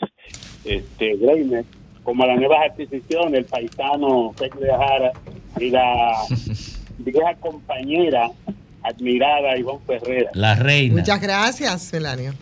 [0.63, 1.65] este, Greiner,
[2.03, 5.11] como a las nuevas adquisiciones, el paisano Pedro de Jara
[5.59, 6.11] y la
[6.99, 8.29] vieja compañera
[8.83, 10.29] admirada Ivonne Ferrera.
[10.35, 10.95] La reina.
[10.95, 12.33] Muchas gracias, Melanio.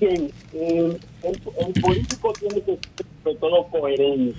[0.00, 4.34] Bien, eh, el, el político tiene que ser sobre todo coherente.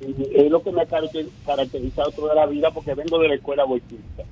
[0.00, 3.34] Y Es lo que me ha caracter- caracterizado toda la vida porque vengo de la
[3.36, 4.24] escuela boitista.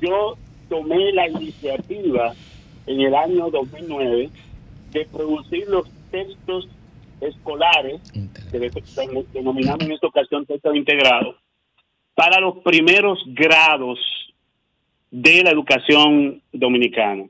[0.00, 0.36] Yo
[0.68, 2.34] tomé la iniciativa
[2.86, 4.30] en el año 2009
[4.92, 6.68] de producir los textos
[7.20, 8.00] escolares,
[8.50, 11.36] que de- de- denominamos en esta ocasión textos integrados,
[12.14, 13.98] para los primeros grados
[15.10, 17.24] de la educación dominicana.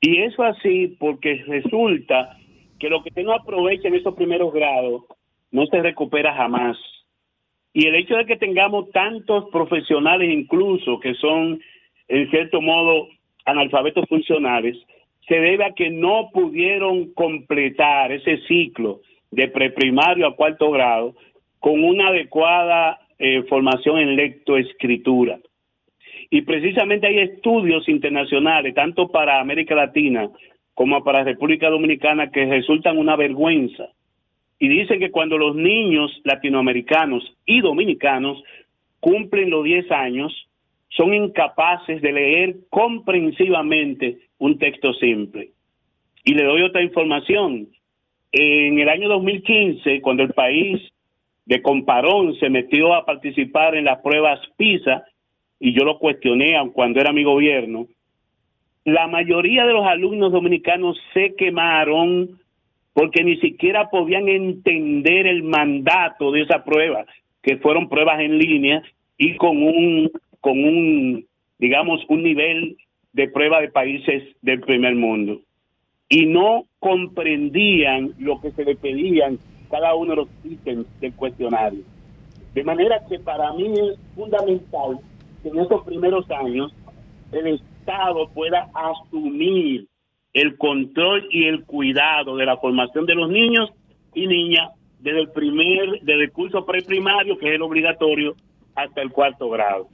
[0.00, 2.36] Y eso así porque resulta
[2.78, 5.04] que lo que uno aprovecha en esos primeros grados
[5.50, 6.78] no se recupera jamás.
[7.72, 11.60] Y el hecho de que tengamos tantos profesionales incluso que son
[12.08, 13.08] en cierto modo
[13.44, 14.76] analfabetos funcionales,
[15.28, 19.00] se debe a que no pudieron completar ese ciclo
[19.30, 21.14] de preprimario a cuarto grado
[21.60, 25.38] con una adecuada eh, formación en lectoescritura.
[26.30, 30.30] Y precisamente hay estudios internacionales, tanto para América Latina
[30.74, 33.88] como para República Dominicana, que resultan una vergüenza.
[34.58, 38.42] Y dicen que cuando los niños latinoamericanos y dominicanos
[39.00, 40.46] cumplen los 10 años,
[40.90, 45.50] son incapaces de leer comprensivamente un texto simple.
[46.24, 47.68] Y le doy otra información.
[48.32, 50.80] En el año 2015, cuando el país
[51.46, 55.04] de Comparón se metió a participar en las pruebas PISA,
[55.60, 57.86] y yo lo cuestioné cuando era mi gobierno,
[58.84, 62.40] la mayoría de los alumnos dominicanos se quemaron
[62.94, 67.04] porque ni siquiera podían entender el mandato de esa prueba,
[67.42, 68.82] que fueron pruebas en línea
[69.16, 70.10] y con un,
[70.40, 71.26] con un,
[71.58, 72.76] digamos, un nivel
[73.12, 75.40] de prueba de países del primer mundo.
[76.08, 79.38] Y no comprendían lo que se le pedían
[79.70, 81.82] cada uno de los ítems del cuestionario.
[82.54, 84.98] De manera que para mí es fundamental
[85.42, 86.74] que en estos primeros años
[87.32, 89.86] el Estado pueda asumir
[90.32, 93.70] el control y el cuidado de la formación de los niños
[94.14, 98.34] y niñas desde el primer, desde el curso preprimario, que es el obligatorio,
[98.74, 99.88] hasta el cuarto grado.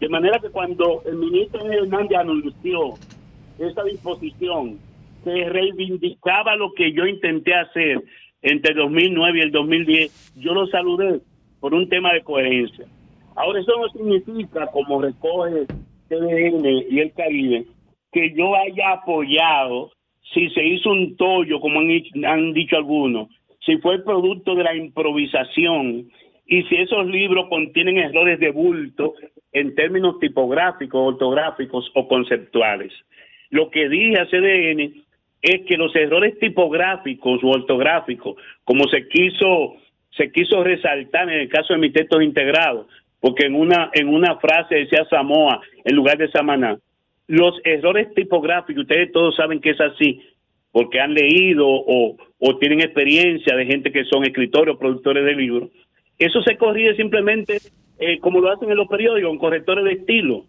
[0.00, 2.94] De manera que cuando el ministro Hernández anunció
[3.58, 4.78] esa disposición,
[5.24, 8.04] que reivindicaba lo que yo intenté hacer
[8.42, 11.20] entre el 2009 y el 2010, yo lo saludé
[11.60, 12.84] por un tema de coherencia.
[13.36, 15.66] Ahora eso no significa, como recoge
[16.08, 17.64] TVN y el Caribe,
[18.12, 19.90] que yo haya apoyado
[20.32, 21.90] si se hizo un tollo, como han,
[22.24, 23.28] han dicho algunos,
[23.64, 26.10] si fue producto de la improvisación
[26.46, 29.14] y si esos libros contienen errores de bulto
[29.52, 32.92] en términos tipográficos, ortográficos o conceptuales.
[33.50, 35.04] Lo que dije a CDN
[35.40, 39.76] es que los errores tipográficos o ortográficos, como se quiso
[40.16, 42.86] se quiso resaltar en el caso de mis textos integrados,
[43.24, 46.76] porque en una en una frase decía Samoa en lugar de Samaná.
[47.26, 50.20] Los errores tipográficos, ustedes todos saben que es así,
[50.70, 55.34] porque han leído o, o tienen experiencia de gente que son escritores o productores de
[55.36, 55.70] libros.
[56.18, 57.56] Eso se corrige simplemente
[57.98, 60.44] eh, como lo hacen en los periódicos, con correctores de estilo.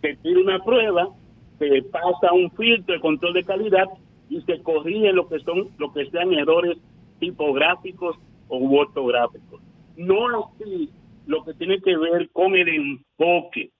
[0.00, 1.10] Se tira una prueba,
[1.58, 3.84] se pasa un filtro de control de calidad
[4.30, 6.78] y se corrige lo que son lo que sean errores
[7.20, 8.16] tipográficos
[8.48, 9.60] o ortográficos.
[9.98, 10.88] No así
[11.26, 13.70] lo que tiene que ver con el enfoque,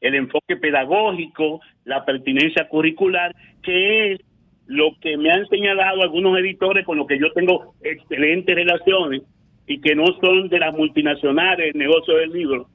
[0.00, 4.20] el enfoque pedagógico, la pertinencia curricular, que es
[4.66, 9.22] lo que me han señalado algunos editores con los que yo tengo excelentes relaciones
[9.66, 12.68] y que no son de las multinacionales, el negocio del libro,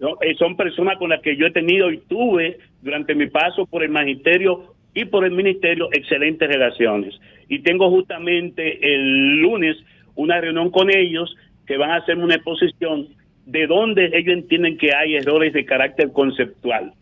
[0.00, 0.16] ¿no?
[0.20, 3.82] Eh, son personas con las que yo he tenido y tuve durante mi paso por
[3.82, 7.18] el magisterio y por el ministerio excelentes relaciones.
[7.48, 9.76] Y tengo justamente el lunes
[10.14, 11.34] una reunión con ellos
[11.66, 13.08] que van a hacerme una exposición
[13.46, 16.92] de dónde ellos entienden que hay errores de carácter conceptual.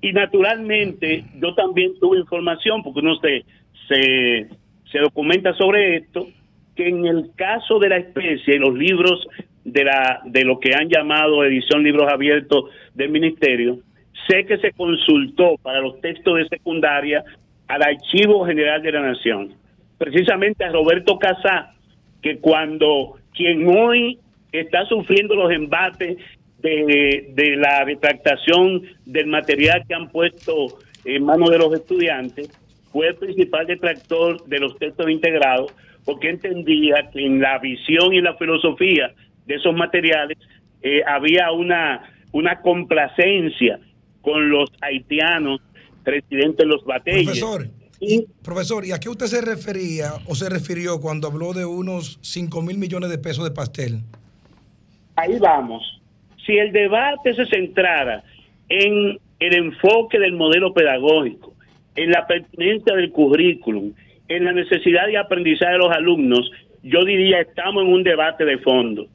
[0.00, 3.44] Y naturalmente yo también tuve información, porque uno se,
[3.88, 6.28] se, documenta sobre esto,
[6.76, 9.26] que en el caso de la especie, y los libros
[9.64, 13.80] de, la, de lo que han llamado edición libros abiertos del ministerio,
[14.28, 17.24] sé que se consultó para los textos de secundaria
[17.66, 19.54] al Archivo General de la Nación,
[19.98, 21.74] precisamente a Roberto Casá,
[22.22, 24.18] que cuando quien hoy
[24.60, 26.18] está sufriendo los embates
[26.58, 32.50] de, de la retractación del material que han puesto en manos de los estudiantes,
[32.92, 35.72] fue el principal detractor de los textos integrados,
[36.04, 39.14] porque entendía que en la visión y la filosofía
[39.46, 40.38] de esos materiales
[40.82, 43.80] eh, había una, una complacencia
[44.22, 45.60] con los haitianos
[46.04, 47.24] residentes en los batalles.
[47.24, 47.68] Profesor,
[48.42, 52.62] profesor, ¿y a qué usted se refería o se refirió cuando habló de unos 5
[52.62, 54.02] mil millones de pesos de pastel?
[55.18, 56.00] Ahí vamos.
[56.46, 58.22] Si el debate se centrara
[58.68, 61.54] en el enfoque del modelo pedagógico,
[61.96, 63.92] en la pertinencia del currículum,
[64.28, 66.50] en la necesidad de aprendizaje de los alumnos,
[66.82, 69.06] yo diría estamos en un debate de fondo.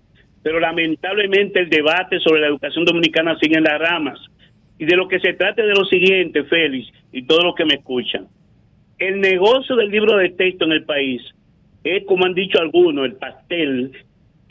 [0.41, 4.19] Pero lamentablemente el debate sobre la educación dominicana sigue en las ramas.
[4.77, 7.75] Y de lo que se trata de lo siguiente, Félix, y todos los que me
[7.75, 8.27] escuchan.
[8.97, 11.21] El negocio del libro de texto en el país
[11.85, 13.93] es, como han dicho algunos, el pastel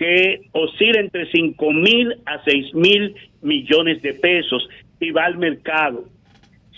[0.03, 4.69] que oscila entre 5 mil a 6 mil millones de pesos
[4.99, 6.07] y va al mercado.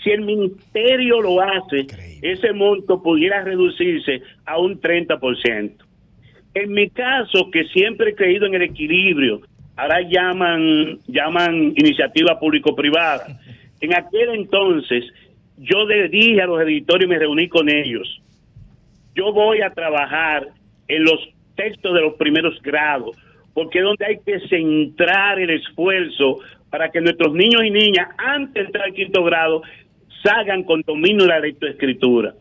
[0.03, 1.87] Si el ministerio lo hace,
[2.21, 5.71] ese monto pudiera reducirse a un 30%.
[6.53, 9.41] En mi caso, que siempre he creído en el equilibrio,
[9.75, 13.39] ahora llaman, llaman iniciativa público-privada.
[13.81, 15.03] En aquel entonces,
[15.57, 18.21] yo le dije a los editores y me reuní con ellos,
[19.13, 20.47] yo voy a trabajar
[20.87, 23.15] en los textos de los primeros grados,
[23.53, 28.53] porque es donde hay que centrar el esfuerzo para que nuestros niños y niñas, antes
[28.53, 29.61] de entrar al quinto grado,
[30.23, 32.33] salgan con dominio de la lectoescritura.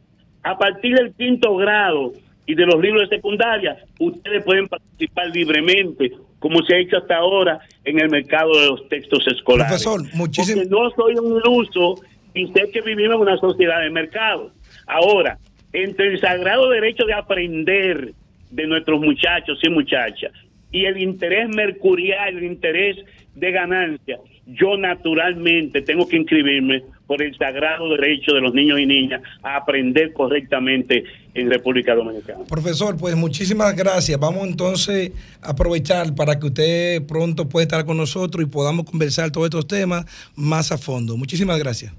[0.42, 2.12] A partir del quinto grado
[2.46, 7.16] y de los libros de secundaria, ustedes pueden participar libremente, como se ha hecho hasta
[7.16, 9.84] ahora en el mercado de los textos escolares.
[9.84, 12.02] Profesor, muchísimas no soy un iluso
[12.34, 14.50] y sé que vivimos en una sociedad de mercado.
[14.86, 15.38] Ahora,
[15.72, 18.12] entre el sagrado derecho de aprender
[18.54, 20.32] de nuestros muchachos y muchachas
[20.74, 22.96] y el interés mercurial, el interés
[23.36, 28.86] de ganancia, yo naturalmente tengo que inscribirme por el sagrado derecho de los niños y
[28.86, 32.44] niñas a aprender correctamente en República Dominicana.
[32.48, 34.18] Profesor, pues muchísimas gracias.
[34.18, 39.30] Vamos entonces a aprovechar para que usted pronto pueda estar con nosotros y podamos conversar
[39.30, 40.04] todos estos temas
[40.34, 41.16] más a fondo.
[41.16, 41.94] Muchísimas gracias.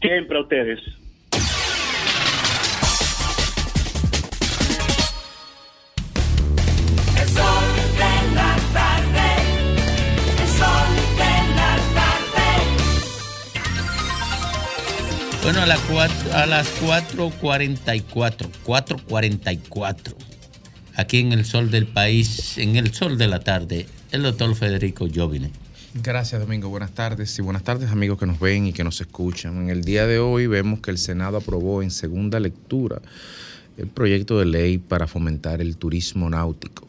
[0.00, 0.80] Siempre a ustedes.
[15.44, 20.14] Bueno, a, las cuatro- a las 4.44, 4.44,
[20.96, 25.06] aquí en el sol del país, en el sol de la tarde, el doctor Federico
[25.14, 25.50] Jovine.
[26.02, 26.70] Gracias, Domingo.
[26.70, 29.58] Buenas tardes y buenas tardes, amigos que nos ven y que nos escuchan.
[29.64, 33.02] En el día de hoy vemos que el Senado aprobó en segunda lectura
[33.76, 36.88] el proyecto de ley para fomentar el turismo náutico.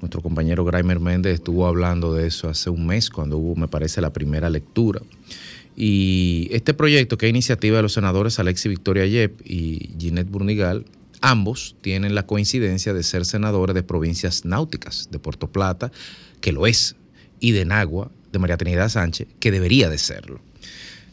[0.00, 4.00] Nuestro compañero Graimer Méndez estuvo hablando de eso hace un mes, cuando hubo, me parece,
[4.00, 5.00] la primera lectura.
[5.76, 10.84] Y este proyecto, que es iniciativa de los senadores Alexi Victoria Yep y Ginette Burnigal,
[11.20, 15.90] ambos tienen la coincidencia de ser senadores de provincias náuticas, de Puerto Plata,
[16.40, 16.96] que lo es,
[17.40, 20.40] y de Nagua, de María Trinidad Sánchez, que debería de serlo.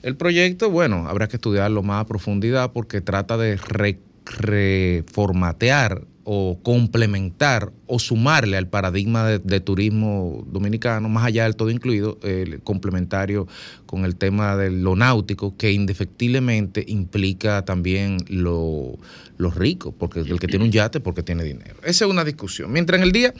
[0.03, 6.59] El proyecto, bueno, habrá que estudiarlo más a profundidad porque trata de re- reformatear o
[6.61, 13.47] complementar o sumarle al paradigma de, turismo dominicano, más allá del todo incluido, el complementario
[13.87, 18.99] con el tema de lo náutico, que indefectiblemente implica también lo,
[19.39, 21.77] lo rico, porque el que tiene un yate porque tiene dinero.
[21.83, 22.71] Esa es una discusión.
[22.71, 23.33] Mientras en el día,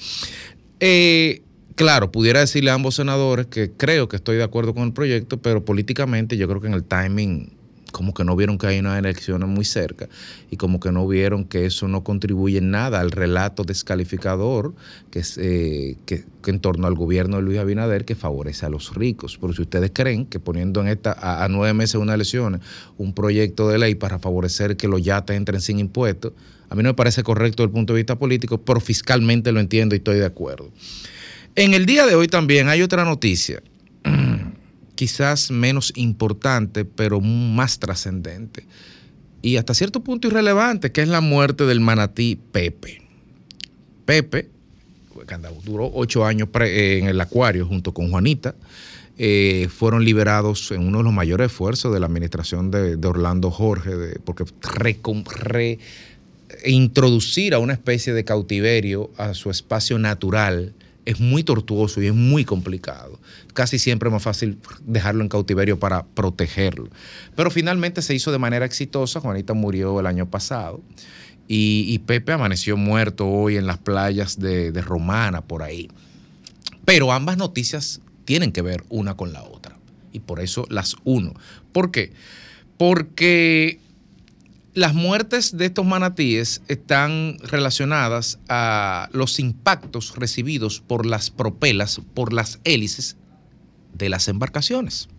[0.79, 1.43] eh,
[1.75, 5.39] claro, pudiera decirle a ambos senadores que creo que estoy de acuerdo con el proyecto,
[5.39, 7.58] pero políticamente yo creo que en el timing
[7.91, 10.07] como que no vieron que hay unas elecciones muy cerca
[10.49, 14.73] y como que no vieron que eso no contribuye en nada al relato descalificador
[15.11, 18.95] que, es, eh, que, en torno al gobierno de Luis Abinader que favorece a los
[18.95, 19.37] ricos.
[19.39, 22.61] Pero si ustedes creen que poniendo en esta a, nueve meses de unas elecciones
[22.97, 26.33] un proyecto de ley para favorecer que los yates entren sin impuestos,
[26.69, 29.59] a mí no me parece correcto desde el punto de vista político, pero fiscalmente lo
[29.59, 30.69] entiendo y estoy de acuerdo.
[31.55, 33.61] En el día de hoy también hay otra noticia,
[34.99, 38.65] quizás menos importante, pero más trascendente
[39.41, 43.01] y hasta cierto punto irrelevante, que es la muerte del manatí Pepe.
[44.03, 44.49] Pepe,
[45.25, 48.55] que duró ocho años eh, en el acuario junto con Juanita,
[49.17, 54.19] eh, fueron liberados en uno de los mayores esfuerzos de la administración de, Orlando Jorge,
[54.25, 55.79] porque recom- re-
[56.65, 60.73] introducir a una especie de cautiverio a su espacio natural
[61.05, 63.18] es muy tortuoso y es muy complicado.
[63.53, 66.89] Casi siempre es más fácil dejarlo en cautiverio para protegerlo.
[67.35, 69.19] Pero finalmente se hizo de manera exitosa.
[69.19, 70.81] Juanita murió el año pasado
[71.47, 75.89] y, Pepe amaneció muerto hoy en las playas de Romana, por ahí.
[76.85, 79.77] Pero ambas noticias tienen que ver una con la otra.
[80.11, 81.33] Y por eso las uno.
[81.71, 82.13] ¿Por qué?
[82.77, 83.79] Porque
[84.73, 92.33] las muertes de estos manatíes están relacionadas a los impactos recibidos por las propelas, por
[92.33, 93.17] las hélices
[93.93, 95.09] de las embarcaciones.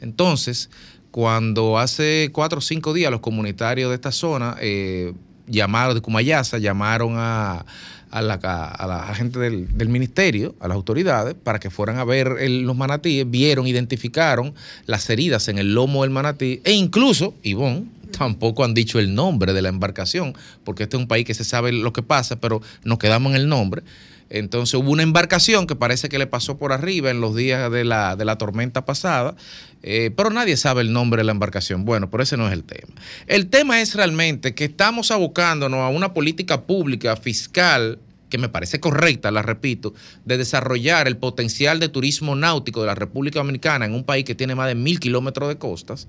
[0.00, 0.70] Entonces,
[1.10, 5.14] cuando hace cuatro o cinco días los comunitarios de esta zona eh,
[5.46, 7.64] llamaron, de Cumayasa, llamaron a,
[8.10, 12.76] a la, a gente del, ministerio, a las autoridades, para que fueran a ver los
[12.76, 14.54] manatíes, vieron, identificaron
[14.86, 17.84] las heridas en el lomo del manatí e incluso, Ivonne,
[18.16, 21.44] tampoco han dicho el nombre de la embarcación, porque este es un país que se
[21.44, 23.82] sabe lo que pasa, pero nos quedamos en el nombre.
[24.28, 27.84] Entonces hubo una embarcación que parece que le pasó por arriba en los días de
[27.84, 29.36] la, de la tormenta pasada,
[29.82, 31.84] eh, pero nadie sabe el nombre de la embarcación.
[31.84, 32.92] Bueno, pero ese no es el tema.
[33.26, 37.98] El tema es realmente que estamos abocándonos a una política pública fiscal
[38.28, 39.94] que me parece correcta, la repito,
[40.24, 44.34] de desarrollar el potencial de turismo náutico de la República Dominicana en un país que
[44.34, 46.08] tiene más de mil kilómetros de costas,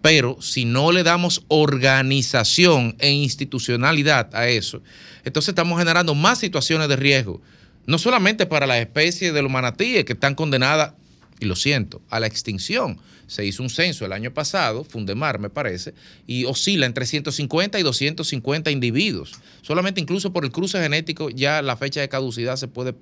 [0.00, 4.82] pero si no le damos organización e institucionalidad a eso,
[5.24, 7.40] entonces estamos generando más situaciones de riesgo,
[7.86, 10.92] no solamente para las especies de los manatíes que están condenadas,
[11.40, 12.98] y lo siento, a la extinción.
[13.32, 15.94] Se hizo un censo el año pasado, Fundemar me parece,
[16.26, 19.32] y oscila entre 150 y 250 individuos.
[19.62, 22.94] Solamente incluso por el cruce genético ya la fecha de caducidad se puede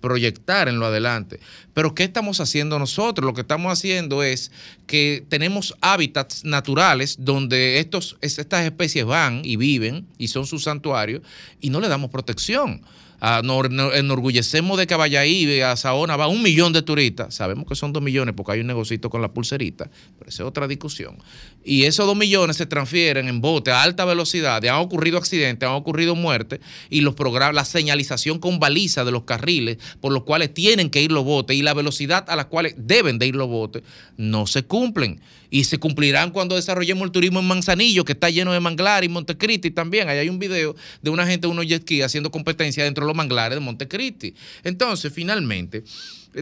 [0.00, 1.40] proyectar en lo adelante.
[1.74, 3.24] Pero ¿qué estamos haciendo nosotros?
[3.26, 4.50] Lo que estamos haciendo es
[4.86, 10.64] que tenemos hábitats naturales donde estos, es- estas especies van y viven y son sus
[10.64, 11.22] santuarios
[11.60, 12.80] y no le damos protección.
[13.20, 17.34] Ah, nos, enorgullecemos de que vaya ahí, a Saona va un millón de turistas.
[17.34, 20.48] Sabemos que son dos millones porque hay un negocito con la pulserita, pero esa es
[20.48, 21.18] otra discusión.
[21.64, 24.64] Y esos dos millones se transfieren en bote a alta velocidad.
[24.64, 29.24] Han ocurrido accidentes, han ocurrido muertes y los programas, la señalización con baliza de los
[29.24, 32.74] carriles por los cuales tienen que ir los botes y la velocidad a las cuales
[32.76, 33.82] deben de ir los botes
[34.16, 35.20] no se cumplen.
[35.50, 39.12] Y se cumplirán cuando desarrollemos el turismo en Manzanillo, que está lleno de manglares, y
[39.12, 40.08] Montecristi también.
[40.08, 43.16] Ahí hay un video de una gente, unos jet ski haciendo competencia dentro de los
[43.16, 44.34] manglares de Montecristi.
[44.64, 45.84] Entonces, finalmente,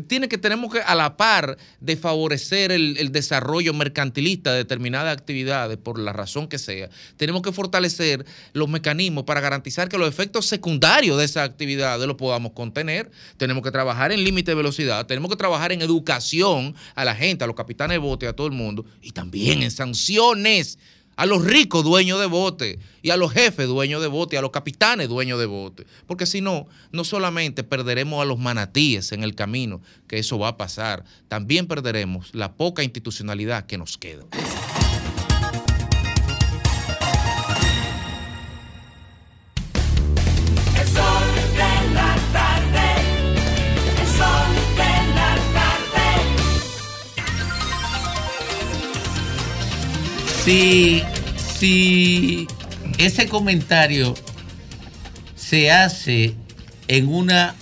[0.06, 5.16] tiene que tenemos que a la par de favorecer el, el desarrollo mercantilista de determinadas
[5.16, 10.08] actividades por la razón que sea, tenemos que fortalecer los mecanismos para garantizar que los
[10.08, 13.10] efectos secundarios de esas actividades los podamos contener.
[13.36, 17.44] Tenemos que trabajar en límite de velocidad, tenemos que trabajar en educación a la gente,
[17.44, 20.78] a los capitanes de bote, a todo el mundo y también en sanciones
[21.16, 24.42] a los ricos dueños de bote y a los jefes dueños de bote, y a
[24.42, 25.86] los capitanes dueños de bote.
[26.06, 30.48] Porque si no, no solamente perderemos a los manatíes en el camino, que eso va
[30.48, 34.24] a pasar, también perderemos la poca institucionalidad que nos queda.
[50.46, 51.02] Si,
[52.98, 54.14] ese comentario
[55.34, 56.36] se hace
[56.86, 57.56] en una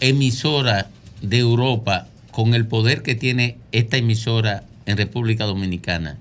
[0.00, 0.90] emisora
[1.22, 6.18] de Europa con el poder que tiene esta emisora en República Dominicana,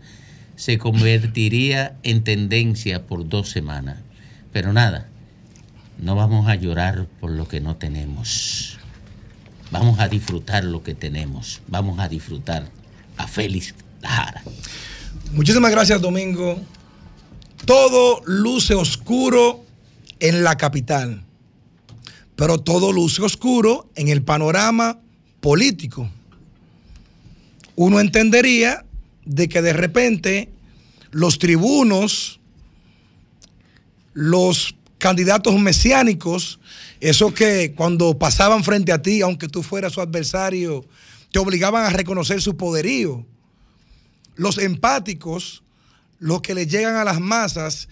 [0.55, 3.97] se convertiría en tendencia por dos semanas.
[4.53, 5.09] Pero nada,
[5.97, 8.79] no vamos a llorar por lo que no tenemos.
[9.69, 11.61] Vamos a disfrutar lo que tenemos.
[11.67, 12.69] Vamos a disfrutar
[13.17, 14.43] a Félix Lara.
[15.35, 16.61] Muchísimas gracias, Domingo.
[17.65, 19.65] Todo luce oscuro
[20.21, 21.25] en la capital,
[22.37, 24.97] pero todo luce oscuro en el panorama
[25.41, 26.09] político.
[27.75, 28.85] Uno entendería
[29.25, 30.49] de que de repente
[31.11, 32.39] los tribunos,
[34.13, 36.61] los candidatos mesiánicos,
[37.01, 40.85] esos que cuando pasaban frente a ti, aunque tú fueras su adversario,
[41.33, 43.25] te obligaban a reconocer su poderío
[44.35, 45.63] los empáticos,
[46.19, 47.87] los que le llegan a las masas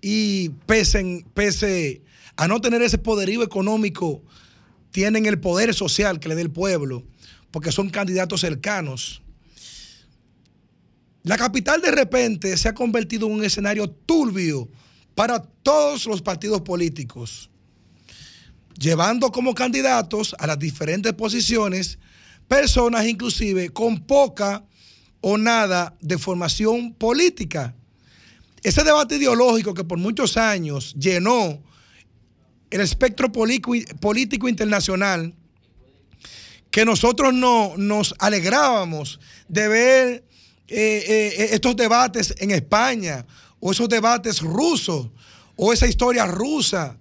[0.00, 2.02] y pese, pese
[2.36, 4.22] a no tener ese poderío económico,
[4.90, 7.04] tienen el poder social que le dé el pueblo,
[7.50, 9.22] porque son candidatos cercanos.
[11.22, 14.68] La capital de repente se ha convertido en un escenario turbio
[15.14, 17.50] para todos los partidos políticos,
[18.78, 21.98] llevando como candidatos a las diferentes posiciones
[22.46, 24.64] personas inclusive con poca
[25.20, 27.74] o nada de formación política.
[28.62, 31.62] Ese debate ideológico que por muchos años llenó
[32.70, 35.34] el espectro político, internacional,
[36.70, 40.24] que nosotros no, nos alegrábamos de ver
[40.68, 41.04] eh,
[41.38, 43.24] eh, estos debates en España,
[43.60, 45.08] o esos debates rusos,
[45.56, 46.96] o esa historia rusa,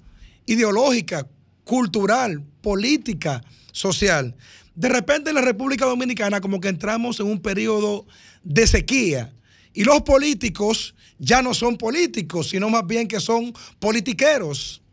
[0.46, 1.28] ideológica,
[1.64, 4.36] cultural, política, social.
[4.78, 8.06] De repente en la República Dominicana como que entramos en un periodo
[8.44, 9.34] de sequía
[9.74, 14.84] y los políticos ya no son políticos, sino más bien que son politiqueros,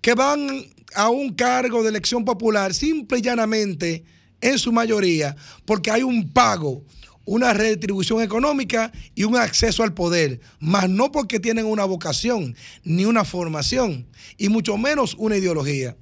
[0.00, 4.04] que van a un cargo de elección popular simple y llanamente,
[4.40, 5.34] en su mayoría,
[5.64, 6.84] porque hay un pago,
[7.24, 12.54] una redistribución económica y un acceso al poder, más no porque tienen una vocación
[12.84, 14.06] ni una formación,
[14.38, 15.96] y mucho menos una ideología.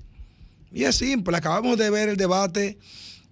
[0.74, 2.76] Y es simple, acabamos de ver el debate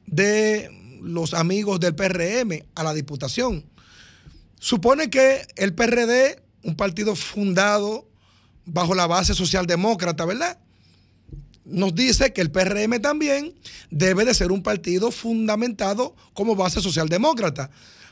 [0.07, 0.71] de
[1.03, 3.65] los amigos del PRM a la Diputación.
[4.59, 8.09] Supone que el PRD, un partido fundado
[8.65, 10.59] bajo la base socialdemócrata, ¿verdad?
[11.65, 13.55] Nos dice que el PRM también
[13.91, 17.71] debe de ser un partido fundamentado como base socialdemócrata.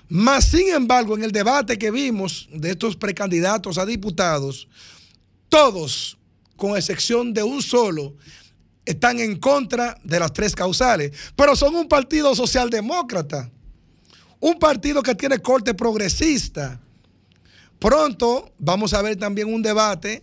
[0.09, 4.67] Más sin embargo, en el debate que vimos de estos precandidatos a diputados,
[5.49, 6.19] todos,
[6.57, 8.17] con excepción de un solo,
[8.85, 13.51] están en contra de las tres causales, pero son un partido socialdemócrata,
[14.41, 16.81] un partido que tiene corte progresista.
[17.79, 20.23] Pronto vamos a ver también un debate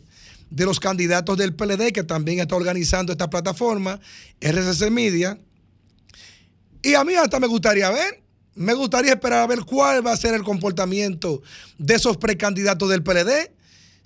[0.49, 3.99] de los candidatos del PLD que también está organizando esta plataforma,
[4.39, 5.39] RCC Media.
[6.81, 8.23] Y a mí hasta me gustaría ver,
[8.55, 11.41] me gustaría esperar a ver cuál va a ser el comportamiento
[11.77, 13.51] de esos precandidatos del PLD.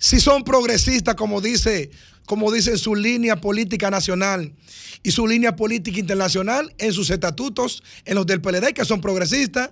[0.02, 1.88] Si son progresistas, como dice
[2.26, 4.52] como su línea política nacional
[5.04, 9.70] y su línea política internacional en sus estatutos, en los del PLD, que son progresistas.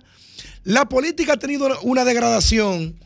[0.63, 2.97] La política ha tenido una degradación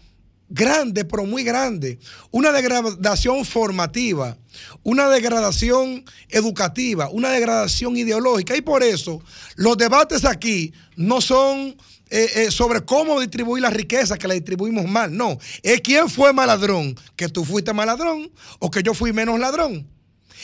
[0.49, 1.97] grande, pero muy grande.
[2.30, 4.38] Una degradación formativa,
[4.84, 8.56] una degradación educativa, una degradación ideológica.
[8.56, 9.19] Y por eso
[9.56, 11.76] los debates aquí no son
[12.10, 15.15] eh, eh, sobre cómo distribuir la riqueza, que la distribuimos mal.
[15.15, 19.11] No, es quién fue más ladrón, que tú fuiste más ladrón o que yo fui
[19.11, 19.88] menos ladrón.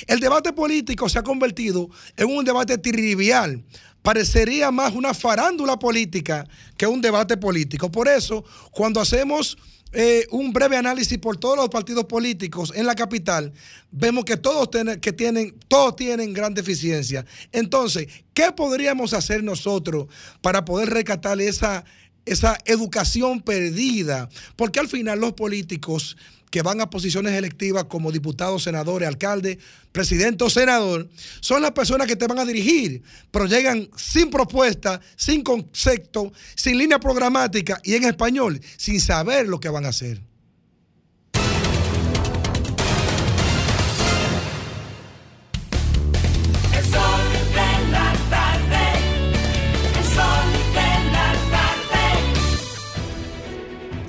[0.07, 3.63] El debate político se ha convertido en un debate trivial.
[4.01, 7.91] Parecería más una farándula política que un debate político.
[7.91, 9.57] Por eso, cuando hacemos
[9.93, 13.51] eh, un breve análisis por todos los partidos políticos en la capital,
[13.91, 14.69] vemos que todos,
[15.01, 17.25] que tienen, todos tienen gran deficiencia.
[17.51, 20.07] Entonces, ¿qué podríamos hacer nosotros
[20.41, 21.83] para poder rescatar esa,
[22.25, 24.29] esa educación perdida?
[24.55, 26.15] Porque al final los políticos
[26.51, 29.57] que van a posiciones electivas como diputado, senador, alcalde,
[29.91, 31.09] presidente o senador,
[31.39, 33.01] son las personas que te van a dirigir,
[33.31, 39.59] pero llegan sin propuesta, sin concepto, sin línea programática y en español, sin saber lo
[39.59, 40.30] que van a hacer.